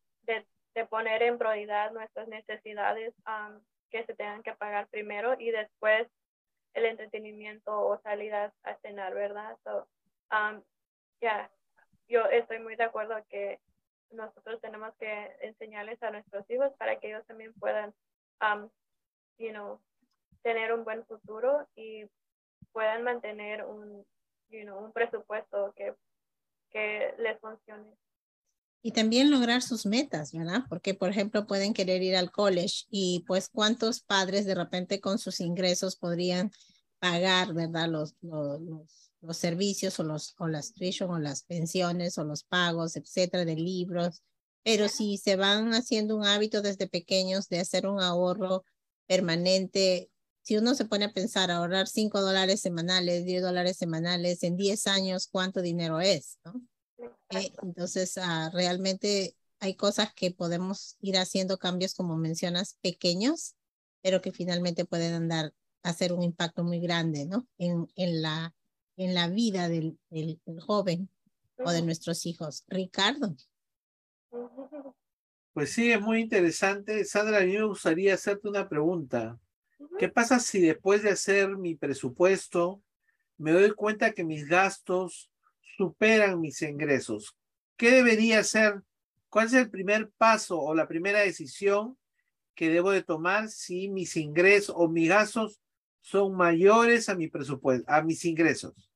de, 0.75 0.87
poner 0.87 1.23
en 1.23 1.39
prioridad 1.39 1.93
nuestras 1.93 2.27
necesidades 2.29 3.13
um, 3.27 3.61
que 3.91 4.05
se 4.07 4.15
tengan 4.15 4.43
que 4.43 4.55
pagar 4.55 4.89
primero 4.89 5.35
y 5.39 5.51
después 5.51 6.09
el 6.75 6.87
entretenimiento 6.87 7.79
o 7.79 8.01
salidas 8.01 8.53
a 8.63 8.77
cenar, 8.77 9.13
¿verdad? 9.15 9.59
So, 9.65 9.87
um, 10.33 10.63
ya, 11.21 11.51
yo 12.09 12.25
estoy 12.27 12.61
muy 12.61 12.77
de 12.77 12.85
acuerdo 12.85 13.17
que 13.29 13.61
nosotros 14.11 14.61
tenemos 14.61 14.95
que 14.99 15.37
enseñarles 15.43 16.03
a 16.03 16.11
nuestros 16.11 16.49
hijos 16.51 16.73
para 16.79 16.99
que 16.99 17.09
ellos 17.09 17.27
también 17.27 17.53
puedan, 17.55 17.95
um, 18.41 18.69
you 19.39 19.51
know, 19.51 19.81
tener 20.43 20.73
un 20.73 20.85
buen 20.85 21.05
futuro 21.07 21.69
y 21.75 22.05
puedan 22.73 23.03
mantener 23.03 23.65
un, 23.65 24.05
you 24.49 24.63
know, 24.63 24.85
un 24.85 24.93
presupuesto 24.93 25.73
que 25.75 25.95
que 26.71 27.15
les 27.19 27.39
funcione. 27.41 27.97
Y 28.83 28.93
también 28.93 29.31
lograr 29.31 29.61
sus 29.61 29.85
metas, 29.85 30.33
¿verdad? 30.33 30.63
Porque, 30.69 30.95
por 30.95 31.11
ejemplo, 31.11 31.47
pueden 31.47 31.75
querer 31.75 32.03
ir 32.03 32.17
al 32.17 32.31
college 32.31 32.87
y 32.89 33.25
pues 33.27 33.51
cuántos 33.51 34.01
padres 34.01 34.47
de 34.47 34.55
repente 34.55 35.01
con 35.01 35.19
sus 35.19 35.41
ingresos 35.41 35.97
podrían 35.97 36.51
pagar, 36.99 37.53
¿verdad? 37.53 37.89
Los, 37.89 38.15
los, 38.23 38.61
los, 38.63 39.10
servicios 39.33 39.99
o, 40.01 40.05
los, 40.05 40.35
o 40.39 40.49
las 40.49 40.73
tuition 40.73 41.11
o 41.11 41.19
las 41.19 41.43
pensiones 41.45 42.19
o 42.19 42.25
los 42.25 42.45
pagos, 42.45 42.97
etcétera, 42.97 43.45
de 43.45 43.57
libros. 43.57 44.23
Pero 44.63 44.89
si 44.89 45.19
se 45.19 45.37
van 45.37 45.73
haciendo 45.75 46.17
un 46.17 46.25
hábito 46.25 46.63
desde 46.63 46.89
pequeños 46.89 47.49
de 47.49 47.61
hacer 47.61 47.87
un 47.87 48.01
ahorro 48.01 48.65
permanente, 49.07 50.11
si 50.43 50.57
uno 50.57 50.75
se 50.75 50.85
pone 50.85 51.07
a 51.07 51.13
pensar, 51.13 51.51
ahorrar 51.51 51.87
5 51.87 52.21
dólares 52.21 52.61
semanales, 52.61 53.25
10 53.25 53.43
dólares 53.43 53.77
semanales, 53.77 54.43
en 54.43 54.57
10 54.57 54.87
años, 54.87 55.29
¿cuánto 55.31 55.63
dinero 55.63 56.01
es? 56.01 56.39
¿no? 56.45 56.61
Eh, 57.31 57.53
entonces, 57.63 58.19
ah, 58.19 58.51
realmente 58.53 59.37
hay 59.61 59.75
cosas 59.75 60.13
que 60.15 60.31
podemos 60.31 60.97
ir 61.01 61.19
haciendo 61.19 61.59
cambios, 61.59 61.95
como 61.95 62.17
mencionas, 62.17 62.79
pequeños, 62.81 63.55
pero 64.03 64.21
que 64.21 64.33
finalmente 64.33 64.85
pueden 64.85 65.15
andar, 65.15 65.53
hacer 65.83 66.13
un 66.13 66.23
impacto 66.23 66.65
muy 66.65 66.81
grande, 66.81 67.27
¿no? 67.27 67.47
En, 67.59 67.89
en, 67.97 68.23
la, 68.23 68.55
en 69.01 69.15
la 69.15 69.29
vida 69.29 69.71
del, 69.71 69.99
del, 70.11 70.39
joven 70.61 71.09
o 71.57 71.73
de 71.73 71.81
nuestros 71.81 72.27
hijos. 72.27 72.65
Ricardo. 72.69 73.35
Pues 75.55 75.73
sí, 75.73 75.91
es 75.91 76.03
muy 76.03 76.21
interesante. 76.21 77.03
Sandra, 77.07 77.39
a 77.39 77.45
mí 77.45 77.55
me 77.55 77.65
gustaría 77.65 78.13
hacerte 78.13 78.47
una 78.47 78.69
pregunta. 78.69 79.39
¿Qué 79.99 80.11
pasa 80.11 80.39
si 80.39 80.61
después 80.61 81.03
de 81.03 81.11
hacer 81.11 81.57
mi 81.57 81.75
presupuesto 81.75 82.83
me 83.39 83.53
doy 83.53 83.71
cuenta 83.71 84.13
que 84.13 84.23
mis 84.23 84.47
gastos 84.47 85.31
superan 85.79 86.39
mis 86.39 86.61
ingresos? 86.61 87.35
¿Qué 87.79 87.93
debería 87.93 88.41
hacer? 88.41 88.83
¿Cuál 89.31 89.47
es 89.47 89.55
el 89.55 89.71
primer 89.71 90.11
paso 90.19 90.61
o 90.61 90.75
la 90.75 90.87
primera 90.87 91.21
decisión 91.21 91.97
que 92.55 92.69
debo 92.69 92.91
de 92.91 93.03
tomar 93.03 93.49
si 93.49 93.89
mis 93.89 94.15
ingresos 94.17 94.75
o 94.77 94.89
mis 94.89 95.09
gastos 95.09 95.59
son 96.03 96.35
mayores 96.37 97.09
a 97.09 97.15
mi 97.15 97.29
presupuesto, 97.29 97.91
a 97.91 98.03
mis 98.03 98.27
ingresos? 98.27 98.90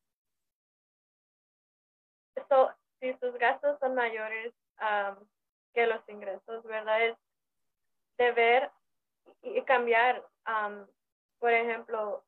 Si 3.05 3.13
sus 3.19 3.35
gastos 3.35 3.79
son 3.81 3.95
mayores 3.95 4.55
que 5.75 5.87
los 5.87 6.09
ingresos, 6.09 6.65
¿verdad? 6.65 7.05
Es 7.05 7.17
deber 8.17 8.71
y 9.43 9.61
cambiar, 9.63 10.25
por 11.39 11.53
ejemplo, 11.53 12.25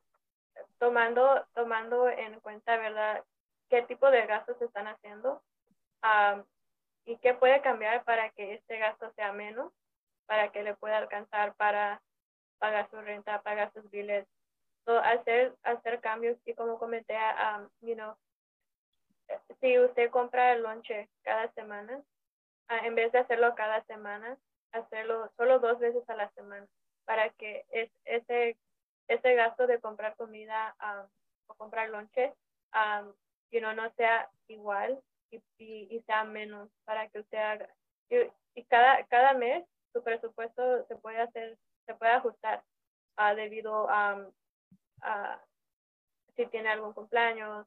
tomando, 0.79 1.47
tomando 1.55 2.11
en 2.11 2.39
cuenta, 2.41 2.77
¿verdad? 2.77 3.25
¿Qué 3.71 3.83
tipo 3.83 4.11
de 4.11 4.27
gastos 4.27 4.59
se 4.59 4.67
están 4.67 4.87
haciendo? 4.87 5.43
y 7.05 7.17
qué 7.19 7.35
puede 7.35 7.61
cambiar 7.63 8.05
para 8.05 8.31
que 8.31 8.55
este 8.55 8.79
gasto 8.79 9.11
sea 9.13 9.33
menos, 9.33 9.73
para 10.27 10.51
que 10.53 10.63
le 10.63 10.75
pueda 10.75 10.99
alcanzar 10.99 11.55
para 11.55 12.03
pagar 12.59 12.89
su 12.91 13.01
renta, 13.01 13.43
pagar 13.43 13.73
sus 13.73 13.89
biles, 13.91 14.27
hacer, 14.87 15.57
hacer 15.63 16.01
cambios 16.01 16.37
y 16.45 16.55
como 16.55 16.79
comenté, 16.79 17.17
um, 17.17 17.69
you 17.81 17.95
know, 17.95 18.17
si 19.61 19.79
usted 19.79 20.11
compra 20.11 20.53
el 20.53 20.63
lonche 20.63 21.09
cada 21.23 21.51
semana, 21.53 22.03
en 22.69 22.95
vez 22.95 23.13
de 23.13 23.19
hacerlo 23.19 23.55
cada 23.55 23.83
semana, 23.85 24.37
hacerlo 24.73 25.31
solo 25.37 25.59
dos 25.59 25.79
veces 25.79 26.09
a 26.09 26.17
la 26.17 26.31
semana 26.31 26.67
para 27.05 27.31
que 27.31 27.65
es, 27.71 27.91
ese, 28.05 28.57
ese 29.09 29.35
gasto 29.35 29.67
de 29.67 29.81
comprar 29.81 30.17
comida 30.17 30.77
o 31.47 31.55
comprar 31.55 31.89
lonche 31.91 32.35
um, 32.75 33.13
you 33.51 33.61
no 33.61 33.91
sea 33.97 34.29
igual 34.49 35.01
y, 35.31 35.41
y, 35.59 36.03
sea 36.03 36.25
menos 36.25 36.69
para 36.85 37.09
que 37.09 37.21
usted 37.21 37.39
haga. 37.39 37.69
Y, 38.55 38.65
cada, 38.65 39.05
cada 39.07 39.35
mes 39.35 39.65
su 39.93 40.03
presupuesto 40.03 40.87
se 40.87 40.97
puede 40.97 41.21
hacer, 41.21 41.59
se 41.87 41.95
puede 41.95 42.13
ajustar 42.13 42.63
uh, 43.19 43.35
debido 43.35 43.89
a, 43.89 44.27
si 46.37 46.47
tiene 46.47 46.69
algún 46.69 46.93
cumpleaños 46.93 47.67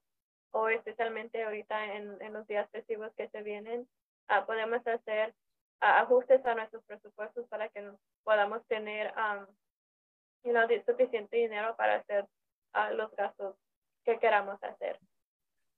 o 0.51 0.69
especialmente 0.69 1.43
ahorita 1.43 1.95
en, 1.95 2.21
en 2.21 2.33
los 2.33 2.47
días 2.47 2.69
festivos 2.71 3.11
que 3.15 3.29
se 3.29 3.41
vienen, 3.43 3.87
uh, 4.29 4.45
podemos 4.45 4.85
hacer 4.85 5.29
uh, 5.81 6.03
ajustes 6.03 6.45
a 6.45 6.55
nuestros 6.55 6.83
presupuestos 6.85 7.47
para 7.47 7.69
que 7.69 7.91
podamos 8.23 8.65
tener 8.67 9.13
um, 9.15 9.45
you 10.43 10.51
know, 10.51 10.67
suficiente 10.85 11.37
dinero 11.37 11.75
para 11.77 11.95
hacer 11.95 12.25
los 12.95 13.11
gastos 13.15 13.55
que 14.05 14.19
queramos 14.19 14.61
hacer. 14.63 14.99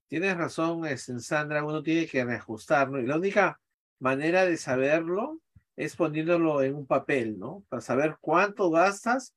Tienes 0.07 0.35
razón, 0.37 0.85
este, 0.85 1.17
Sandra, 1.19 1.63
uno 1.63 1.81
tiene 1.81 2.05
que 2.05 2.23
reajustarlo 2.23 2.99
y 2.99 3.07
la 3.07 3.15
única 3.15 3.59
manera 3.99 4.45
de 4.45 4.57
saberlo 4.57 5.39
es 5.77 5.95
poniéndolo 5.95 6.61
en 6.61 6.75
un 6.75 6.85
papel, 6.85 7.39
¿no? 7.39 7.63
Para 7.69 7.81
saber 7.81 8.17
cuánto 8.19 8.69
gastas, 8.69 9.35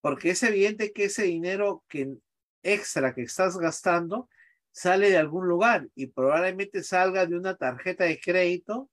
porque 0.00 0.30
es 0.30 0.42
evidente 0.44 0.92
que 0.92 1.06
ese 1.06 1.24
dinero 1.24 1.84
que 1.88 2.16
extra 2.62 3.14
que 3.14 3.22
estás 3.22 3.58
gastando 3.58 4.28
sale 4.76 5.08
de 5.08 5.16
algún 5.16 5.48
lugar 5.48 5.88
y 5.94 6.08
probablemente 6.08 6.82
salga 6.82 7.24
de 7.24 7.34
una 7.34 7.56
tarjeta 7.56 8.04
de 8.04 8.20
crédito 8.20 8.90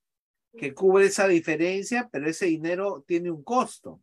que 0.58 0.74
cubre 0.74 1.08
esa 1.08 1.28
diferencia, 1.28 2.08
pero 2.10 2.30
ese 2.30 2.46
dinero 2.46 3.04
tiene 3.06 3.30
un 3.30 3.44
costo, 3.44 4.00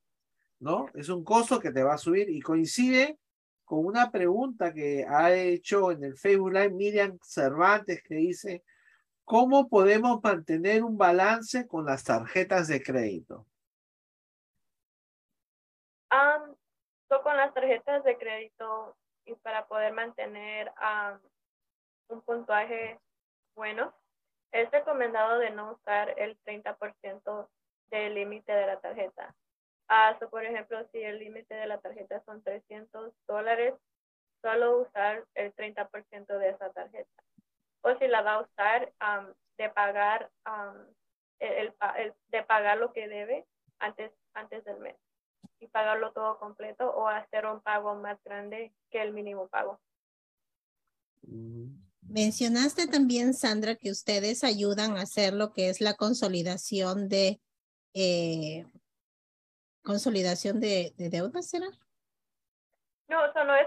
¿no? 0.58 0.90
Es 0.92 1.08
un 1.08 1.24
costo 1.24 1.58
que 1.58 1.72
te 1.72 1.82
va 1.82 1.94
a 1.94 1.98
subir 1.98 2.28
y 2.28 2.42
coincide 2.42 3.18
con 3.64 3.86
una 3.86 4.10
pregunta 4.10 4.74
que 4.74 5.06
ha 5.08 5.32
hecho 5.32 5.90
en 5.90 6.04
el 6.04 6.18
Facebook 6.18 6.52
Live 6.52 6.72
Miriam 6.72 7.18
Cervantes 7.22 8.02
que 8.02 8.16
dice, 8.16 8.62
¿cómo 9.24 9.66
podemos 9.70 10.22
mantener 10.22 10.84
un 10.84 10.98
balance 10.98 11.66
con 11.66 11.86
las 11.86 12.04
tarjetas 12.04 12.68
de 12.68 12.82
crédito? 12.82 13.46
Um, 16.12 16.54
con 17.22 17.36
las 17.38 17.54
tarjetas 17.54 18.04
de 18.04 18.18
crédito 18.18 18.98
y 19.24 19.34
para 19.36 19.66
poder 19.66 19.94
mantener 19.94 20.70
un 22.10 22.20
puntuaje 22.22 22.98
bueno, 23.54 23.92
es 24.52 24.70
recomendado 24.70 25.38
de 25.38 25.50
no 25.50 25.72
usar 25.72 26.14
el 26.18 26.38
30% 26.44 27.48
del 27.90 28.14
límite 28.14 28.52
de 28.52 28.66
la 28.66 28.80
tarjeta. 28.80 29.34
Ah, 29.88 30.16
por 30.30 30.44
ejemplo, 30.44 30.86
si 30.92 30.98
el 31.02 31.18
límite 31.18 31.54
de 31.54 31.66
la 31.66 31.78
tarjeta 31.78 32.22
son 32.24 32.42
300 32.42 33.12
dólares, 33.26 33.74
solo 34.40 34.82
usar 34.82 35.24
el 35.34 35.52
30% 35.54 36.38
de 36.38 36.48
esa 36.50 36.70
tarjeta. 36.72 37.22
O 37.82 37.94
si 37.96 38.06
la 38.06 38.22
va 38.22 38.34
a 38.34 38.40
usar, 38.42 38.92
de 39.58 39.68
pagar 39.70 40.30
el, 41.38 41.74
de 42.28 42.42
pagar 42.44 42.78
lo 42.78 42.92
que 42.92 43.08
debe 43.08 43.46
antes, 43.78 44.12
antes 44.34 44.64
del 44.64 44.78
mes 44.78 44.96
y 45.58 45.66
pagarlo 45.66 46.12
todo 46.12 46.38
completo 46.38 46.90
o 46.90 47.08
hacer 47.08 47.46
un 47.46 47.60
pago 47.60 47.94
más 47.94 48.22
grande 48.24 48.72
que 48.90 49.02
el 49.02 49.12
mínimo 49.12 49.48
pago. 49.48 49.78
Mencionaste 52.02 52.86
también, 52.86 53.34
Sandra, 53.34 53.76
que 53.76 53.90
ustedes 53.90 54.42
ayudan 54.42 54.96
a 54.96 55.02
hacer 55.02 55.32
lo 55.32 55.52
que 55.52 55.68
es 55.68 55.80
la 55.80 55.94
consolidación 55.94 57.08
de 57.08 57.40
eh, 57.94 58.64
consolidación 59.82 60.60
de, 60.60 60.92
de 60.96 61.10
deudas, 61.10 61.48
¿será? 61.48 61.68
No, 63.08 63.24
eso 63.26 63.44
no 63.44 63.56
es 63.56 63.66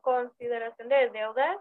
consideración 0.00 0.88
de 0.88 1.10
deudas. 1.10 1.56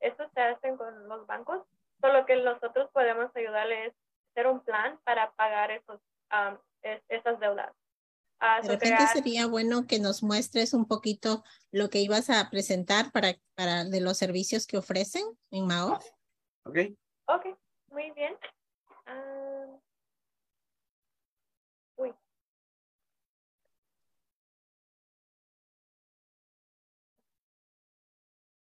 eso 0.00 0.28
se 0.34 0.40
hace 0.40 0.76
con 0.76 1.08
los 1.08 1.24
bancos. 1.26 1.62
Solo 2.00 2.26
que 2.26 2.36
nosotros 2.36 2.90
podemos 2.92 3.30
ayudarles 3.36 3.92
a 3.92 4.30
hacer 4.32 4.46
un 4.48 4.60
plan 4.60 4.98
para 5.04 5.30
pagar 5.32 5.70
esos, 5.70 6.00
esas 7.08 7.38
deudas. 7.38 7.72
Uh, 8.40 8.62
de 8.62 8.68
repente 8.68 9.06
sería 9.12 9.46
bueno 9.46 9.86
que 9.86 9.98
nos 9.98 10.22
muestres 10.22 10.72
un 10.72 10.86
poquito 10.86 11.44
lo 11.70 11.90
que 11.90 12.00
ibas 12.00 12.30
a 12.30 12.48
presentar 12.50 13.12
para, 13.12 13.36
para 13.54 13.84
de 13.84 14.00
los 14.00 14.16
servicios 14.16 14.66
que 14.66 14.78
ofrecen 14.78 15.24
en 15.50 15.66
Mao. 15.66 15.98
Ok. 16.64 16.78
Ok, 17.26 17.46
muy 17.90 18.10
bien. 18.12 18.34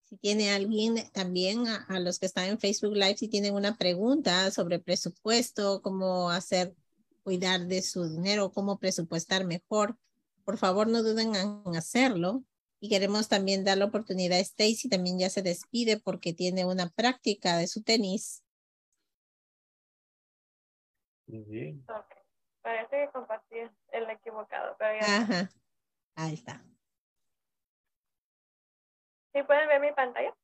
Si 0.05 0.18
tiene 0.18 0.51
alguien 0.53 0.95
también 1.13 1.68
a, 1.68 1.99
los 1.99 2.20
que 2.20 2.28
están 2.28 2.45
en 2.45 2.59
Facebook 2.59 2.93
Live, 2.95 3.18
si 3.18 3.28
tienen 3.28 3.55
una 3.55 3.76
pregunta 3.76 4.51
sobre 4.51 4.78
presupuesto, 4.80 5.82
cómo 5.82 6.30
hacer, 6.30 6.76
cuidar 7.26 7.61
de 7.61 7.82
su 7.82 8.07
dinero, 8.07 8.51
cómo 8.51 8.78
presupuestar 8.78 9.45
mejor, 9.45 9.97
por 10.45 10.57
favor 10.59 10.88
no 10.88 11.01
duden 11.01 11.34
en 11.36 11.76
hacerlo. 11.76 12.43
Y 12.80 12.88
queremos 12.88 13.28
también 13.28 13.63
dar 13.63 13.80
la 13.80 13.86
oportunidad 13.86 14.38
a 14.38 14.41
Stacy, 14.41 14.89
también 14.89 15.17
ya 15.17 15.30
se 15.32 15.41
despide 15.41 15.99
porque 15.99 16.34
tiene 16.34 16.65
una 16.65 16.89
práctica 16.91 17.57
de 17.57 17.65
su 17.65 17.82
tenis. 17.82 18.43
Muy 21.26 21.84
Parece 22.61 22.89
que 22.91 23.09
compartí 23.11 23.55
el 23.91 24.09
equivocado, 24.11 24.76
pero 24.78 24.99
Ajá. 25.01 25.49
Ahí 26.15 26.36
está. 26.36 26.63
¿Sí 29.34 29.41
pueden 29.43 29.67
ver 29.67 29.82
mi 29.82 29.91
pantalla? 29.93 30.36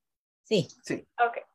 Sí. 0.44 0.68
Sí. 0.84 1.08
Ok. 1.20 1.51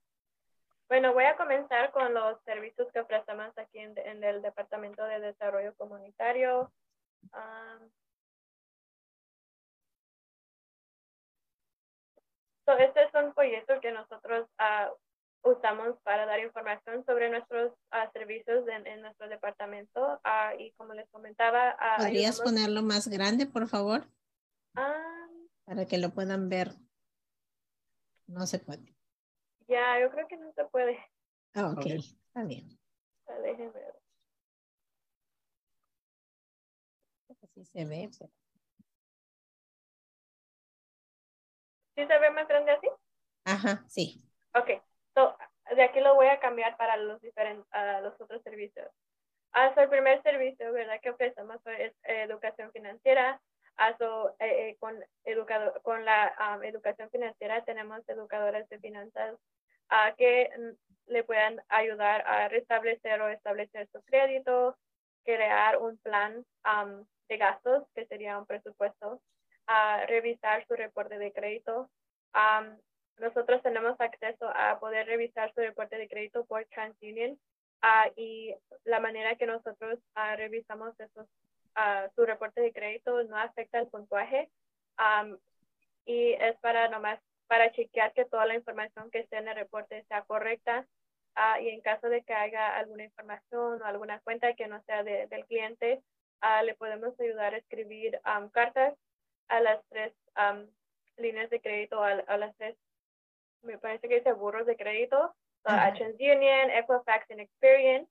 Bueno, 0.88 1.12
voy 1.12 1.24
a 1.24 1.36
comenzar 1.36 1.90
con 1.90 2.14
los 2.14 2.40
servicios 2.44 2.86
que 2.92 3.00
ofrecemos 3.00 3.50
aquí 3.58 3.78
en, 3.78 4.22
el 4.22 4.40
Departamento 4.40 5.04
de 5.04 5.20
Desarrollo 5.20 5.74
Comunitario. 5.76 6.72
este 12.78 13.04
es 13.04 13.14
un 13.14 13.32
proyecto 13.34 13.80
que 13.80 13.90
nosotros 13.90 14.48
uh, 14.60 15.50
usamos 15.50 15.96
para 16.02 16.26
dar 16.26 16.40
información 16.40 17.04
sobre 17.04 17.30
nuestros 17.30 17.72
uh, 17.92 18.10
servicios 18.12 18.66
en, 18.68 18.86
en, 18.86 19.02
nuestro 19.02 19.28
departamento. 19.28 20.20
Uh, 20.24 20.60
y 20.60 20.72
como 20.72 20.94
les 20.94 21.08
comentaba... 21.10 21.76
¿Podrías 21.96 22.40
ponerlo 22.40 22.82
más 22.82 23.08
grande, 23.08 23.46
por 23.46 23.66
favor? 23.68 24.04
para 25.64 25.86
que 25.86 25.98
lo 25.98 26.10
puedan 26.10 26.48
ver. 26.48 26.72
No 28.26 28.46
se 28.46 28.58
puede. 28.58 28.95
Ya, 29.68 30.00
yo 30.00 30.10
creo 30.10 30.28
que 30.28 30.36
no 30.36 30.52
se 30.52 30.64
puede. 30.66 30.98
Ah, 31.54 31.72
ok, 31.76 31.86
está 31.86 32.44
bien. 32.44 32.78
Déjenme 33.42 33.70
ver. 33.70 33.94
Así 37.42 37.64
se 37.64 37.84
ve. 37.84 38.10
¿Sí 41.96 42.06
se 42.06 42.18
ve 42.18 42.30
más 42.30 42.46
grande 42.46 42.72
así? 42.72 42.88
Ajá, 43.44 43.84
sí. 43.88 44.22
Ok, 44.54 44.82
so, 45.14 45.36
de 45.74 45.82
aquí 45.82 46.00
lo 46.00 46.14
voy 46.14 46.26
a 46.26 46.40
cambiar 46.40 46.76
para 46.76 46.96
los 46.96 47.20
diferentes, 47.20 47.66
los 48.02 48.20
otros 48.20 48.42
servicios. 48.42 48.88
Hasta 49.52 49.82
el 49.82 49.88
primer 49.88 50.22
servicio, 50.22 50.72
¿verdad? 50.72 51.00
Que 51.00 51.10
ofrecemos 51.10 51.58
es 51.78 51.94
educación 52.04 52.70
financiera. 52.72 53.40
Eh, 54.38 54.76
con, 54.80 54.96
educador, 55.24 55.82
con 55.82 56.04
la 56.04 56.32
educación 56.62 57.10
financiera 57.10 57.62
tenemos 57.64 58.08
educadoras 58.08 58.66
de 58.70 58.78
finanzas 58.78 59.38
que 60.16 60.50
le 61.06 61.24
puedan 61.24 61.60
ayudar 61.68 62.22
a 62.26 62.48
restablecer 62.48 63.20
o 63.20 63.28
establecer 63.28 63.88
su 63.92 64.02
crédito, 64.02 64.76
crear 65.24 65.78
un 65.78 65.96
plan 65.98 66.44
de 67.28 67.36
gastos, 67.36 67.84
que 67.94 68.06
sería 68.06 68.38
un 68.38 68.46
presupuesto, 68.46 69.20
a 69.66 70.06
revisar 70.06 70.66
su 70.66 70.74
reporte 70.74 71.18
de 71.18 71.32
crédito. 71.32 71.90
nosotros 73.18 73.62
tenemos 73.62 73.98
acceso 74.00 74.48
a 74.54 74.78
poder 74.78 75.06
revisar 75.06 75.52
su 75.54 75.60
reporte 75.60 75.96
de 75.96 76.08
crédito 76.08 76.44
por 76.44 76.64
TransUnion 76.66 77.32
uh, 77.82 78.12
y 78.14 78.54
la 78.84 79.00
manera 79.00 79.36
que 79.36 79.46
nosotros 79.46 79.98
uh, 80.16 80.36
revisamos 80.36 80.98
esos, 81.00 81.26
su 82.14 82.26
reporte 82.26 82.60
de 82.60 82.72
crédito 82.72 83.22
no 83.24 83.36
afecta 83.38 83.78
el 83.78 83.88
puntuaje 83.88 84.50
y 86.06 86.32
es 86.32 86.56
para 86.60 86.88
nomás 86.88 87.20
para 87.48 87.72
chequear 87.72 88.12
que 88.12 88.24
toda 88.24 88.46
la 88.46 88.54
información 88.54 89.10
que 89.10 89.20
esté 89.20 89.38
en 89.38 89.48
el 89.48 89.56
reporte 89.56 90.04
sea 90.08 90.22
correcta 90.22 90.86
y 91.60 91.68
en 91.68 91.80
caso 91.80 92.08
de 92.08 92.22
que 92.22 92.32
haya 92.32 92.76
alguna 92.76 93.04
información 93.04 93.82
o 93.82 93.84
alguna 93.84 94.20
cuenta 94.20 94.54
que 94.54 94.68
no 94.68 94.82
sea 94.84 95.02
de, 95.02 95.26
del 95.26 95.44
cliente, 95.46 96.02
le 96.64 96.74
podemos 96.74 97.18
ayudar 97.20 97.54
a 97.54 97.58
escribir 97.58 98.20
cartas 98.52 98.94
a 99.48 99.60
las 99.60 99.84
tres 99.88 100.12
líneas 101.16 101.50
de 101.50 101.60
crédito, 101.60 102.02
a, 102.02 102.36
las 102.36 102.56
tres, 102.56 102.76
me 103.62 103.78
parece 103.78 104.08
que 104.08 104.16
dice 104.16 104.32
burros 104.32 104.66
de 104.66 104.76
crédito, 104.76 105.34
a 105.64 105.92
TransUnion, 105.92 106.70
Equifax 106.70 107.30
y 107.30 107.40
Experian, 107.40 108.08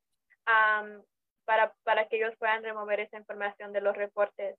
para, 1.45 1.73
para 1.83 2.07
que 2.07 2.17
ellos 2.17 2.35
puedan 2.37 2.63
remover 2.63 2.99
esa 2.99 3.17
información 3.17 3.71
de 3.73 3.81
los 3.81 3.95
reportes. 3.95 4.57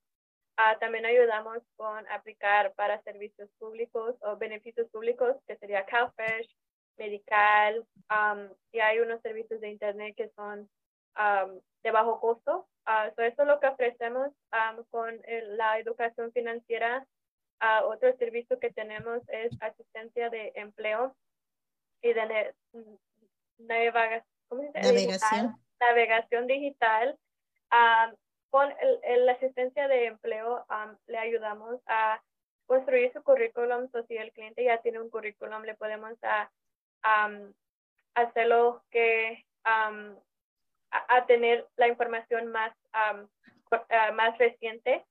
Uh, 0.59 0.79
también 0.81 1.05
ayudamos 1.05 1.59
con 1.77 2.09
aplicar 2.09 2.73
para 2.75 3.03
servicios 3.03 3.51
públicos 3.59 4.17
o 4.23 4.37
beneficios 4.37 4.89
públicos, 4.89 5.37
que 5.47 5.57
sería 5.57 5.85
CalFresh, 5.85 6.49
Medical, 6.97 7.87
y 8.73 8.81
hay 8.81 9.01
unos 9.01 9.21
servicios 9.21 9.61
de 9.61 9.69
Internet 9.69 10.15
que 10.17 10.31
son 10.31 10.67
de 11.83 11.91
bajo 11.91 12.21
costo. 12.21 12.67
Uh, 12.87 13.11
eso 13.21 13.43
es 13.43 13.49
lo 13.49 13.61
que 13.61 13.67
ofrecemos 13.67 14.33
con 14.91 15.21
la 15.59 15.79
educación 15.79 16.33
financiera. 16.33 17.07
Uh, 17.61 17.85
otro 17.87 18.17
servicio 18.17 18.59
que 18.59 18.71
tenemos 18.71 19.23
es 19.29 19.51
asistencia 19.61 20.31
de 20.31 20.53
empleo 20.55 21.15
y 22.03 22.13
de 22.13 22.55
navegación. 23.59 24.25
navegación 25.81 26.47
digital. 26.47 27.19
Con 28.57 28.73
la 29.27 29.33
asistencia 29.33 29.87
de 29.87 30.07
empleo 30.07 30.65
le 31.09 31.19
ayudamos 31.19 31.79
a 31.85 32.23
construir 32.65 33.13
su 33.13 33.23
currículum. 33.23 33.91
So, 33.91 34.03
si 34.05 34.17
el 34.17 34.33
cliente 34.33 34.65
ya 34.65 34.81
tiene 34.81 34.99
un 34.99 35.11
currículum, 35.11 35.63
le 35.65 35.75
podemos 35.75 36.15
hacerlo 38.15 38.83
que 38.91 39.45
a, 39.63 41.27
tener 41.27 41.67
la 41.77 41.89
información 41.89 42.47
más, 42.47 42.75
más 44.15 44.39
reciente. 44.39 45.05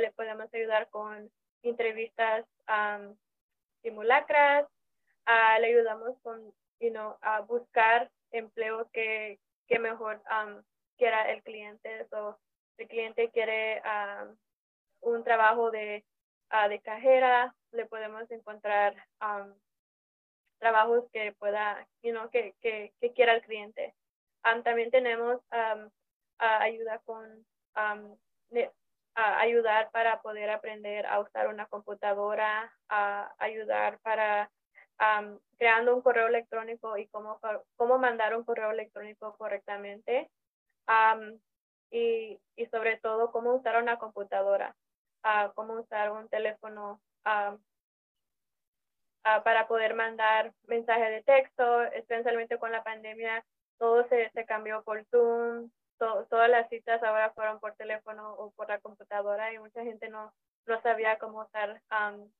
le 0.00 0.10
podemos 0.16 0.52
ayudar 0.52 0.88
con 0.90 1.30
entrevistas 1.62 2.44
simulacras. 3.82 4.66
le 5.60 5.66
ayudamos 5.68 6.18
con, 6.24 6.52
you 6.80 6.90
know, 6.90 7.16
a 7.20 7.38
buscar 7.42 8.10
empleo 8.32 8.90
que, 8.90 9.38
que 9.68 9.78
mejor 9.78 10.20
quiera 10.96 11.30
el 11.30 11.40
cliente. 11.44 12.08
El 12.78 12.88
cliente 12.88 13.30
quiere 13.30 13.82
un 15.00 15.24
trabajo 15.24 15.70
de, 15.70 16.04
de 16.68 16.80
cajera, 16.80 17.54
le 17.72 17.86
podemos 17.86 18.30
encontrar 18.30 18.94
trabajos 20.58 21.04
que 21.12 21.32
pueda, 21.38 21.86
you 22.02 22.12
know, 22.12 22.30
que, 22.30 22.54
que, 22.60 22.92
quiera 23.14 23.34
el 23.34 23.42
cliente 23.42 23.94
también 24.64 24.90
tenemos 24.90 25.40
ayuda 26.38 27.00
con 27.04 27.46
ayudar 29.14 29.90
para 29.90 30.20
poder 30.22 30.50
aprender 30.50 31.06
a 31.06 31.20
usar 31.20 31.48
una 31.48 31.66
computadora, 31.66 32.72
a 32.88 33.32
ayudar 33.38 33.98
para 34.00 34.50
creando 35.58 35.94
un 35.94 36.02
correo 36.02 36.28
electrónico 36.28 36.96
y 36.96 37.06
cómo, 37.08 37.40
cómo 37.76 37.98
mandar 37.98 38.36
un 38.36 38.44
correo 38.44 38.70
electrónico 38.70 39.36
correctamente. 39.36 40.30
Y, 41.90 42.40
sobre 42.70 42.98
todo 42.98 43.30
cómo 43.30 43.54
usar 43.54 43.80
una 43.82 43.98
computadora, 43.98 44.74
cómo 45.54 45.74
usar 45.74 46.12
un 46.12 46.28
teléfono 46.28 47.00
para 49.22 49.68
poder 49.68 49.94
mandar 49.94 50.52
mensajes 50.66 51.10
de 51.10 51.22
texto, 51.22 51.82
especialmente 51.84 52.58
con 52.58 52.72
la 52.72 52.82
pandemia 52.82 53.44
todo 53.78 54.06
se, 54.08 54.30
cambió 54.46 54.82
por 54.82 55.04
Zoom, 55.06 55.70
todas 55.98 56.50
las 56.50 56.68
citas 56.68 57.02
ahora 57.02 57.30
fueron 57.30 57.58
por 57.60 57.74
teléfono 57.74 58.34
o 58.34 58.50
por 58.52 58.68
la 58.68 58.78
computadora 58.80 59.52
y 59.52 59.58
mucha 59.58 59.82
gente 59.82 60.08
no, 60.08 60.32
no 60.66 60.82
sabía 60.82 61.18
cómo 61.18 61.42
usar 61.42 61.80
um, 61.90 62.30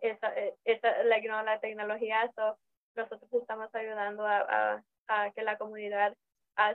esa, 0.00 0.34
e, 0.38 0.54
esa, 0.64 1.02
la, 1.04 1.42
la 1.42 1.60
tecnología. 1.60 2.30
So, 2.34 2.58
nosotros 2.94 3.32
estamos 3.32 3.74
ayudando 3.74 4.26
a, 4.26 4.82
a, 5.08 5.30
que 5.32 5.42
la 5.42 5.58
comunidad 5.58 6.14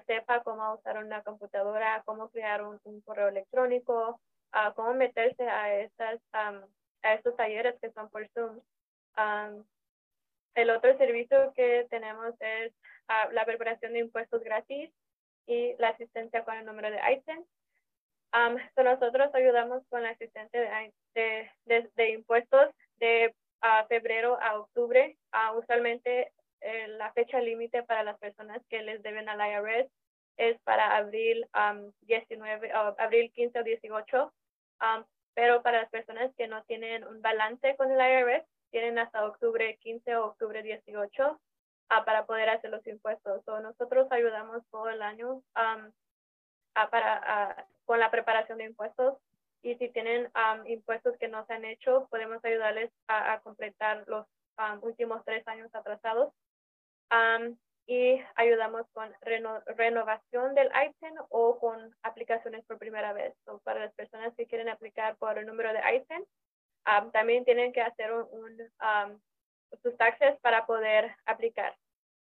sepa 0.06 0.44
cómo 0.44 0.76
usar 0.76 1.04
una 1.04 1.22
computadora, 1.24 2.02
cómo 2.06 2.30
crear 2.30 2.64
un, 2.64 3.02
correo 3.02 3.28
electrónico, 3.28 4.20
cómo 4.76 4.94
meterse 4.94 5.44
a, 5.48 5.76
estas, 5.80 6.22
a 6.32 7.14
estos 7.14 7.36
talleres 7.36 7.76
que 7.82 7.92
son 7.92 8.10
por 8.10 8.28
Zoom. 8.30 8.60
Um, 9.18 9.64
el 10.56 10.70
otro 10.70 10.98
servicio 10.98 11.52
que 11.56 11.88
tenemos 11.90 12.34
es 12.40 12.72
la 13.32 13.46
preparación 13.46 13.94
de 13.94 14.00
impuestos 14.00 14.44
gratis 14.44 14.90
y 15.46 15.76
la 15.78 15.90
asistencia 15.90 16.44
con 16.46 16.56
el 16.56 16.66
número 16.66 16.90
de 16.90 17.00
ITIN. 17.12 17.46
nosotros 18.78 19.34
ayudamos 19.34 19.84
con 19.90 20.04
la 20.04 20.12
asistencia 20.12 20.94
de, 21.14 21.50
de, 21.66 21.92
de, 21.96 22.10
impuestos 22.12 22.70
de 22.98 23.36
febrero 23.90 24.40
a 24.42 24.60
octubre. 24.60 25.18
usualmente 25.58 26.32
eh, 26.64 26.88
la 26.90 27.12
fecha 27.14 27.40
límite 27.40 27.84
para 27.84 28.04
las 28.04 28.18
personas 28.20 28.62
que 28.70 28.82
les 28.82 29.02
deben 29.04 29.30
al 29.30 29.40
IRS 29.40 29.90
es 30.38 30.60
para 30.62 30.98
abril 30.98 31.48
19, 32.02 32.72
abril 32.98 33.32
15 33.34 33.60
o 33.60 33.64
18. 33.64 34.34
pero 35.36 35.62
para 35.62 35.82
las 35.82 35.90
personas 35.90 36.34
que 36.36 36.48
no 36.48 36.64
tienen 36.64 37.06
un 37.06 37.22
balance 37.22 37.76
con 37.76 37.92
el 37.92 38.00
IRS, 38.00 38.46
tienen 38.72 38.98
hasta 38.98 39.26
octubre 39.26 39.78
15 39.82 40.16
o 40.16 40.26
octubre 40.26 40.64
18 40.64 41.40
Ah, 41.96 42.06
para 42.06 42.26
poder 42.26 42.50
hacer 42.50 42.72
los 42.72 42.86
impuestos. 42.88 43.44
nosotros 43.46 44.12
ayudamos 44.12 44.64
todo 44.72 44.90
el 44.90 45.02
año 45.04 45.44
para, 46.74 47.68
con 47.86 48.00
la 48.00 48.10
preparación 48.10 48.58
de 48.58 48.66
impuestos 48.66 49.18
y 49.62 49.76
si 49.76 49.90
tienen 49.90 50.32
impuestos 50.66 51.16
que 51.20 51.28
no 51.28 51.46
se 51.46 51.54
han 51.54 51.66
hecho, 51.66 52.08
podemos 52.10 52.44
ayudarles 52.44 52.92
a, 53.08 53.40
completar 53.42 54.06
los 54.08 54.26
últimos 54.82 55.24
tres 55.24 55.48
años 55.48 55.70
atrasados. 55.76 56.34
Y 57.86 58.22
ayudamos 58.36 58.88
con 58.94 59.14
renovación 59.76 60.56
del 60.56 60.68
ITIN 60.68 61.16
o 61.30 61.60
con 61.60 61.96
aplicaciones 62.02 62.64
por 62.66 62.78
primera 62.78 63.14
vez. 63.14 63.36
para 63.64 63.82
las 63.82 63.94
personas 63.94 64.34
que 64.36 64.48
quieren 64.48 64.70
aplicar 64.70 65.18
por 65.18 65.38
el 65.38 65.46
número 65.46 65.74
de 65.74 65.80
ITIN, 65.96 66.26
también 67.12 67.46
tienen 67.46 67.74
que 67.74 67.82
hacer 67.82 68.12
un, 68.14 68.58
sus 69.82 69.98
taxes 69.98 70.40
para 70.42 70.66
poder 70.66 71.16
aplicar. 71.26 71.76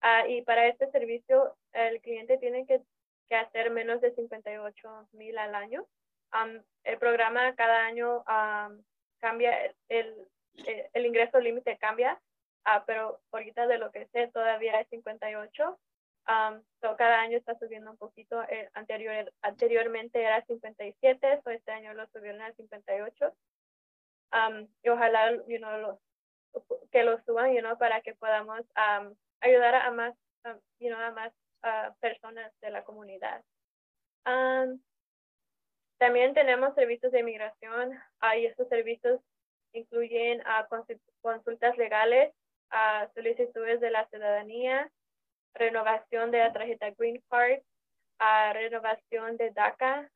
Ah, 0.00 0.26
y 0.26 0.42
para 0.42 0.66
este 0.66 0.90
servicio, 0.90 1.56
el 1.72 2.00
cliente 2.00 2.38
tiene 2.38 2.66
que, 2.66 2.80
que 3.28 3.36
hacer 3.36 3.70
menos 3.70 4.00
de 4.00 4.14
58 4.14 5.08
mil 5.12 5.38
al 5.38 5.54
año. 5.54 5.86
el 6.84 6.98
programa 6.98 7.54
cada 7.54 7.86
año 7.86 8.22
cambia, 9.20 9.74
el, 9.88 10.28
el, 10.92 11.06
ingreso 11.06 11.40
límite 11.40 11.76
cambia, 11.78 12.20
uh, 12.66 12.82
pero 12.86 13.20
ahorita 13.32 13.66
de 13.66 13.78
lo 13.78 13.90
que 13.90 14.06
sé 14.08 14.28
todavía 14.28 14.80
es 14.80 14.88
58. 14.88 15.78
Um, 16.28 16.60
cada 16.96 17.20
año 17.20 17.38
está 17.38 17.56
subiendo 17.58 17.90
un 17.90 17.96
poquito. 17.96 18.42
El 18.48 18.68
anterior, 18.74 19.32
anteriormente 19.42 20.20
era 20.20 20.44
57, 20.44 21.40
so 21.42 21.50
este 21.50 21.70
año 21.70 21.94
lo 21.94 22.06
subieron 22.08 22.42
a 22.42 22.52
58. 22.52 23.32
y 24.82 24.88
ojalá 24.88 25.32
you 25.46 25.58
know, 25.58 25.78
los, 25.78 25.98
que 26.90 27.04
lo 27.04 27.22
suban 27.22 27.52
you 27.52 27.60
know, 27.60 27.78
para 27.78 28.00
que 28.00 28.14
podamos 28.14 28.60
ayudar 29.40 29.74
a 29.76 29.90
más, 29.90 30.14
you 30.80 30.88
know, 30.88 31.00
a 31.00 31.10
más 31.12 31.32
personas 32.00 32.52
de 32.60 32.70
la 32.70 32.84
comunidad. 32.84 33.42
también 35.98 36.34
tenemos 36.34 36.74
servicios 36.74 37.12
de 37.12 37.20
inmigración 37.20 37.92
y 38.36 38.46
estos 38.46 38.68
servicios 38.68 39.20
incluyen 39.72 40.42
consultas 41.20 41.76
legales, 41.76 42.32
solicitudes 43.14 43.80
de 43.80 43.90
la 43.90 44.06
ciudadanía, 44.08 44.90
renovación 45.54 46.30
de 46.30 46.38
la 46.38 46.52
tarjeta 46.52 46.90
Green 46.98 47.22
Card, 47.30 47.60
a 48.18 48.52
renovación 48.52 49.36
de 49.36 49.50
DACA. 49.50 50.10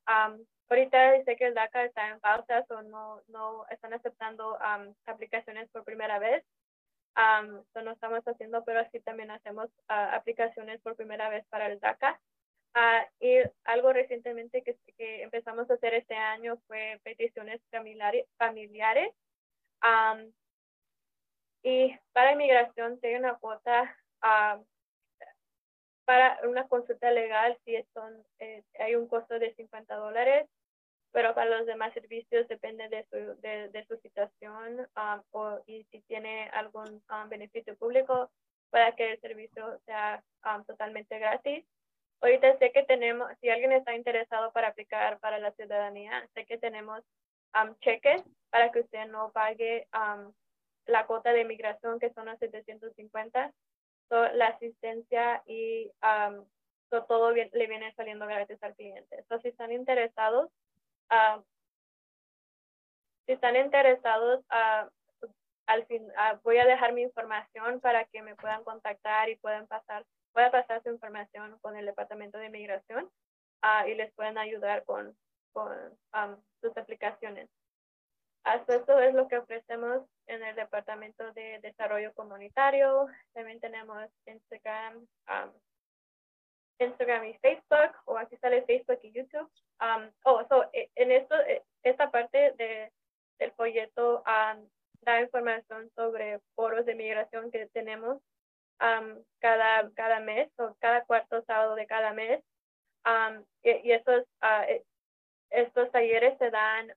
ahorita 0.68 1.24
sé 1.24 1.36
que 1.36 1.46
el 1.46 1.54
DACA 1.54 1.84
está 1.84 2.08
en 2.08 2.20
pausa 2.20 2.64
o 2.70 2.82
no, 2.82 3.20
no 3.28 3.66
están 3.68 3.92
aceptando 3.92 4.58
aplicaciones 5.06 5.68
por 5.70 5.84
primera 5.84 6.18
vez. 6.18 6.44
eso 7.16 7.82
no 7.82 7.92
estamos 7.92 8.22
haciendo, 8.24 8.64
pero 8.64 8.80
así 8.80 9.00
también 9.00 9.30
hacemos 9.30 9.68
ah, 9.88 10.14
aplicaciones 10.14 10.80
por 10.80 10.96
primera 10.96 11.28
vez 11.28 11.44
para 11.48 11.66
el 11.66 11.80
DACA. 11.80 12.20
Ah, 12.74 13.04
y 13.18 13.38
algo 13.64 13.92
recientemente 13.92 14.62
que, 14.62 14.76
que, 14.96 15.22
empezamos 15.22 15.68
a 15.70 15.74
hacer 15.74 15.94
este 15.94 16.14
año 16.14 16.56
fue 16.68 17.00
peticiones 17.02 17.60
familiares. 17.70 18.26
familiares. 18.38 19.12
Y 21.62 21.96
para 22.12 22.32
inmigración 22.32 23.00
tiene 23.00 23.18
una 23.20 23.34
cuota 23.36 23.96
para 26.04 26.40
una 26.42 26.66
consulta 26.66 27.10
legal 27.12 27.56
si 27.64 27.80
son, 27.94 28.12
eh, 28.40 28.64
hay 28.80 28.96
un 28.96 29.06
costo 29.06 29.38
de 29.38 29.54
50 29.54 29.94
dólares, 29.94 30.48
pero 31.12 31.34
para 31.34 31.58
los 31.58 31.66
demás 31.66 31.94
servicios 31.94 32.48
depende 32.48 32.88
de 32.88 33.04
su, 33.04 33.40
de, 33.40 33.84
su 33.86 33.96
situación 33.98 34.88
um, 34.96 35.22
o, 35.30 35.60
y 35.66 35.84
si 35.84 36.00
tiene 36.02 36.48
algún 36.52 37.02
um, 37.10 37.28
beneficio 37.28 37.76
público 37.76 38.30
para 38.70 38.92
que 38.96 39.12
el 39.12 39.20
servicio 39.20 39.80
sea 39.86 40.22
um, 40.44 40.64
totalmente 40.64 41.16
gratis. 41.18 41.64
Ahorita 42.20 42.58
sé 42.58 42.72
que 42.72 42.82
tenemos, 42.82 43.30
si 43.40 43.48
alguien 43.48 43.72
está 43.72 43.94
interesado 43.94 44.52
para 44.52 44.68
aplicar 44.68 45.18
para 45.20 45.38
la 45.38 45.52
ciudadanía, 45.52 46.28
sé 46.34 46.44
que 46.44 46.58
tenemos 46.58 47.02
cheques 47.80 48.22
para 48.50 48.70
que 48.70 48.80
usted 48.80 49.06
no 49.06 49.30
pague 49.32 49.86
la 50.90 51.06
cuota 51.06 51.32
de 51.32 51.42
inmigración 51.42 51.98
que 51.98 52.12
son 52.12 52.26
los 52.26 52.38
750 52.38 53.52
la 54.10 54.48
asistencia 54.48 55.42
y 55.46 55.90
todo 57.08 57.30
le 57.30 57.66
viene 57.66 57.94
saliendo 57.94 58.26
gratis 58.26 58.62
al 58.62 58.74
cliente. 58.74 59.18
Entonces, 59.18 59.42
si 59.42 59.48
están 59.48 59.72
interesados, 59.72 60.50
si 63.26 63.32
están 63.32 63.56
interesados, 63.56 64.44
al 65.66 65.86
fin, 65.86 66.06
voy 66.42 66.58
a 66.58 66.66
dejar 66.66 66.92
mi 66.92 67.02
información 67.02 67.80
para 67.80 68.04
que 68.06 68.22
me 68.22 68.34
puedan 68.34 68.64
contactar 68.64 69.28
y 69.28 69.36
puedan 69.36 69.68
pasar, 69.68 70.04
pueda 70.32 70.50
pasar 70.50 70.82
su 70.82 70.90
información 70.90 71.58
con 71.60 71.76
el 71.76 71.86
Departamento 71.86 72.38
de 72.38 72.46
Inmigración 72.46 73.08
y 73.86 73.94
les 73.94 74.12
pueden 74.14 74.38
ayudar 74.38 74.84
con, 74.84 75.16
con 75.52 76.42
sus 76.60 76.76
aplicaciones. 76.76 77.48
Hasta 78.44 78.76
esto 78.76 78.98
es 79.00 79.14
lo 79.14 79.28
que 79.28 79.38
ofrecemos 79.38 80.02
en 80.26 80.42
el 80.42 80.56
Departamento 80.56 81.30
de 81.32 81.58
Desarrollo 81.60 82.12
Comunitario. 82.14 83.06
También 83.34 83.60
tenemos 83.60 84.08
Instagram, 84.26 84.96
um, 85.28 85.52
Instagram 86.78 87.26
y 87.26 87.34
Facebook, 87.38 87.92
o 88.06 88.16
aquí 88.16 88.36
sale 88.38 88.62
Facebook 88.62 88.98
y 89.02 89.12
YouTube. 89.12 89.50
Um, 89.80 90.10
oh, 90.24 90.42
eh, 90.72 90.90
en 90.94 91.12
esto, 91.12 91.34
eh, 91.40 91.62
esta 91.82 92.10
parte 92.10 92.52
de, 92.52 92.90
del 93.38 93.52
folleto 93.52 94.22
um, 94.26 94.66
da 95.02 95.20
información 95.20 95.90
sobre 95.94 96.40
foros 96.54 96.86
de 96.86 96.94
migración 96.94 97.50
que 97.50 97.66
tenemos 97.68 98.22
cada, 99.40 99.90
cada 99.94 100.20
mes 100.20 100.50
o 100.58 100.74
cada 100.78 101.04
cuarto 101.04 101.42
sábado 101.42 101.74
de 101.74 101.86
cada 101.86 102.14
mes. 102.14 102.42
y, 103.62 103.92
estos, 103.92 104.22
uh, 104.42 104.82
estos 105.50 105.90
talleres 105.90 106.38
se 106.38 106.50
dan 106.50 106.90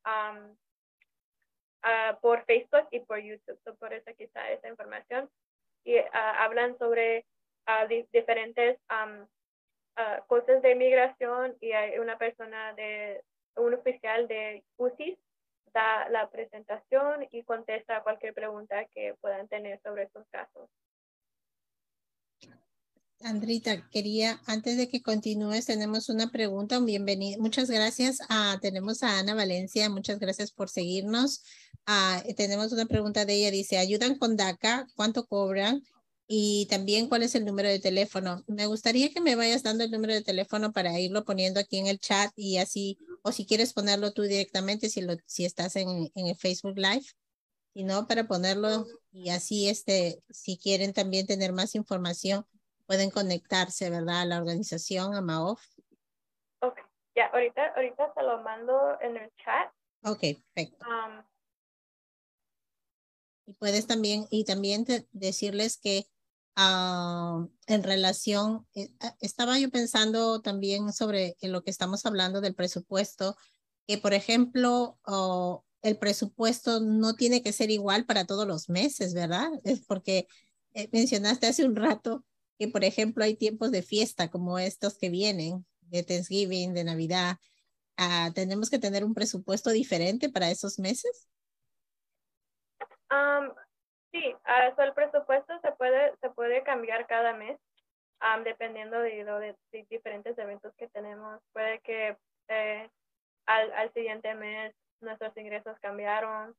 Ah, 1.83 2.17
por 2.21 2.45
Facebook 2.45 2.87
y 2.91 3.01
por 3.01 3.19
YouTube. 3.19 3.59
por 3.77 3.93
eso 3.93 4.09
aquí 4.09 4.23
está 4.23 4.49
esa 4.51 4.69
información. 4.69 5.29
Y 5.83 5.97
ah, 5.97 6.43
hablan 6.43 6.77
sobre 6.77 7.25
uh, 7.67 7.87
diferentes 8.11 8.79
cosas 10.27 10.61
de 10.61 10.71
inmigración 10.71 11.55
y 11.59 11.73
hay 11.73 11.99
una 11.99 12.17
persona 12.17 12.73
de, 12.73 13.21
un 13.57 13.73
oficial 13.73 14.27
de 14.27 14.63
UCI 14.77 15.19
da 15.73 16.07
la 16.09 16.29
presentación 16.29 17.27
y 17.31 17.43
contesta 17.43 18.01
cualquier 18.01 18.33
pregunta 18.33 18.85
que 18.85 19.15
puedan 19.21 19.47
tener 19.47 19.79
sobre 19.81 20.03
estos 20.03 20.25
casos. 20.29 20.69
Andrita, 23.23 23.87
quería, 23.89 24.41
antes 24.45 24.75
de 24.75 24.89
que 24.89 25.01
continúes, 25.01 25.65
tenemos 25.65 26.09
una 26.09 26.29
pregunta, 26.29 26.79
un 26.79 26.85
bienvenido. 26.85 27.41
Muchas 27.41 27.69
gracias. 27.69 28.19
a 28.27 28.59
tenemos 28.61 29.01
a 29.01 29.19
Ana 29.19 29.33
Valencia, 29.33 29.89
muchas 29.89 30.19
gracias 30.19 30.51
por 30.51 30.69
seguirnos. 30.69 31.41
Ah, 31.85 32.21
tenemos 32.35 32.71
una 32.73 32.85
pregunta 32.85 33.25
de 33.25 33.35
ella, 33.35 33.51
dice, 33.51 33.77
¿ayudan 33.77 34.17
con 34.17 34.35
DACA? 34.35 34.87
¿Cuánto 34.95 35.25
cobran? 35.25 35.83
Y 36.27 36.67
también, 36.69 37.07
¿cuál 37.07 37.23
es 37.23 37.35
el 37.35 37.45
número 37.45 37.69
de 37.69 37.79
teléfono? 37.79 38.43
Me 38.47 38.65
gustaría 38.65 39.09
que 39.13 39.21
me 39.21 39.35
vayas 39.35 39.63
dando 39.63 39.85
el 39.85 39.91
número 39.91 40.13
de 40.13 40.21
teléfono 40.21 40.73
para 40.73 40.99
irlo 40.99 41.23
poniendo 41.23 41.59
aquí 41.59 41.77
en 41.77 41.87
el 41.87 41.99
chat 41.99 42.31
y 42.35 42.57
así, 42.57 42.97
o 43.21 43.31
si 43.31 43.45
quieres 43.45 43.73
ponerlo 43.73 44.11
tú 44.11 44.23
directamente, 44.23 44.89
si, 44.89 45.01
lo, 45.01 45.15
si 45.25 45.45
estás 45.45 45.75
en, 45.77 46.11
en 46.13 46.27
el 46.27 46.35
Facebook 46.35 46.77
Live, 46.77 47.05
y 47.73 47.83
no, 47.83 48.07
para 48.07 48.27
ponerlo 48.27 48.85
y 49.11 49.29
así, 49.29 49.67
este, 49.69 50.21
si 50.29 50.57
quieren 50.57 50.93
también 50.93 51.25
tener 51.25 51.53
más 51.53 51.75
información 51.75 52.45
pueden 52.85 53.09
conectarse, 53.09 53.89
¿verdad? 53.89 54.21
A 54.21 54.25
la 54.25 54.37
organización, 54.37 55.13
a 55.15 55.21
MAOF. 55.21 55.61
Ok, 56.59 56.79
ya, 57.15 57.27
ahorita, 57.27 57.73
ahorita 57.75 58.13
se 58.13 58.23
lo 58.23 58.41
mando 58.41 58.97
en 59.01 59.17
el 59.17 59.31
chat. 59.43 59.71
Ok, 60.03 60.19
perfecto. 60.53 60.85
Um, 60.85 61.23
y 63.45 63.53
puedes 63.53 63.87
también, 63.87 64.25
y 64.29 64.45
también 64.45 64.85
decirles 65.11 65.77
que 65.77 66.05
uh, 66.57 67.47
en 67.67 67.83
relación, 67.83 68.67
eh, 68.75 68.89
ah, 69.01 69.15
estaba 69.19 69.59
yo 69.59 69.69
pensando 69.69 70.41
también 70.41 70.93
sobre 70.93 71.35
lo 71.41 71.63
que 71.63 71.71
estamos 71.71 72.05
hablando 72.05 72.41
del 72.41 72.55
presupuesto, 72.55 73.35
que 73.87 73.97
por 73.97 74.13
ejemplo, 74.13 74.97
oh, 75.05 75.65
el 75.81 75.97
presupuesto 75.97 76.79
no 76.79 77.15
tiene 77.15 77.43
que 77.43 77.51
ser 77.51 77.69
igual 77.69 78.05
para 78.05 78.25
todos 78.25 78.47
los 78.47 78.69
meses, 78.69 79.13
¿verdad? 79.13 79.49
Es 79.65 79.85
porque 79.85 80.27
eh, 80.73 80.89
mencionaste 80.91 81.47
hace 81.47 81.65
un 81.65 81.75
rato 81.75 82.23
que, 82.57 82.67
por 82.67 82.83
ejemplo, 82.83 83.23
hay 83.23 83.35
tiempos 83.35 83.71
de 83.71 83.81
fiesta 83.81 84.29
como 84.29 84.59
estos 84.59 84.97
que 84.97 85.09
vienen, 85.09 85.65
de 85.81 86.03
Thanksgiving, 86.03 86.73
de 86.73 86.83
Navidad. 86.83 87.37
Ah, 87.97 88.31
¿Tenemos 88.33 88.69
que 88.69 88.79
tener 88.79 89.03
un 89.03 89.13
presupuesto 89.13 89.69
diferente 89.69 90.29
para 90.29 90.49
esos 90.49 90.79
meses? 90.79 91.29
sí, 94.11 94.33
uh, 94.33 94.81
el 94.81 94.93
presupuesto 94.93 95.59
se 95.61 95.71
puede, 95.73 96.15
se 96.17 96.29
puede 96.31 96.63
cambiar 96.63 97.05
cada 97.05 97.33
mes, 97.33 97.59
dependiendo 98.43 98.99
de, 98.99 99.23
de, 99.71 99.85
diferentes 99.89 100.37
eventos 100.37 100.73
que 100.77 100.87
tenemos. 100.89 101.41
Puede 101.51 101.79
que 101.81 102.17
eh, 102.47 102.89
al, 103.45 103.71
al, 103.73 103.93
siguiente 103.93 104.33
mes 104.33 104.73
nuestros 105.01 105.35
ingresos 105.37 105.77
cambiaron 105.79 106.55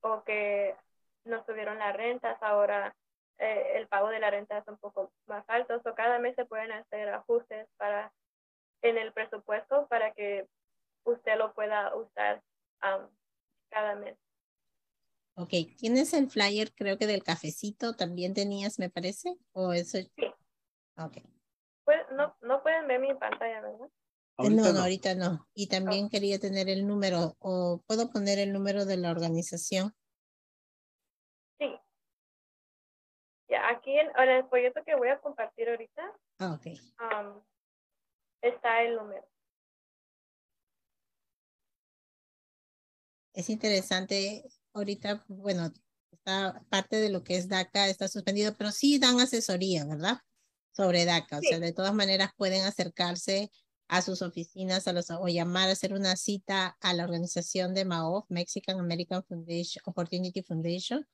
o 0.00 0.22
que 0.24 0.76
nos 1.24 1.44
subieron 1.44 1.78
las 1.78 1.96
rentas, 1.96 2.40
ahora 2.40 2.94
eh, 3.38 3.72
el 3.76 3.88
pago 3.88 4.08
de 4.08 4.20
la 4.20 4.30
renta 4.30 4.58
es 4.58 4.68
un 4.68 4.78
poco 4.78 5.12
más 5.26 5.44
alto, 5.48 5.80
o 5.84 5.94
cada 5.94 6.18
mes 6.18 6.34
se 6.36 6.44
pueden 6.44 6.72
hacer 6.72 7.08
ajustes 7.08 7.68
para 7.76 8.12
en 8.82 8.96
el 8.98 9.12
presupuesto 9.12 9.86
para 9.88 10.12
que 10.12 10.46
usted 11.04 11.36
lo 11.36 11.52
pueda 11.54 11.94
usar 11.96 12.42
cada 13.70 13.94
mes. 13.96 14.16
Ok, 15.34 15.50
¿tienes 15.76 16.12
el 16.14 16.28
flyer 16.28 16.72
creo 16.74 16.98
que 16.98 17.06
del 17.06 17.22
cafecito? 17.22 17.94
¿También 17.94 18.34
tenías, 18.34 18.78
me 18.78 18.90
parece? 18.90 19.36
¿O 19.52 19.72
eso? 19.72 19.98
Sí. 19.98 20.26
Ok. 20.96 21.18
Pues, 21.84 21.98
no, 22.12 22.36
no 22.40 22.62
pueden 22.62 22.86
ver 22.88 23.00
mi 23.00 23.14
pantalla, 23.14 23.60
¿verdad? 23.60 23.88
Eh, 24.38 24.50
no, 24.50 24.72
no, 24.72 24.80
ahorita 24.80 25.14
no. 25.14 25.48
Y 25.54 25.68
también 25.68 26.08
quería 26.08 26.38
tener 26.38 26.68
el 26.68 26.86
número, 26.86 27.36
o 27.38 27.82
puedo 27.86 28.10
poner 28.10 28.38
el 28.38 28.52
número 28.52 28.84
de 28.84 28.96
la 28.96 29.10
organización. 29.10 29.94
Ya, 33.48 33.68
aquí 33.70 33.98
en, 33.98 34.10
el 34.28 34.44
folleto 34.48 34.82
que 34.84 34.94
voy 34.94 35.08
a 35.08 35.20
compartir 35.20 35.70
ahorita 35.70 36.02
ah, 36.40 36.58
está 38.42 38.82
el 38.82 38.96
número. 38.96 39.26
Es 43.32 43.48
interesante, 43.48 44.44
ahorita, 44.74 45.24
bueno, 45.28 45.72
está 46.10 46.60
parte 46.68 46.96
de 46.96 47.08
lo 47.08 47.22
que 47.22 47.36
es 47.36 47.48
DACA 47.48 47.88
está 47.88 48.08
suspendido, 48.08 48.54
pero 48.56 48.70
sí 48.70 48.98
dan 48.98 49.20
asesoría, 49.20 49.86
¿verdad? 49.86 50.18
Sobre 50.72 51.04
DACA, 51.04 51.38
o 51.38 51.40
sea, 51.40 51.58
de 51.58 51.72
todas 51.72 51.94
maneras 51.94 52.32
pueden 52.36 52.64
acercarse 52.64 53.50
a 53.88 54.02
sus 54.02 54.20
oficinas 54.20 54.86
a 54.86 54.92
los, 54.92 55.10
o 55.10 55.26
llamar 55.28 55.68
a 55.68 55.72
hacer 55.72 55.94
una 55.94 56.16
cita 56.16 56.76
a 56.80 56.92
la 56.92 57.04
organización 57.04 57.74
de 57.74 57.86
MAOF, 57.86 58.26
Mexican 58.28 58.78
American 58.78 59.24
Foundation, 59.24 59.82
Opportunity 59.86 60.42
Foundation, 60.42 61.06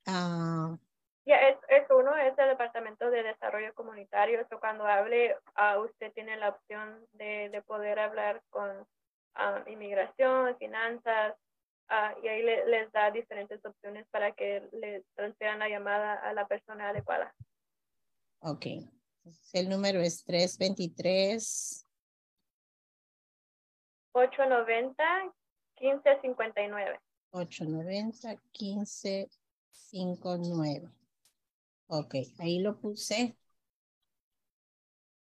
uh, 0.07 0.77
Ya, 1.25 1.37
es, 1.47 1.57
es 1.69 1.89
uno, 1.89 2.17
es 2.17 2.37
el 2.37 2.49
Departamento 2.49 3.09
de 3.09 3.23
Desarrollo 3.23 3.73
Comunitario. 3.73 4.41
Eso 4.41 4.59
cuando 4.59 4.85
hable, 4.85 5.37
uh, 5.55 5.79
usted 5.83 6.11
tiene 6.11 6.35
la 6.35 6.49
opción 6.49 6.99
de, 7.13 7.47
de 7.49 7.61
poder 7.61 7.97
hablar 7.99 8.43
con 8.49 8.69
uh, 8.81 9.69
inmigración, 9.69 10.57
finanzas, 10.57 11.37
uh, 11.91 12.19
y 12.23 12.27
ahí 12.27 12.41
le, 12.41 12.65
les 12.65 12.91
da 12.91 13.11
diferentes 13.11 13.63
opciones 13.63 14.07
para 14.09 14.31
que 14.31 14.67
le 14.71 15.05
transfieran 15.15 15.59
la 15.59 15.69
llamada 15.69 16.15
a 16.15 16.33
la 16.33 16.47
persona 16.47 16.89
adecuada. 16.89 17.35
Ok. 18.39 18.65
El 19.53 19.69
número 19.69 19.99
es 19.99 20.25
323. 20.25 21.85
890 24.13 25.03
1559. 25.79 26.99
890 27.31 28.41
1559. 28.59 30.89
Ok, 31.87 32.15
ahí 32.39 32.59
lo 32.59 32.79
puse. 32.79 33.37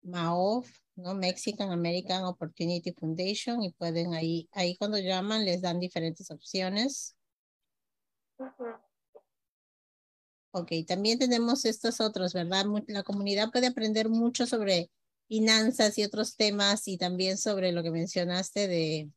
MAOF, 0.02 0.70
¿no? 0.98 1.14
Mexican 1.14 1.70
American 1.70 2.24
Opportunity 2.24 2.92
Foundation 2.92 3.62
y 3.62 3.72
pueden 3.72 4.14
ahí, 4.14 4.48
ahí 4.52 4.76
cuando 4.76 4.98
llaman 4.98 5.44
les 5.44 5.62
dan 5.62 5.80
diferentes 5.80 6.30
opciones. 6.30 7.16
Uh 8.38 8.44
-huh. 8.44 8.80
Ok, 10.50 10.72
también 10.86 11.18
tenemos 11.18 11.64
estos 11.64 12.00
otros, 12.00 12.32
¿verdad? 12.32 12.64
La 12.86 13.02
comunidad 13.02 13.50
puede 13.50 13.66
aprender 13.66 14.08
mucho 14.08 14.46
sobre 14.46 14.90
finanzas 15.28 15.98
y 15.98 16.04
otros 16.04 16.36
temas 16.36 16.88
y 16.88 16.96
también 16.96 17.36
sobre 17.36 17.70
lo 17.70 17.82
que 17.82 17.90
mencionaste 17.90 18.66
de, 18.66 19.10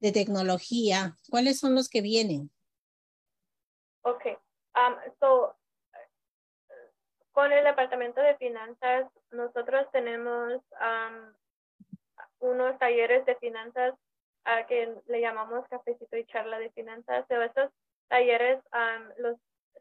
de 0.00 0.12
tecnología. 0.12 1.18
¿Cuáles 1.30 1.58
son 1.58 1.74
los 1.74 1.88
que 1.88 2.02
vienen? 2.02 2.50
Ok, 4.02 4.26
um, 4.76 4.94
so 5.18 5.56
con 7.32 7.50
el 7.50 7.64
Departamento 7.64 8.20
de 8.20 8.36
Finanzas, 8.36 9.06
nosotros 9.30 9.86
tenemos 9.90 10.60
um, 10.80 11.32
unos 12.40 12.78
talleres 12.78 13.24
de 13.24 13.34
finanzas 13.36 13.94
uh, 14.46 14.66
que 14.68 14.94
le 15.06 15.20
llamamos 15.20 15.66
cafecito 15.68 16.16
y 16.16 16.26
charla 16.26 16.58
de 16.58 16.70
finanzas. 16.70 17.26
So, 17.28 17.40
estos 17.42 17.70
talleres 18.08 18.62
um, 18.72 19.08
los, 19.18 19.36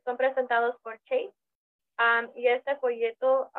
son 0.05 0.17
presentados 0.17 0.75
por 0.81 0.97
Chase 1.03 1.33
um, 1.99 2.31
y 2.35 2.47
este 2.47 2.77
folleto 2.77 3.51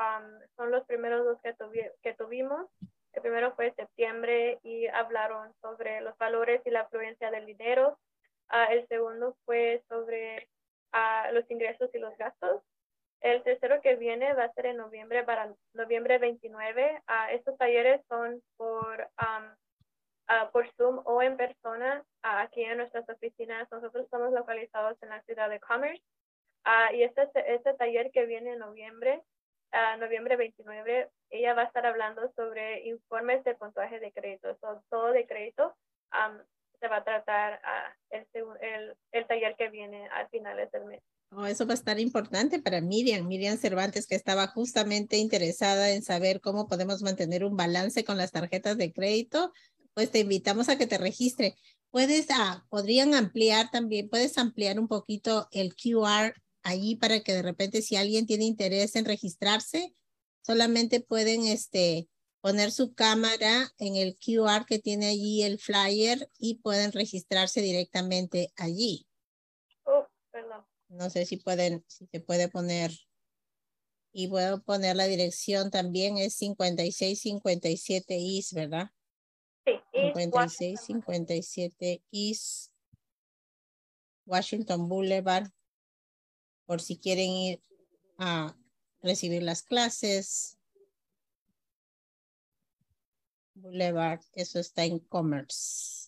son 0.57 0.71
los 0.71 0.85
primeros 0.87 1.25
dos 1.25 1.41
que, 1.43 1.53
tuvi 1.55 1.83
que 2.03 2.15
tuvimos. 2.15 2.67
El 3.13 3.21
primero 3.21 3.55
fue 3.55 3.75
septiembre 3.75 4.59
y 4.63 4.87
hablaron 4.87 5.53
sobre 5.61 6.01
los 6.01 6.17
valores 6.17 6.63
y 6.65 6.71
la 6.71 6.81
afluencia 6.81 7.31
del 7.31 7.45
dinero. 7.45 7.99
Uh, 8.51 8.73
el 8.73 8.89
segundo 8.89 9.37
fue 9.45 9.83
sobre 9.89 10.49
uh, 10.95 11.35
los 11.35 11.51
ingresos 11.51 11.95
y 11.95 11.99
los 11.99 12.17
gastos. 12.17 12.63
El 13.23 13.45
tercero 13.45 13.81
que 13.81 13.95
viene 13.95 14.35
va 14.35 14.45
a 14.45 14.53
ser 14.53 14.67
en 14.67 14.79
noviembre, 14.79 15.23
para 15.23 15.55
noviembre 15.75 16.19
29. 16.19 17.03
Uh, 17.09 17.31
estos 17.31 17.57
talleres 17.57 18.01
son 18.09 18.43
por, 18.57 19.09
um, 19.21 20.51
por 20.51 20.69
Zoom 20.73 21.01
o 21.05 21.23
en 21.23 21.37
persona 21.37 22.03
uh, 22.25 22.39
aquí 22.43 22.65
en 22.65 22.79
nuestras 22.79 23.09
oficinas. 23.09 23.71
Nosotros 23.71 24.05
estamos 24.05 24.33
localizados 24.33 25.01
en 25.03 25.11
la 25.11 25.23
ciudad 25.23 25.49
de 25.49 25.61
Commerce. 25.61 26.03
y 26.95 27.05
este, 27.05 27.31
este 27.47 27.75
taller 27.75 28.11
que 28.11 28.27
viene 28.27 28.55
en 28.55 28.59
noviembre, 28.59 29.23
noviembre 29.99 30.37
29, 30.37 31.09
ella 31.31 31.55
va 31.55 31.63
a 31.63 31.67
estar 31.67 31.87
hablando 31.87 32.31
sobre 32.33 32.81
informes 32.89 33.45
de 33.45 33.55
puntuaje 33.55 34.01
de 34.01 34.13
crédito. 34.13 34.57
So, 34.61 34.83
todo 34.91 35.13
de 35.13 35.27
crédito 35.27 35.77
um, 36.13 36.39
se 36.81 36.89
va 36.89 36.97
a 36.97 37.05
tratar 37.05 37.61
el, 38.11 38.27
el, 38.61 38.97
el 39.13 39.27
taller 39.29 39.55
que 39.55 39.71
viene 39.71 40.09
a 40.09 40.27
finales 40.27 40.71
del 40.73 40.87
mes. 40.87 41.03
Oh, 41.35 41.47
eso 41.47 41.67
va 41.67 41.73
a 41.73 41.75
estar 41.75 41.99
importante 41.99 42.61
para 42.61 42.83
Miriam, 42.83 43.27
Miriam 43.27 43.57
Cervantes, 43.57 44.07
que 44.07 44.15
estaba 44.15 44.49
justamente 44.49 45.17
interesada 45.17 45.91
en 45.93 46.03
saber 46.03 46.43
cómo 46.43 46.69
podemos 46.69 47.01
mantener 47.01 47.43
un 47.47 47.57
balance 47.57 48.05
con 48.05 48.19
las 48.19 48.33
tarjetas 48.33 48.77
de 48.77 48.93
crédito. 48.93 49.51
Pues 49.95 50.11
te 50.11 50.21
invitamos 50.21 50.69
a 50.69 50.77
que 50.77 50.87
te 50.87 50.99
registre. 50.99 51.57
Puedes, 51.91 52.27
ah, 52.31 52.67
podrían 52.69 53.15
ampliar 53.15 53.71
también, 53.71 54.11
puedes 54.11 54.37
ampliar 54.37 54.79
un 54.79 54.89
poquito 54.89 55.49
el 55.53 55.75
QR 55.75 56.35
allí 56.63 56.97
para 56.97 57.21
que 57.21 57.33
de 57.33 57.43
repente 57.43 57.81
si 57.81 57.97
alguien 57.97 58.27
tiene 58.27 58.45
interés 58.45 58.95
en 58.95 59.07
registrarse, 59.07 59.95
solamente 60.43 61.01
pueden 61.01 61.47
este, 61.47 62.09
poner 62.43 62.73
su 62.73 62.93
cámara 62.93 63.73
en 63.79 63.97
el 63.97 64.19
QR 64.19 64.67
que 64.67 64.79
tiene 64.79 65.07
allí 65.07 65.43
el 65.45 65.59
flyer 65.59 66.31
y 66.39 66.57
pueden 66.57 66.93
registrarse 66.93 67.63
directamente 67.63 68.53
allí. 68.57 69.07
No 70.93 71.09
sé 71.09 71.25
si 71.25 71.39
pueden, 71.39 71.85
si 71.89 72.07
se 72.07 72.21
puede 72.21 72.49
poner. 72.49 72.93
Y 74.13 74.29
puedo 74.29 74.63
poner 74.63 74.95
la 74.95 75.07
dirección 75.07 75.71
también, 75.71 76.19
es 76.19 76.35
5657 76.35 78.15
East, 78.15 78.53
¿verdad? 78.53 78.91
Sí, 79.65 79.73
East 79.95 80.17
5657 80.17 82.03
East 82.13 82.73
Washington 84.27 84.87
Boulevard. 84.87 85.49
Por 86.67 86.83
si 86.83 86.99
quieren 86.99 87.31
ir 87.31 87.63
a 88.19 88.55
recibir 89.01 89.43
las 89.43 89.63
clases. 89.63 90.59
Boulevard, 93.55 94.21
eso 94.35 94.59
está 94.59 94.85
en 94.85 94.99
Commerce. 94.99 96.02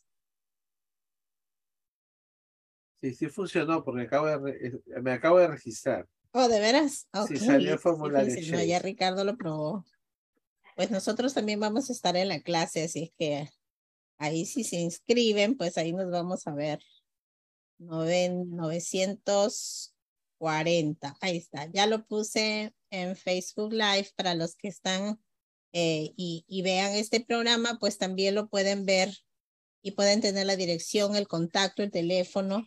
Sí, 3.04 3.12
sí 3.12 3.28
funcionó 3.28 3.84
porque 3.84 4.04
acabo 4.04 4.26
de 4.26 4.80
me 5.02 5.12
acabo 5.12 5.38
de 5.38 5.48
registrar. 5.48 6.08
Oh, 6.32 6.48
¿de 6.48 6.58
veras? 6.58 7.06
Okay. 7.12 7.36
Sí, 7.36 7.44
salió 7.44 7.74
el 7.74 7.78
formulario. 7.78 8.34
Sí, 8.34 8.50
no, 8.50 8.64
ya 8.64 8.78
Ricardo 8.78 9.24
lo 9.24 9.36
probó. 9.36 9.84
Pues 10.74 10.90
nosotros 10.90 11.34
también 11.34 11.60
vamos 11.60 11.90
a 11.90 11.92
estar 11.92 12.16
en 12.16 12.28
la 12.28 12.40
clase, 12.40 12.84
así 12.84 13.02
es 13.02 13.10
que 13.18 13.50
ahí 14.16 14.46
si 14.46 14.64
se 14.64 14.76
inscriben, 14.76 15.58
pues 15.58 15.76
ahí 15.76 15.92
nos 15.92 16.10
vamos 16.10 16.46
a 16.46 16.54
ver. 16.54 16.80
Noven, 17.76 18.56
940. 18.56 21.14
Ahí 21.20 21.36
está. 21.36 21.70
Ya 21.72 21.86
lo 21.86 22.06
puse 22.06 22.72
en 22.88 23.16
Facebook 23.16 23.74
Live 23.74 24.12
para 24.16 24.34
los 24.34 24.56
que 24.56 24.68
están 24.68 25.20
eh, 25.74 26.14
y, 26.16 26.46
y 26.48 26.62
vean 26.62 26.92
este 26.92 27.20
programa, 27.20 27.76
pues 27.78 27.98
también 27.98 28.34
lo 28.34 28.48
pueden 28.48 28.86
ver 28.86 29.14
y 29.82 29.90
pueden 29.90 30.22
tener 30.22 30.46
la 30.46 30.56
dirección, 30.56 31.16
el 31.16 31.28
contacto, 31.28 31.82
el 31.82 31.90
teléfono 31.90 32.66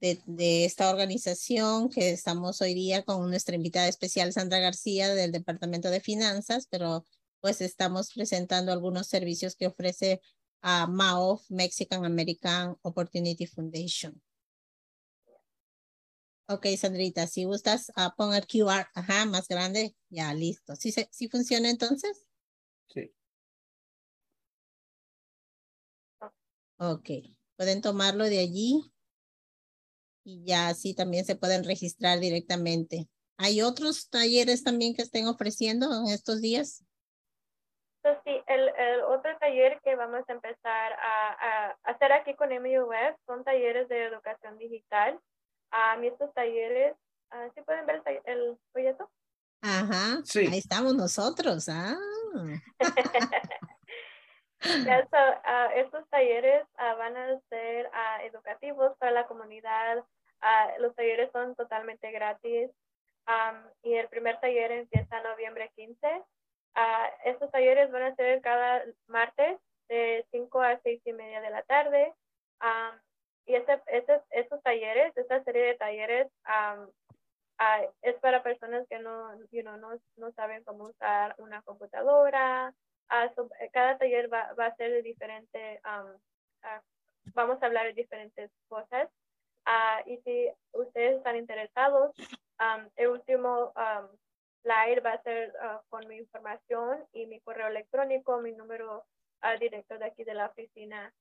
de, 0.00 0.20
de, 0.26 0.64
esta 0.64 0.90
organización 0.90 1.88
que 1.88 2.10
estamos 2.10 2.60
hoy 2.60 2.74
día 2.74 3.02
con 3.02 3.28
nuestra 3.28 3.56
invitada 3.56 3.88
especial 3.88 4.32
Sandra 4.32 4.58
García 4.58 5.14
del 5.14 5.32
Departamento 5.32 5.90
de 5.90 6.00
Finanzas, 6.00 6.66
pero 6.70 7.04
pues 7.40 7.60
estamos 7.60 8.12
presentando 8.12 8.72
algunos 8.72 9.06
servicios 9.06 9.56
que 9.56 9.66
ofrece 9.66 10.20
a 10.60 10.86
MAOF, 10.86 11.50
Mexican 11.50 12.04
American 12.04 12.76
Opportunity 12.82 13.46
Foundation. 13.46 14.20
Ok, 16.48 16.66
Sandrita, 16.78 17.26
si 17.26 17.44
gustas, 17.44 17.90
uh, 17.96 18.10
pon 18.16 18.32
el 18.34 18.46
QR, 18.46 18.86
ajá, 18.94 19.26
más 19.26 19.48
grande, 19.48 19.96
ya, 20.08 20.32
listo. 20.32 20.76
¿Sí, 20.76 20.92
se, 20.92 21.08
¿Sí 21.10 21.28
funciona 21.28 21.70
entonces? 21.70 22.24
Sí. 22.88 23.12
Ok, 26.78 27.10
pueden 27.56 27.80
tomarlo 27.80 28.24
de 28.24 28.38
allí 28.38 28.92
y 30.26 30.44
ya 30.44 30.68
así 30.68 30.92
también 30.92 31.24
se 31.24 31.36
pueden 31.36 31.62
registrar 31.62 32.18
directamente. 32.18 33.06
¿Hay 33.38 33.62
otros 33.62 34.10
talleres 34.10 34.64
también 34.64 34.92
que 34.92 35.02
estén 35.02 35.28
ofreciendo 35.28 35.86
en 35.86 36.08
estos 36.12 36.40
días? 36.40 36.84
So, 38.02 38.10
sí, 38.24 38.42
el, 38.48 38.68
el, 38.76 39.02
otro 39.02 39.30
taller 39.38 39.80
que 39.84 39.94
vamos 39.94 40.24
a 40.28 40.32
empezar 40.32 40.92
a, 40.94 41.68
a 41.68 41.76
hacer 41.84 42.12
aquí 42.12 42.34
con 42.34 42.48
MUF 42.48 43.16
son 43.24 43.44
talleres 43.44 43.88
de 43.88 44.04
educación 44.04 44.58
digital. 44.58 45.20
Um, 45.72 46.02
y 46.02 46.08
estos 46.08 46.34
talleres, 46.34 46.96
uh, 47.32 47.48
¿sí 47.54 47.62
pueden 47.62 47.86
ver 47.86 48.02
el, 48.06 48.20
el 48.24 48.58
folleto? 48.72 49.08
Ajá, 49.62 50.22
sí. 50.24 50.40
ahí 50.40 50.58
estamos 50.58 50.96
nosotros. 50.96 51.68
Ah. 51.68 51.96
yeah, 54.60 55.06
so, 55.08 55.18
uh, 55.18 55.70
estos 55.76 56.08
talleres 56.08 56.64
uh, 56.78 56.96
van 56.98 57.16
a 57.16 57.40
ser 57.48 57.88
educativos 58.24 58.96
para 58.98 59.12
la 59.12 59.26
comunidad. 59.26 60.04
Los 60.78 60.94
talleres 60.94 61.30
son 61.32 61.54
totalmente 61.54 62.10
gratis. 62.10 62.70
Y 63.82 63.94
el 63.94 64.08
primer 64.08 64.38
taller 64.40 64.72
empieza 64.72 65.22
noviembre 65.22 65.70
15. 65.74 66.22
estos 67.24 67.50
talleres 67.50 67.90
van 67.90 68.02
a 68.02 68.14
ser 68.14 68.40
cada 68.40 68.84
martes 69.06 69.58
de 69.88 70.24
5 70.30 70.60
a 70.60 70.78
6 70.82 71.00
y 71.04 71.12
media 71.12 71.40
de 71.40 71.50
la 71.50 71.62
tarde. 71.62 72.12
Y 73.46 73.54
este, 73.54 73.80
este, 73.86 74.20
estos 74.30 74.62
talleres, 74.62 75.16
esta 75.16 75.42
serie 75.44 75.62
de 75.62 75.74
talleres, 75.76 76.26
uh, 76.46 76.90
es 78.02 78.16
para 78.16 78.42
personas 78.42 78.86
que 78.88 78.98
no, 78.98 79.38
you 79.50 79.62
know, 79.62 79.76
no, 79.76 79.90
no 80.16 80.32
saben 80.32 80.64
cómo 80.64 80.84
usar 80.84 81.34
una 81.38 81.62
computadora. 81.62 82.74
So, 83.34 83.48
cada 83.72 83.98
taller 83.98 84.32
va, 84.32 84.52
va, 84.54 84.66
a 84.66 84.76
ser 84.76 84.90
de 84.90 85.02
diferente, 85.02 85.80
vamos 87.34 87.62
a 87.62 87.66
hablar 87.66 87.86
de 87.86 87.92
diferentes 87.92 88.50
cosas. 88.68 89.08
Ah, 89.66 90.00
y 90.06 90.16
si 90.18 90.48
ustedes 90.72 91.16
están 91.16 91.36
interesados, 91.36 92.14
el 92.96 93.08
último 93.08 93.72
slide 94.62 95.00
va 95.00 95.12
a 95.12 95.22
ser 95.22 95.52
ah, 95.60 95.82
con 95.88 96.06
mi 96.08 96.16
información 96.16 97.04
y 97.12 97.26
mi 97.26 97.40
correo 97.40 97.66
electrónico, 97.66 98.40
mi 98.40 98.52
número 98.52 99.04
uh, 99.42 99.58
directo 99.58 99.98
de 99.98 100.06
aquí 100.06 100.24
de 100.24 100.34
la 100.34 100.46
oficina. 100.46 101.12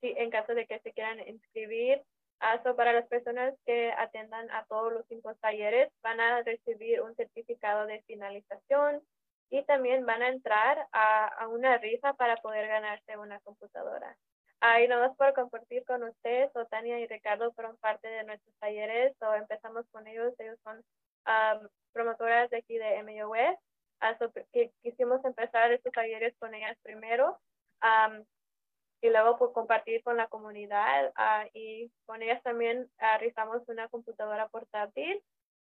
si, 0.00 0.14
en 0.16 0.30
caso 0.30 0.54
de 0.54 0.66
que 0.66 0.78
se 0.80 0.92
quieran 0.92 1.20
inscribir, 1.28 2.02
uh, 2.40 2.74
para 2.74 2.92
las 2.92 3.06
personas 3.08 3.54
que 3.66 3.92
atendan 3.92 4.50
a 4.50 4.64
todos 4.64 4.92
los 4.92 5.06
cinco 5.08 5.34
talleres, 5.36 5.90
van 6.02 6.20
a 6.20 6.42
recibir 6.42 7.02
un 7.02 7.14
certificado 7.16 7.86
de 7.86 8.02
finalización 8.02 9.02
y 9.50 9.62
también 9.64 10.04
van 10.06 10.22
a 10.22 10.28
entrar 10.28 10.88
a, 10.92 11.26
a 11.26 11.48
una 11.48 11.78
rifa 11.78 12.14
para 12.14 12.36
poder 12.36 12.66
ganarse 12.66 13.16
una 13.16 13.40
computadora. 13.40 14.16
Ahí 14.60 14.88
nomás 14.88 15.16
por 15.16 15.32
compartir 15.34 15.84
con 15.84 16.02
ustedes, 16.02 16.50
Tania 16.70 16.98
y 16.98 17.06
Ricardo 17.06 17.52
fueron 17.52 17.76
parte 17.76 18.08
de 18.08 18.24
nuestros 18.24 18.54
talleres, 18.58 19.14
o 19.22 19.34
empezamos 19.34 19.86
con 19.92 20.06
ellos, 20.06 20.34
ellos 20.38 20.58
son 20.64 20.82
promotoras 21.92 22.50
de 22.50 22.58
aquí 22.58 22.76
de 22.78 23.02
MUS, 23.02 23.56
que 24.52 24.72
quisimos 24.82 25.24
empezar 25.24 25.72
estos 25.72 25.92
talleres 25.92 26.34
con 26.38 26.54
ellas 26.54 26.76
primero 26.82 27.38
y 29.00 29.10
luego 29.10 29.38
por 29.38 29.52
compartir 29.52 30.02
con 30.02 30.16
la 30.16 30.26
comunidad 30.26 31.12
ah, 31.16 31.46
y 31.54 31.90
con 32.06 32.22
ellas 32.22 32.42
también 32.42 32.90
arriesgamos 32.98 33.62
una 33.68 33.88
computadora 33.88 34.48
portátil 34.48 35.22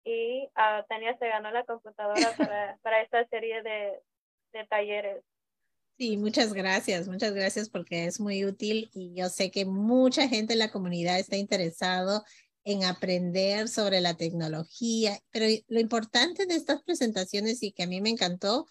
y 0.04 0.46
uh, 0.56 0.82
Tania 0.88 1.16
se 1.18 1.28
ganó 1.28 1.50
la 1.50 1.64
computadora 1.64 2.14
para, 2.38 2.78
para 2.82 3.02
esta 3.02 3.24
serie 3.26 3.62
de, 3.62 4.00
de 4.52 4.66
talleres. 4.66 5.22
Sí, 6.00 6.16
muchas 6.16 6.54
gracias, 6.54 7.08
muchas 7.08 7.34
gracias 7.34 7.68
porque 7.68 8.06
es 8.06 8.20
muy 8.20 8.46
útil 8.46 8.90
y 8.94 9.12
yo 9.12 9.28
sé 9.28 9.50
que 9.50 9.66
mucha 9.66 10.28
gente 10.28 10.54
en 10.54 10.58
la 10.60 10.70
comunidad 10.70 11.18
está 11.18 11.36
interesado 11.36 12.24
en 12.64 12.84
aprender 12.84 13.68
sobre 13.68 14.00
la 14.00 14.14
tecnología, 14.14 15.20
pero 15.30 15.44
lo 15.68 15.78
importante 15.78 16.46
de 16.46 16.54
estas 16.54 16.82
presentaciones 16.84 17.62
y 17.62 17.72
que 17.72 17.82
a 17.82 17.86
mí 17.86 18.00
me 18.00 18.08
encantó 18.08 18.66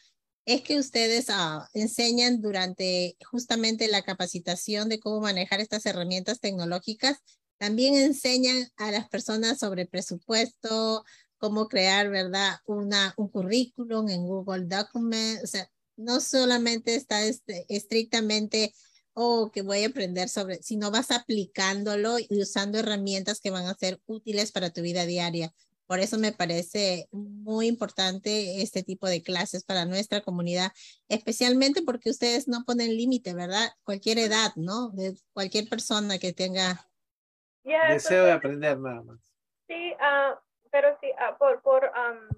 es 0.45 0.63
que 0.63 0.79
ustedes 0.79 1.27
ah, 1.29 1.69
enseñan 1.75 2.41
durante 2.41 3.15
justamente 3.29 3.87
la 3.89 4.01
capacitación 4.01 4.89
de 4.89 4.99
cómo 4.99 5.21
manejar 5.21 5.59
estas 5.59 5.85
herramientas 5.85 6.39
tecnológicas, 6.39 7.19
también 7.59 7.93
enseñan 7.93 8.69
a 8.75 8.89
las 8.89 9.07
personas 9.07 9.59
sobre 9.59 9.85
presupuesto, 9.85 11.03
cómo 11.37 11.67
crear, 11.67 12.09
¿verdad? 12.09 12.55
Una, 12.65 13.13
un 13.17 13.27
currículum 13.27 14.09
en 14.09 14.25
Google 14.25 14.65
Documents, 14.65 15.43
o 15.43 15.47
sea, 15.47 15.69
no 15.99 16.21
solamente 16.21 16.95
está 16.95 17.23
este, 17.23 17.65
estrictamente, 17.67 18.73
oh, 19.13 19.51
que 19.53 19.61
voy 19.61 19.83
a 19.83 19.87
aprender 19.87 20.29
sobre, 20.29 20.63
sino 20.63 20.91
vas 20.91 21.11
aplicándolo 21.11 22.17
y 22.19 22.41
usando 22.41 22.79
herramientas 22.79 23.41
que 23.41 23.51
van 23.51 23.65
a 23.65 23.75
ser 23.75 23.99
útiles 24.05 24.51
para 24.51 24.71
tu 24.71 24.81
vida 24.81 25.05
diaria. 25.05 25.51
Por 25.87 25.99
eso 25.99 26.17
me 26.17 26.31
parece 26.31 27.09
muy 27.11 27.67
importante 27.67 28.61
este 28.61 28.83
tipo 28.83 29.07
de 29.07 29.23
clases 29.23 29.63
para 29.63 29.85
nuestra 29.85 30.21
comunidad, 30.21 30.71
especialmente 31.09 31.81
porque 31.81 32.11
ustedes 32.11 32.47
no 32.47 32.63
ponen 32.63 32.95
límite, 32.95 33.33
¿verdad? 33.33 33.69
Cualquier 33.83 34.19
edad, 34.19 34.53
¿no? 34.55 34.89
De 34.91 35.17
cualquier 35.33 35.67
persona 35.67 36.17
que 36.19 36.31
tenga 36.31 36.87
deseo 37.63 38.23
de 38.25 38.31
aprender 38.31 38.79
nada 38.79 39.01
más. 39.01 39.19
Sí, 39.67 39.93
uh, 39.93 40.37
pero 40.71 40.97
sí, 41.01 41.07
uh, 41.09 41.37
por, 41.37 41.61
por 41.61 41.83
um, 41.85 42.37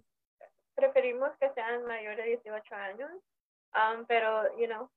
preferimos 0.73 1.29
que 1.39 1.51
sean 1.53 1.85
mayores 1.85 2.25
de 2.25 2.39
18 2.41 2.75
años 2.75 3.11
Um, 3.73 4.05
pero, 4.05 4.57
you 4.57 4.67
know, 4.67 4.89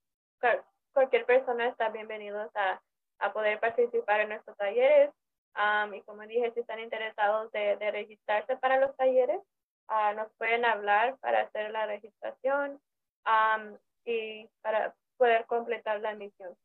cualquier 0.93 1.25
persona 1.27 1.69
está 1.69 1.91
bienvenidos 1.91 2.51
a, 2.55 2.83
a 3.19 3.33
poder 3.33 3.61
participar 3.61 4.21
en 4.21 4.31
nuestros 4.31 4.57
talleres. 4.57 5.11
Um, 5.57 5.95
y 5.95 6.03
como 6.03 6.23
dije, 6.23 6.51
si 6.53 6.59
están 6.61 6.81
interesados 6.81 7.53
de, 7.53 7.77
de 7.77 7.93
registrarse 7.93 8.57
para 8.57 8.81
los 8.81 8.97
talleres, 8.97 9.41
uh, 9.89 10.13
nos 10.17 10.27
pueden 10.37 10.65
hablar 10.65 11.17
para 11.19 11.43
hacer 11.43 11.71
la 11.71 11.87
registración 11.87 12.81
um, 13.27 13.77
y 14.05 14.49
para 14.63 14.93
poder 15.17 15.47
completar 15.47 16.01
la 16.01 16.11
admisión. 16.11 16.57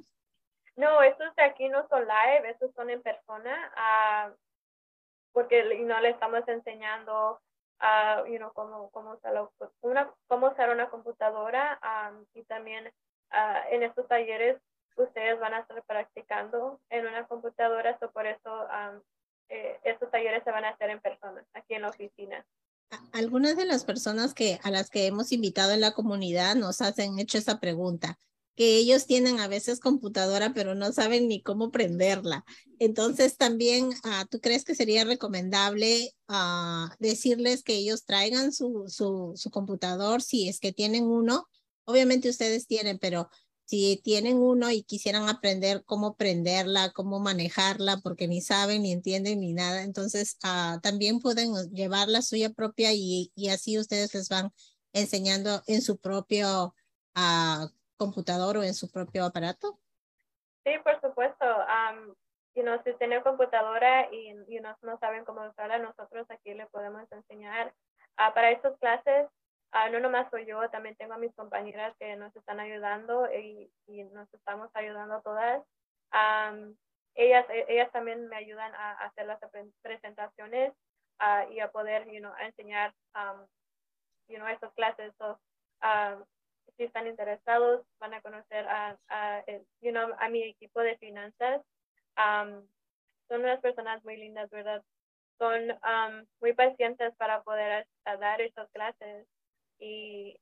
No, 0.76 1.02
estos 1.02 1.34
de 1.36 1.44
aquí 1.44 1.70
no 1.70 1.88
son 1.88 2.02
live, 2.02 2.50
estos 2.50 2.72
son 2.76 2.90
en 2.90 3.02
persona, 3.02 3.72
uh, 3.76 4.36
porque 5.32 5.64
no 5.86 6.00
le 6.02 6.10
estamos 6.10 6.46
enseñando 6.48 7.40
uh, 7.80 8.26
you 8.26 8.40
cómo, 8.54 8.90
cómo, 8.92 9.14
usar 9.14 9.50
una, 9.82 10.14
cómo 10.28 10.48
usar 10.48 10.70
una 10.70 10.90
computadora 10.90 11.80
um, 11.82 12.26
y 12.34 12.44
también 12.44 12.92
en 13.70 13.84
estos 13.84 14.08
talleres 14.08 14.58
ustedes 14.96 15.38
van 15.40 15.54
a 15.54 15.60
estar 15.60 15.84
practicando 15.84 16.80
en 16.90 17.06
una 17.06 17.28
computadora, 17.28 17.98
so 18.00 18.10
por 18.12 18.26
eso 18.26 18.68
um, 18.68 19.02
estos 19.50 20.10
talleres 20.10 20.44
se 20.44 20.52
van 20.52 20.64
a 20.64 20.70
hacer 20.70 20.90
en 20.90 21.02
persona, 21.02 21.46
aquí 21.54 21.74
en 21.74 21.82
la 21.82 21.90
oficina. 21.90 22.46
Algunas 23.12 23.58
de 23.58 23.66
las 23.66 23.84
personas 23.84 24.34
que 24.34 24.60
a 24.64 24.72
las 24.72 24.90
que 24.90 25.08
hemos 25.08 25.32
invitado 25.32 25.72
en 25.72 25.82
la 25.82 25.94
comunidad 25.94 26.56
nos 26.56 26.82
hacen 26.82 27.20
hecho 27.20 27.38
esa 27.38 27.60
pregunta 27.60 28.18
que 28.56 28.78
ellos 28.78 29.06
tienen 29.06 29.40
a 29.40 29.48
veces 29.48 29.80
computadora, 29.80 30.54
pero 30.54 30.76
no 30.76 30.92
saben 30.94 31.28
ni 31.28 31.42
cómo 31.42 31.72
prenderla. 31.72 32.46
Entonces, 32.80 33.38
también, 33.38 33.90
uh, 33.90 34.26
¿tú 34.30 34.40
crees 34.40 34.64
que 34.64 34.76
sería 34.76 35.04
recomendable 35.04 36.14
uh, 36.30 36.88
decirles 37.00 37.64
que 37.64 37.76
ellos 37.76 38.06
traigan 38.06 38.54
su, 38.54 38.86
su, 38.88 39.50
computador 39.52 40.22
si 40.22 40.48
es 40.48 40.60
que 40.60 40.72
tienen 40.72 41.04
uno? 41.06 41.48
Obviamente 41.84 42.30
ustedes 42.30 42.66
tienen, 42.66 42.98
pero 42.98 43.30
si 43.66 44.00
tienen 44.04 44.38
uno 44.38 44.72
y 44.72 44.84
quisieran 44.84 45.28
aprender 45.28 45.84
cómo 45.86 46.16
prenderla, 46.16 46.92
cómo 46.94 47.20
manejarla, 47.20 47.98
porque 47.98 48.28
ni 48.28 48.42
saben, 48.42 48.84
ni 48.84 48.92
entienden, 48.92 49.42
ni 49.42 49.54
nada, 49.54 49.84
entonces 49.84 50.38
uh, 50.44 50.80
también 50.82 51.20
pueden 51.20 51.54
llevar 51.72 52.08
la 52.08 52.22
suya 52.22 52.52
propia 52.52 52.94
y, 52.94 53.32
y, 53.36 53.50
así 53.50 53.78
ustedes 53.78 54.14
les 54.14 54.30
van 54.30 54.52
enseñando 54.94 55.62
en 55.68 55.82
su 55.82 55.98
propio 55.98 56.74
computador 57.98 58.58
o 58.58 58.64
en 58.64 58.74
su 58.74 58.92
propio 58.92 59.26
aparato? 59.26 59.80
Sí, 60.66 60.72
por 60.84 61.00
supuesto. 61.02 61.46
Um, 61.46 62.16
you 62.56 62.64
know, 62.64 62.82
si 62.84 62.94
tiene 62.94 63.22
computadora 63.22 64.08
y 64.12 64.34
know, 64.60 64.76
no 64.82 64.98
saben 65.00 65.26
cómo 65.26 65.46
usarla, 65.48 65.78
nosotros 65.78 66.26
aquí 66.30 66.54
le 66.54 66.66
podemos 66.68 67.10
enseñar. 67.12 67.74
Uh, 68.18 68.34
para 68.34 68.52
estas 68.52 68.78
clases, 68.80 69.28
uh, 69.74 69.92
no 69.92 70.00
nomás 70.00 70.30
soy 70.32 70.46
yo, 70.46 70.70
también 70.70 70.96
tengo 70.96 71.14
a 71.14 71.18
mis 71.18 71.34
compañeras 71.36 71.94
que 72.00 72.16
nos 72.16 72.36
están 72.36 72.60
ayudando 72.60 73.32
y, 73.32 73.70
y 73.88 74.04
nos 74.06 74.34
estamos 74.34 74.70
ayudando 74.74 75.22
todas. 75.22 75.62
Um, 76.14 76.76
ellas, 77.16 77.46
e, 77.50 77.66
ellas 77.70 77.92
también 77.92 78.28
me 78.28 78.38
ayudan 78.38 78.74
a, 78.76 78.94
hacer 79.06 79.26
las 79.26 79.40
presentaciones 79.82 80.74
uh, 81.20 81.52
y 81.52 81.60
a 81.60 81.70
poder 81.72 82.08
you 82.12 82.20
know, 82.20 82.34
enseñar 82.40 82.94
um, 83.16 83.46
you 84.28 84.38
know, 84.38 84.48
estas 84.48 84.74
clases. 84.74 85.14
Si 86.78 86.84
están 86.84 87.08
interesados, 87.08 87.86
van 88.00 88.14
a 88.14 88.22
conocer 88.22 88.68
a, 88.68 88.98
a, 89.10 89.44
you 89.82 89.92
know, 89.92 90.10
a 90.20 90.30
mi 90.30 90.44
equipo 90.44 90.82
de 90.82 90.98
finanzas. 90.98 91.62
son 92.16 93.42
unas 93.42 93.60
personas 93.62 94.04
muy 94.04 94.18
lindas, 94.18 94.50
¿verdad? 94.50 94.84
Son 95.38 95.78
muy 96.42 96.54
pacientes 96.54 97.16
para 97.18 97.44
poder 97.44 97.88
dar 98.06 98.42
estas 98.42 98.70
clases 98.72 99.28
y 99.80 100.38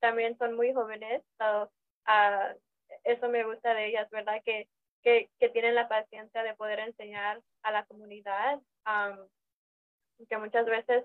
también 0.00 0.36
son 0.38 0.54
muy 0.54 0.72
jóvenes. 0.74 1.22
Ah, 2.06 2.54
eso 3.04 3.28
me 3.28 3.44
gusta 3.44 3.74
de 3.74 3.86
ellas, 3.86 4.10
¿verdad? 4.10 4.42
Que, 4.44 4.68
que, 5.02 5.30
que, 5.38 5.48
tienen 5.48 5.74
la 5.74 5.88
paciencia 5.88 6.42
de 6.42 6.54
poder 6.54 6.80
enseñar 6.80 7.40
a 7.62 7.72
la 7.72 7.84
comunidad. 7.86 8.60
que 10.28 10.38
muchas 10.38 10.66
veces 10.66 11.04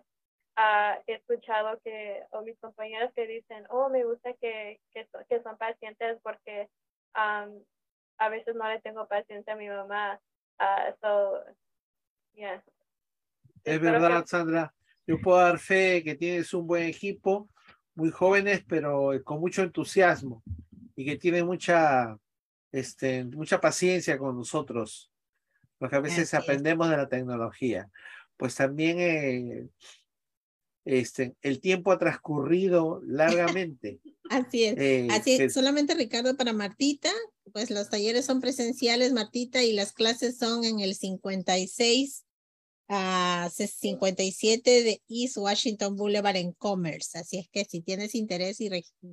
he 0.57 1.13
escuchado 1.13 1.79
que, 1.83 2.23
o 2.31 2.41
mis 2.41 2.57
compañeros 2.59 3.11
que 3.15 3.27
dicen, 3.27 3.65
oh, 3.69 3.89
me 3.89 4.03
gusta 4.03 4.33
que, 4.41 4.79
que, 4.91 5.07
que 5.29 5.41
son 5.43 5.57
pacientes 5.57 6.17
porque 6.23 6.67
a 7.13 8.29
veces 8.29 8.55
no 8.55 8.67
le 8.67 8.81
tengo 8.81 9.07
paciencia 9.07 9.53
a 9.53 9.57
mi 9.57 9.67
mamá. 9.67 10.19
Uh, 10.59 10.91
so, 11.01 11.43
yeah. 12.33 12.63
Es 13.63 13.79
verdad, 13.79 14.25
Sandra. 14.25 14.73
Yo 15.05 15.19
puedo 15.21 15.37
dar 15.37 15.59
fe 15.59 16.03
que 16.03 16.15
tienes 16.15 16.53
un 16.53 16.67
buen 16.67 16.83
equipo, 16.83 17.47
muy 17.95 18.11
jóvenes, 18.11 18.63
pero 18.67 19.11
con 19.23 19.39
mucho 19.39 19.61
entusiasmo 19.61 20.43
y 20.95 21.05
que 21.05 21.17
tienen 21.17 21.45
mucha, 21.45 22.17
este, 22.71 23.23
mucha 23.23 23.61
paciencia 23.61 24.17
con 24.17 24.35
nosotros, 24.35 25.11
porque 25.77 25.95
a 25.95 26.01
veces 26.01 26.33
aprendemos 26.33 26.89
de 26.89 26.97
la 26.97 27.07
tecnología. 27.07 27.89
Pues 28.35 28.55
también 28.55 28.99
eh, 28.99 29.69
este, 30.87 31.35
el 31.41 31.59
tiempo 31.59 31.91
ha 31.91 31.99
transcurrido 31.99 33.01
largamente. 33.05 33.99
Así 34.29 34.65
es. 34.65 34.77
Eh, 34.77 35.07
Así 35.11 35.35
es. 35.35 35.53
Solamente 35.53 35.93
Ricardo 35.95 36.35
para 36.35 36.53
Martita, 36.53 37.11
pues 37.53 37.69
los 37.71 37.89
talleres 37.89 38.25
son 38.25 38.41
presenciales, 38.41 39.13
Martita, 39.13 39.63
y 39.63 39.73
las 39.73 39.93
clases 39.93 40.37
son 40.37 40.63
en 40.63 40.79
el 40.79 40.95
56 40.95 42.23
a 42.89 43.27
a 43.47 43.49
57 43.49 44.83
de 44.83 45.01
East 45.09 45.37
Washington 45.37 45.95
Boulevard 45.95 46.37
en 46.37 46.53
Commerce. 46.53 47.17
Así 47.17 47.37
es 47.37 47.49
que 47.49 47.65
si 47.65 47.81
tienes 47.81 48.15
interés 48.15 48.61
y 48.61 48.69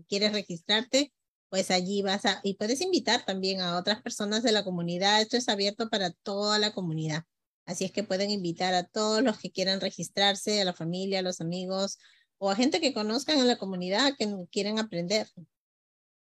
quieres 0.08 0.32
registrarte, 0.32 1.12
pues 1.48 1.70
allí 1.70 2.02
vas 2.02 2.24
a, 2.24 2.40
y 2.42 2.54
puedes 2.54 2.80
invitar 2.80 3.24
también 3.24 3.60
a 3.60 3.76
otras 3.76 4.02
personas 4.02 4.42
de 4.42 4.52
la 4.52 4.64
comunidad. 4.64 5.20
Esto 5.20 5.36
es 5.36 5.48
abierto 5.48 5.88
para 5.88 6.10
toda 6.10 6.58
la 6.58 6.72
comunidad. 6.72 7.24
Así 7.66 7.84
es 7.84 7.92
que 7.92 8.02
pueden 8.02 8.30
invitar 8.30 8.74
a 8.74 8.84
todos 8.84 9.22
los 9.22 9.40
que 9.40 9.50
quieran 9.50 9.80
registrarse, 9.80 10.60
a 10.60 10.64
la 10.64 10.74
familia, 10.74 11.20
a 11.20 11.22
los 11.22 11.40
amigos 11.40 11.98
o 12.38 12.50
a 12.50 12.56
gente 12.56 12.80
que 12.80 12.92
conozcan 12.92 13.38
en 13.38 13.48
la 13.48 13.56
comunidad 13.56 14.12
que 14.18 14.28
quieren 14.50 14.78
aprender. 14.78 15.26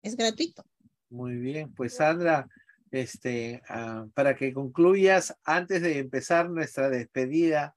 Es 0.02 0.16
gratuito. 0.16 0.64
Muy 1.08 1.36
bien, 1.36 1.74
pues 1.74 1.96
Sandra, 1.96 2.46
este, 2.90 3.62
ah, 3.68 4.06
para 4.14 4.36
que 4.36 4.52
concluyas 4.52 5.36
antes 5.44 5.82
de 5.82 5.98
empezar 5.98 6.48
nuestra 6.48 6.88
despedida 6.90 7.74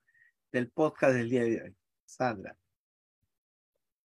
del 0.51 0.69
podcast 0.69 1.13
del 1.13 1.29
día 1.29 1.43
de 1.43 1.63
hoy. 1.63 1.75
Sandra. 2.05 2.55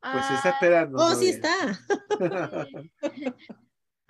Pues 0.00 0.30
está 0.30 0.50
esperando. 0.50 0.98
Oh, 0.98 1.14
sí 1.14 1.28
está. 1.28 1.54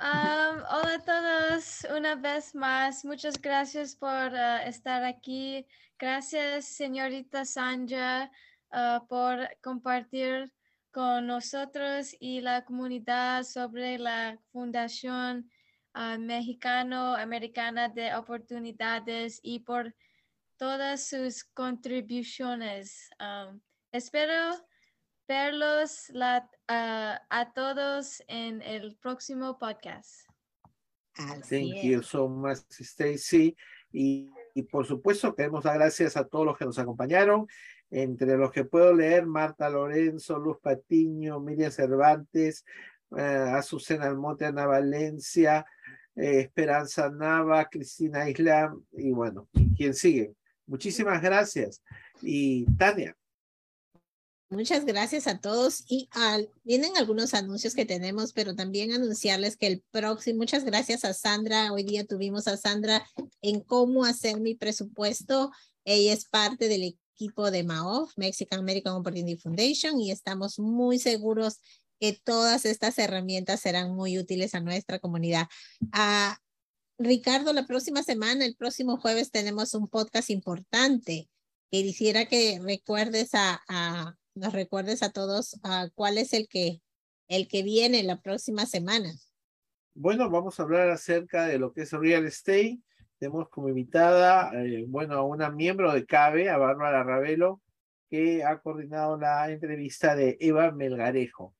hola 0.00 0.94
a 0.94 1.04
todos, 1.04 1.86
una 1.96 2.14
vez 2.14 2.54
más, 2.54 3.04
muchas 3.04 3.40
gracias 3.40 3.96
por 3.96 4.08
ah, 4.10 4.62
estar 4.64 5.02
aquí. 5.04 5.66
Gracias, 5.98 6.66
señorita 6.66 7.44
Sandra, 7.44 8.30
ah, 8.70 9.04
por 9.08 9.48
compartir 9.62 10.52
con 10.92 11.26
nosotros 11.26 12.14
y 12.20 12.40
la 12.40 12.64
comunidad 12.64 13.44
sobre 13.44 13.98
la 13.98 14.38
Fundación 14.52 15.50
ah, 15.94 16.18
Mexicano-Americana 16.18 17.88
de 17.88 18.14
Oportunidades 18.14 19.40
y 19.42 19.60
por 19.60 19.94
todas 20.58 21.08
sus 21.08 21.44
contribuciones. 21.44 23.08
espero 23.92 24.56
verlos 25.28 26.12
a 26.68 27.52
todos 27.54 28.22
en 28.28 28.60
el 28.62 28.96
próximo 28.96 29.58
podcast. 29.58 30.28
Thank 31.48 31.82
you 31.82 32.02
so 32.02 32.28
much, 32.28 32.58
Stacy. 32.70 33.56
Y, 33.92 34.30
y, 34.54 34.62
por 34.62 34.86
supuesto 34.86 35.34
queremos 35.34 35.64
dar 35.64 35.78
gracias 35.78 36.16
a 36.16 36.24
todos 36.24 36.44
los 36.44 36.58
que 36.58 36.66
nos 36.66 36.78
acompañaron, 36.78 37.46
entre 37.90 38.36
los 38.36 38.52
que 38.52 38.64
puedo 38.64 38.92
leer 38.92 39.26
Marta 39.26 39.70
Lorenzo, 39.70 40.38
Luz 40.38 40.58
Patiño, 40.60 41.40
Miriam 41.40 41.70
Cervantes, 41.70 42.64
uh, 43.10 43.56
Azucena 43.56 44.06
Almonte, 44.06 44.44
Ana 44.44 44.66
Valencia, 44.66 45.64
eh, 46.14 46.40
Esperanza 46.40 47.10
Nava, 47.10 47.64
Cristina 47.68 48.28
Islam 48.28 48.84
y 48.92 49.10
bueno, 49.12 49.48
quien 49.76 49.94
sigue. 49.94 50.34
Muchísimas 50.68 51.20
gracias. 51.20 51.82
Y 52.22 52.64
Tania. 52.76 53.16
Muchas 54.50 54.86
gracias 54.86 55.26
a 55.26 55.38
todos 55.40 55.84
y 55.88 56.08
al, 56.12 56.50
vienen 56.64 56.96
algunos 56.96 57.34
anuncios 57.34 57.74
que 57.74 57.84
tenemos, 57.84 58.32
pero 58.32 58.54
también 58.54 58.92
anunciarles 58.92 59.58
que 59.58 59.66
el 59.66 59.82
próximo, 59.90 60.38
muchas 60.38 60.64
gracias 60.64 61.04
a 61.04 61.12
Sandra, 61.12 61.70
hoy 61.70 61.82
día 61.82 62.06
tuvimos 62.06 62.48
a 62.48 62.56
Sandra 62.56 63.06
en 63.42 63.60
cómo 63.60 64.06
hacer 64.06 64.40
mi 64.40 64.54
presupuesto, 64.54 65.50
ella 65.84 66.14
es 66.14 66.24
parte 66.24 66.68
del 66.68 66.96
equipo 67.14 67.50
de 67.50 67.62
MAOF, 67.62 68.12
Mexican 68.16 68.60
American 68.60 68.94
Opportunity 68.94 69.36
Foundation, 69.36 70.00
y 70.00 70.10
estamos 70.10 70.58
muy 70.58 70.98
seguros 70.98 71.58
que 72.00 72.14
todas 72.14 72.64
estas 72.64 72.98
herramientas 72.98 73.60
serán 73.60 73.94
muy 73.94 74.18
útiles 74.18 74.54
a 74.54 74.60
nuestra 74.60 74.98
comunidad. 74.98 75.46
Ricardo, 76.98 77.52
la 77.52 77.66
próxima 77.66 78.02
semana, 78.02 78.44
el 78.44 78.56
próximo 78.56 78.96
jueves, 78.96 79.30
tenemos 79.30 79.72
un 79.74 79.86
podcast 79.88 80.30
importante 80.30 81.28
que 81.70 81.82
quisiera 81.82 82.26
que 82.26 82.60
recuerdes 82.62 83.34
a, 83.34 83.62
a 83.68 84.16
nos 84.34 84.52
recuerdes 84.52 85.02
a 85.02 85.10
todos 85.10 85.54
uh, 85.64 85.90
cuál 85.94 86.18
es 86.18 86.32
el 86.32 86.48
que, 86.48 86.80
el 87.28 87.48
que 87.48 87.62
viene 87.62 88.02
la 88.02 88.20
próxima 88.20 88.66
semana. 88.66 89.12
Bueno, 89.94 90.30
vamos 90.30 90.58
a 90.58 90.62
hablar 90.62 90.88
acerca 90.90 91.46
de 91.46 91.58
lo 91.58 91.72
que 91.72 91.82
es 91.82 91.92
real 91.92 92.24
estate. 92.24 92.78
Tenemos 93.18 93.48
como 93.48 93.68
invitada, 93.68 94.52
eh, 94.54 94.84
bueno, 94.86 95.14
a 95.14 95.24
una 95.24 95.50
miembro 95.50 95.92
de 95.92 96.06
CABE, 96.06 96.48
a 96.48 96.56
Bárbara 96.56 97.02
Ravelo, 97.02 97.60
que 98.08 98.44
ha 98.44 98.60
coordinado 98.60 99.18
la 99.18 99.50
entrevista 99.50 100.14
de 100.14 100.36
Eva 100.40 100.70
Melgarejo. 100.70 101.54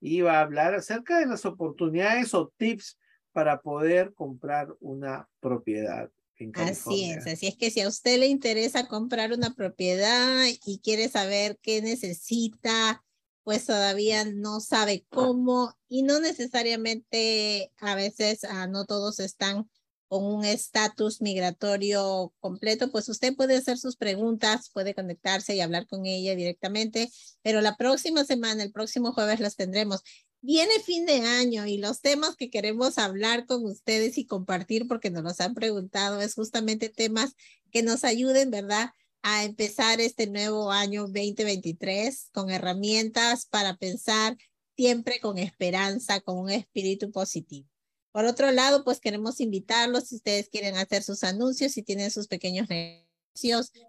Y 0.00 0.20
va 0.20 0.38
a 0.38 0.42
hablar 0.42 0.74
acerca 0.74 1.20
de 1.20 1.26
las 1.26 1.46
oportunidades 1.46 2.34
o 2.34 2.52
tips 2.56 2.98
para 3.34 3.60
poder 3.60 4.14
comprar 4.14 4.74
una 4.80 5.28
propiedad. 5.40 6.08
Así 6.54 7.10
es, 7.10 7.26
así 7.26 7.48
es 7.48 7.56
que 7.56 7.70
si 7.70 7.80
a 7.80 7.88
usted 7.88 8.18
le 8.18 8.26
interesa 8.26 8.88
comprar 8.88 9.32
una 9.32 9.54
propiedad 9.54 10.44
y 10.64 10.78
quiere 10.78 11.08
saber 11.08 11.58
qué 11.62 11.82
necesita, 11.82 13.04
pues 13.42 13.66
todavía 13.66 14.24
no 14.24 14.60
sabe 14.60 15.04
cómo 15.08 15.74
y 15.88 16.02
no 16.02 16.20
necesariamente 16.20 17.72
a 17.78 17.94
veces 17.94 18.44
ah, 18.44 18.66
no 18.66 18.84
todos 18.84 19.20
están 19.20 19.68
con 20.06 20.24
un 20.24 20.44
estatus 20.44 21.20
migratorio 21.20 22.32
completo, 22.38 22.90
pues 22.90 23.08
usted 23.08 23.34
puede 23.34 23.56
hacer 23.56 23.78
sus 23.78 23.96
preguntas, 23.96 24.70
puede 24.72 24.94
conectarse 24.94 25.56
y 25.56 25.60
hablar 25.60 25.86
con 25.86 26.06
ella 26.06 26.36
directamente, 26.36 27.10
pero 27.42 27.60
la 27.60 27.76
próxima 27.76 28.24
semana, 28.24 28.62
el 28.62 28.70
próximo 28.70 29.12
jueves 29.12 29.40
las 29.40 29.56
tendremos 29.56 30.02
viene 30.44 30.78
fin 30.80 31.06
de 31.06 31.22
año 31.22 31.66
y 31.66 31.78
los 31.78 32.02
temas 32.02 32.36
que 32.36 32.50
queremos 32.50 32.98
hablar 32.98 33.46
con 33.46 33.64
ustedes 33.64 34.18
y 34.18 34.26
compartir 34.26 34.86
porque 34.86 35.10
nos 35.10 35.24
los 35.24 35.40
han 35.40 35.54
preguntado 35.54 36.20
es 36.20 36.34
justamente 36.34 36.90
temas 36.90 37.34
que 37.70 37.82
nos 37.82 38.04
ayuden, 38.04 38.50
¿verdad? 38.50 38.90
A 39.22 39.44
empezar 39.44 40.02
este 40.02 40.26
nuevo 40.26 40.70
año 40.70 41.04
2023 41.04 42.28
con 42.30 42.50
herramientas 42.50 43.46
para 43.46 43.78
pensar 43.78 44.36
siempre 44.76 45.18
con 45.18 45.38
esperanza, 45.38 46.20
con 46.20 46.36
un 46.36 46.50
espíritu 46.50 47.10
positivo. 47.10 47.66
Por 48.12 48.26
otro 48.26 48.52
lado, 48.52 48.84
pues 48.84 49.00
queremos 49.00 49.40
invitarlos 49.40 50.08
si 50.08 50.16
ustedes 50.16 50.50
quieren 50.50 50.76
hacer 50.76 51.02
sus 51.02 51.24
anuncios, 51.24 51.72
si 51.72 51.82
tienen 51.82 52.10
sus 52.10 52.28
pequeños 52.28 52.68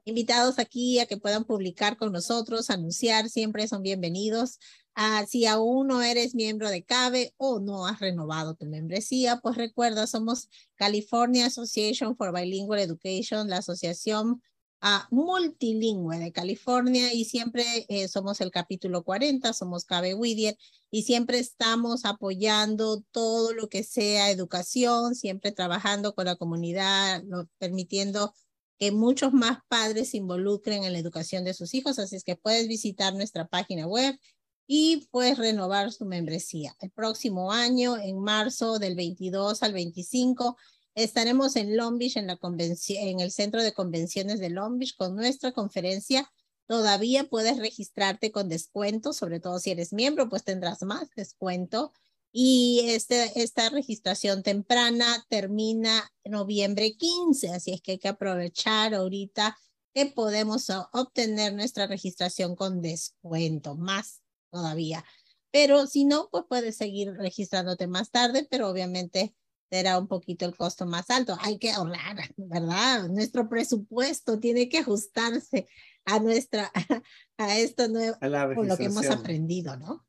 invitados 0.06 0.60
aquí 0.60 1.00
a 1.00 1.06
que 1.06 1.18
puedan 1.18 1.46
publicar 1.46 1.98
con 1.98 2.12
nosotros, 2.12 2.70
anunciar, 2.70 3.30
siempre 3.30 3.68
son 3.68 3.84
bienvenidos. 3.84 4.60
Ah, 4.96 5.26
si 5.28 5.46
aún 5.46 5.88
no 5.88 6.02
eres 6.02 6.36
miembro 6.36 6.70
de 6.70 6.84
CABE 6.84 7.34
o 7.38 7.60
no 7.60 7.86
has 7.86 8.00
renovado 8.00 8.56
tu 8.56 8.66
membresía, 8.66 9.40
pues 9.42 9.58
recuerda, 9.58 10.08
somos 10.08 10.50
California 10.76 11.48
Association 11.48 12.16
for 12.16 12.34
Bilingual 12.34 12.80
Education, 12.80 13.50
la 13.50 13.58
asociación 13.58 14.42
uh, 14.82 15.14
multilingüe 15.16 16.18
de 16.18 16.32
California 16.32 17.14
y 17.14 17.26
siempre 17.26 17.86
eh, 17.90 18.08
somos 18.08 18.40
el 18.40 18.52
capítulo 18.52 19.04
40, 19.04 19.52
somos 19.54 19.84
CABE 19.84 20.14
Whittier 20.14 20.58
y 20.90 21.04
siempre 21.04 21.40
estamos 21.40 22.06
apoyando 22.06 23.04
todo 23.12 23.54
lo 23.54 23.68
que 23.68 23.84
sea 23.84 24.32
educación, 24.32 25.14
siempre 25.14 25.52
trabajando 25.52 26.16
con 26.16 26.26
la 26.26 26.38
comunidad, 26.38 27.22
permitiendo 27.58 28.34
que 28.78 28.92
muchos 28.92 29.34
más 29.34 29.60
padres 29.68 30.10
se 30.12 30.18
involucren 30.18 30.84
en 30.84 30.94
la 30.94 31.00
educación 31.00 31.44
de 31.44 31.54
sus 31.54 31.74
hijos, 31.74 32.00
así 32.00 32.16
es 32.16 32.24
que 32.24 32.36
puedes 32.36 32.68
visitar 32.68 33.14
nuestra 33.14 33.48
página 33.48 33.88
web 33.88 34.20
y 34.68 35.08
puedes 35.12 35.38
renovar 35.38 35.92
su 35.92 36.06
membresía. 36.06 36.76
El 36.80 36.92
próximo 36.92 37.52
año, 37.52 37.98
en 37.98 38.20
marzo 38.20 38.80
del 38.80 38.96
22 38.96 39.64
al 39.64 39.74
25, 39.74 40.58
estaremos 40.96 41.56
en 41.56 41.78
Long 41.78 41.98
Beach, 41.98 42.18
en, 42.18 42.28
la 42.28 42.40
en 42.42 43.20
el 43.20 43.32
centro 43.32 43.62
de 43.62 43.74
convenciones 43.74 44.40
de 44.40 44.50
Long 44.50 44.80
Beach, 44.80 44.96
con 44.96 45.16
nuestra 45.16 45.52
conferencia. 45.52 46.32
Todavía 46.68 47.26
puedes 47.26 47.60
registrarte 47.60 48.32
con 48.32 48.50
descuento, 48.50 49.14
sobre 49.14 49.40
todo 49.40 49.60
si 49.60 49.72
eres 49.72 49.94
miembro, 49.94 50.30
pues 50.30 50.44
tendrás 50.44 50.82
más 50.82 51.10
descuento. 51.16 51.94
Y 52.38 52.82
este, 52.90 53.41
esta 53.41 53.70
registración 53.70 54.44
temprana 54.44 55.26
termina 55.30 56.12
noviembre 56.26 56.98
15, 56.98 57.52
así 57.52 57.72
es 57.72 57.82
que 57.82 57.94
hay 57.94 57.98
que 57.98 58.10
aprovechar 58.10 58.94
ahorita 58.94 59.57
que 59.94 60.07
podemos 60.07 60.70
obtener 60.91 61.53
nuestra 61.53 61.88
registración 61.88 62.57
con 62.57 62.82
descuento, 62.82 63.78
más 63.78 64.22
todavía. 64.52 65.06
Pero 65.49 65.88
si 65.88 66.03
no, 66.03 66.28
pues 66.30 66.44
puedes 66.49 66.76
seguir 66.76 67.14
registrándote 67.14 67.88
más 67.88 68.12
tarde, 68.12 68.45
pero 68.52 68.70
obviamente 68.70 69.34
será 69.72 69.98
un 69.98 70.10
poquito 70.10 70.45
el 70.45 70.57
costo 70.57 70.86
más 70.86 71.10
alto. 71.10 71.38
Hay 71.40 71.57
que 71.57 71.72
ahorrar, 71.72 72.18
¿verdad? 72.36 73.07
Nuestro 73.07 73.48
presupuesto 73.48 74.41
tiene 74.41 74.68
que 74.68 74.80
ajustarse 74.80 75.70
a 76.03 76.20
nuestra, 76.20 76.70
a 77.38 77.57
esto 77.57 77.88
nuevo, 77.88 78.18
con 78.56 78.68
lo 78.68 78.76
que 78.76 78.84
hemos 78.84 79.10
aprendido, 79.10 79.78
¿no? 79.78 80.05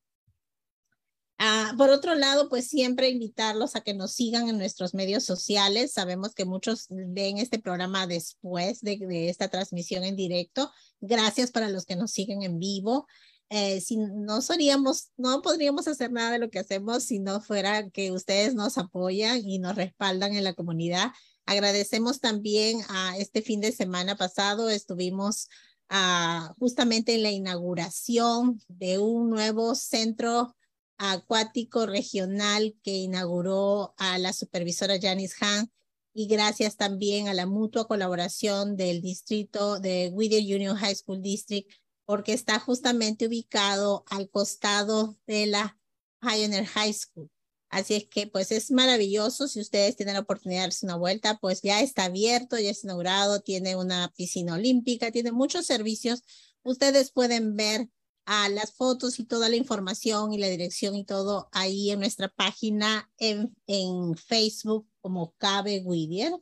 Ah, 1.39 1.75
por 1.77 1.91
otro 1.91 2.15
lado, 2.15 2.49
pues 2.49 2.69
siempre 2.69 3.11
invitarlos 3.11 3.77
a 3.77 3.83
que 3.83 3.93
nos 3.93 4.13
sigan 4.13 4.49
en 4.49 4.57
nuestros 4.57 4.95
medios 4.95 5.25
sociales. 5.25 5.93
Sabemos 5.93 6.35
que 6.35 6.47
muchos 6.47 6.87
ven 6.89 7.37
este 7.37 7.59
programa 7.59 8.07
después 8.07 8.81
de, 8.81 9.29
esta 9.29 9.49
transmisión 9.49 10.03
en 10.05 10.17
directo. 10.17 10.71
Gracias 11.01 11.51
para 11.51 11.69
los 11.69 11.85
que 11.85 11.97
nos 11.97 12.13
siguen 12.13 12.43
en 12.43 12.59
vivo. 12.59 13.07
Eh, 13.51 13.83
si 13.83 13.99
no 13.99 14.41
seríamos, 14.41 15.11
no 15.19 15.43
podríamos 15.43 15.87
hacer 15.89 16.11
nada 16.11 16.33
de 16.33 16.39
lo 16.39 16.51
que 16.51 16.59
hacemos 16.59 17.05
si 17.05 17.19
no 17.19 17.41
fuera 17.43 17.91
que 17.91 18.13
ustedes 18.13 18.55
nos 18.55 18.79
apoyan 18.79 19.39
y 19.47 19.59
nos 19.59 19.77
respaldan 19.77 20.35
en 20.35 20.43
la 20.43 20.55
comunidad. 20.55 21.13
Agradecemos 21.45 22.21
también 22.21 22.81
a 22.89 23.17
este 23.19 23.43
fin 23.43 23.61
de 23.61 23.73
semana 23.73 24.17
pasado, 24.17 24.71
estuvimos 24.71 25.49
ah, 25.91 26.55
justamente 26.59 27.15
en 27.15 27.23
la 27.23 27.31
inauguración 27.31 28.61
de 28.69 28.99
un 28.99 29.31
nuevo 29.31 29.75
centro 29.75 30.57
acuático 30.99 31.87
regional 31.87 32.77
que 32.83 32.93
inauguró 32.93 33.95
a 33.99 34.19
la 34.19 34.33
supervisora 34.33 34.99
Janice 35.01 35.37
Han 35.41 35.71
y 36.15 36.27
gracias 36.29 36.77
también 36.77 37.29
a 37.29 37.35
la 37.35 37.47
mutua 37.47 37.87
colaboración 37.87 38.77
del 38.77 39.03
distrito 39.03 39.79
de 39.81 40.11
Whittier 40.13 40.43
Union 40.43 40.77
High 40.77 40.97
School 40.97 41.21
District 41.21 41.71
porque 42.07 42.33
está 42.33 42.59
justamente 42.59 43.27
ubicado 43.27 44.05
al 44.09 44.31
costado 44.31 45.17
de 45.27 45.47
la 45.47 45.79
Pioneer 46.21 46.65
High 46.67 46.95
School. 46.95 47.31
Así 47.69 47.95
es 47.95 48.07
que 48.09 48.27
pues 48.27 48.53
es 48.53 48.71
maravilloso. 48.71 49.49
Si 49.49 49.61
ustedes 49.61 49.97
tienen 49.97 50.15
la 50.15 50.21
oportunidad 50.21 50.61
de 50.61 50.67
darse 50.69 50.87
una 50.87 50.97
vuelta, 50.97 51.39
pues 51.39 51.63
ya 51.63 51.83
está 51.83 52.05
abierto, 52.05 52.59
ya 52.59 52.71
está 52.71 52.87
inaugurado, 52.87 53.41
tiene 53.41 53.77
una 53.77 54.13
piscina 54.17 54.55
olímpica, 54.55 55.11
tiene 55.11 55.33
muchos 55.33 55.67
servicios. 55.67 56.23
Ustedes 56.63 57.11
pueden 57.11 57.57
ver 57.57 57.91
a 58.27 58.49
las 58.49 58.73
fotos 58.73 59.19
y 59.21 59.25
toda 59.25 59.49
la 59.49 59.57
información 59.57 60.33
y 60.33 60.39
la 60.39 60.49
dirección 60.49 60.97
y 60.97 61.05
todo 61.05 61.49
ahí 61.53 61.91
en 61.91 62.01
nuestra 62.01 62.29
página 62.29 63.11
en, 63.19 63.57
en 63.67 64.17
Facebook 64.17 64.89
como 65.01 65.35
Cabe 65.39 65.81
Whittier, 65.85 66.33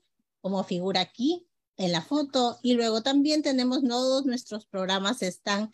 como 0.41 0.65
figura 0.65 1.03
aquí 1.03 1.47
en 1.77 1.93
la 1.93 2.03
foto. 2.03 2.59
Y 2.63 2.73
luego 2.73 3.03
también 3.03 3.43
tenemos 3.43 3.83
todos 3.87 4.25
nuestros 4.25 4.67
programas 4.67 5.23
están 5.23 5.71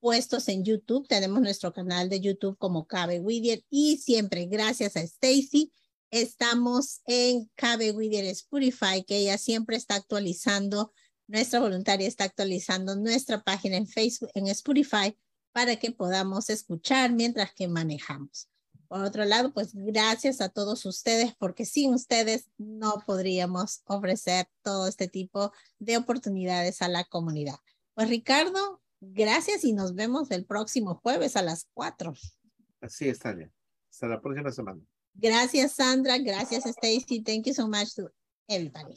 puestos 0.00 0.48
en 0.48 0.64
YouTube. 0.64 1.08
Tenemos 1.08 1.40
nuestro 1.40 1.72
canal 1.72 2.10
de 2.10 2.20
YouTube 2.20 2.58
como 2.58 2.86
Cabe 2.86 3.20
Whittier 3.20 3.64
y 3.70 3.96
siempre 3.96 4.44
gracias 4.46 4.96
a 4.96 5.00
Stacy 5.00 5.72
estamos 6.10 7.00
en 7.06 7.50
Cabe 7.56 7.90
Whittier 7.90 8.26
Spotify, 8.26 9.02
que 9.04 9.16
ella 9.16 9.38
siempre 9.38 9.76
está 9.76 9.96
actualizando, 9.96 10.92
nuestra 11.26 11.58
voluntaria 11.58 12.06
está 12.06 12.24
actualizando 12.24 12.94
nuestra 12.94 13.42
página 13.42 13.78
en 13.78 13.88
Facebook, 13.88 14.30
en 14.34 14.46
Spotify 14.48 15.16
para 15.54 15.76
que 15.76 15.92
podamos 15.92 16.50
escuchar 16.50 17.12
mientras 17.12 17.54
que 17.54 17.68
manejamos. 17.68 18.48
Por 18.88 19.04
otro 19.04 19.24
lado, 19.24 19.54
pues 19.54 19.70
gracias 19.72 20.40
a 20.40 20.48
todos 20.48 20.84
ustedes, 20.84 21.32
porque 21.38 21.64
sin 21.64 21.94
ustedes 21.94 22.50
no 22.58 23.02
podríamos 23.06 23.82
ofrecer 23.86 24.48
todo 24.62 24.88
este 24.88 25.06
tipo 25.06 25.52
de 25.78 25.96
oportunidades 25.96 26.82
a 26.82 26.88
la 26.88 27.04
comunidad. 27.04 27.54
Pues 27.94 28.08
Ricardo, 28.08 28.82
gracias 29.00 29.64
y 29.64 29.72
nos 29.72 29.94
vemos 29.94 30.32
el 30.32 30.44
próximo 30.44 30.96
jueves 30.96 31.36
a 31.36 31.42
las 31.42 31.68
4. 31.72 32.12
Así 32.80 33.08
está 33.08 33.32
bien. 33.32 33.52
Hasta 33.90 34.08
la 34.08 34.20
próxima 34.20 34.50
semana. 34.50 34.80
Gracias, 35.14 35.72
Sandra. 35.72 36.18
Gracias, 36.18 36.66
Stacy. 36.66 37.22
Thank 37.22 37.46
you 37.46 37.54
so 37.54 37.68
much 37.68 37.94
to 37.94 38.10
everybody. 38.48 38.96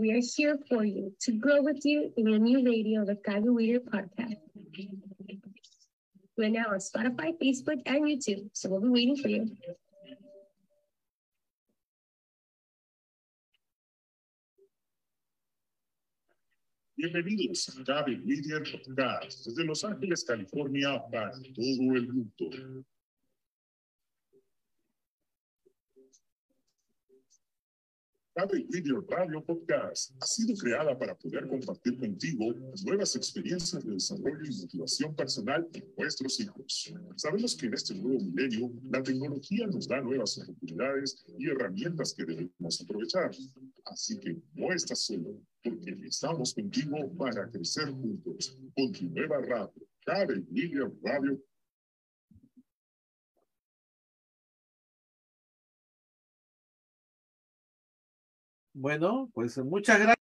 We 0.00 0.12
are 0.12 0.22
here 0.34 0.58
for 0.66 0.82
you 0.82 1.12
to 1.20 1.32
grow 1.32 1.60
with 1.60 1.84
you 1.84 2.10
in 2.16 2.26
your 2.26 2.38
new 2.38 2.64
radio, 2.64 3.04
the 3.04 3.16
Gaga 3.16 3.52
Weeder 3.52 3.80
podcast. 3.80 4.40
We're 6.38 6.48
now 6.48 6.72
on 6.72 6.78
Spotify, 6.78 7.36
Facebook, 7.36 7.82
and 7.84 8.04
YouTube, 8.08 8.48
so 8.54 8.70
we'll 8.70 8.80
be 8.80 8.88
waiting 8.88 9.16
for 9.18 9.28
you. 9.28 9.50
Bienvenidos 16.96 17.68
a 17.68 17.82
Gaby 17.84 18.22
Media 18.24 18.58
Podcast 18.58 19.44
desde 19.44 19.64
Los 19.66 19.84
Ángeles, 19.84 20.24
California, 20.24 20.98
para 21.12 21.32
todo 21.54 21.94
el 21.94 22.08
mundo. 22.08 22.84
Cabe 28.32 28.64
Video 28.68 29.04
Radio 29.08 29.44
Podcast 29.44 30.12
ha 30.22 30.24
sido 30.24 30.54
creada 30.54 30.96
para 30.96 31.16
poder 31.16 31.48
compartir 31.48 31.98
contigo 31.98 32.54
nuevas 32.84 33.16
experiencias 33.16 33.84
de 33.84 33.94
desarrollo 33.94 34.44
y 34.44 34.56
motivación 34.56 35.16
personal 35.16 35.68
de 35.72 35.84
nuestros 35.98 36.38
hijos. 36.38 36.94
Sabemos 37.16 37.56
que 37.56 37.66
en 37.66 37.74
este 37.74 37.94
nuevo 37.96 38.20
milenio 38.20 38.70
la 38.88 39.02
tecnología 39.02 39.66
nos 39.66 39.88
da 39.88 40.00
nuevas 40.00 40.38
oportunidades 40.38 41.24
y 41.38 41.48
herramientas 41.48 42.14
que 42.14 42.24
debemos 42.24 42.80
aprovechar. 42.80 43.32
Así 43.86 44.16
que 44.20 44.36
no 44.54 44.72
estás 44.72 45.00
solo, 45.00 45.42
porque 45.64 45.98
estamos 46.06 46.54
contigo 46.54 47.12
para 47.18 47.50
crecer 47.50 47.90
juntos 47.90 48.56
con 48.76 48.92
tu 48.92 49.06
nueva 49.06 49.40
radio, 49.40 49.74
Cabe 50.06 50.44
Video 50.48 50.96
Radio 51.02 51.42
Bueno, 58.72 59.30
pues 59.34 59.58
muchas 59.58 59.98
gracias. 60.00 60.19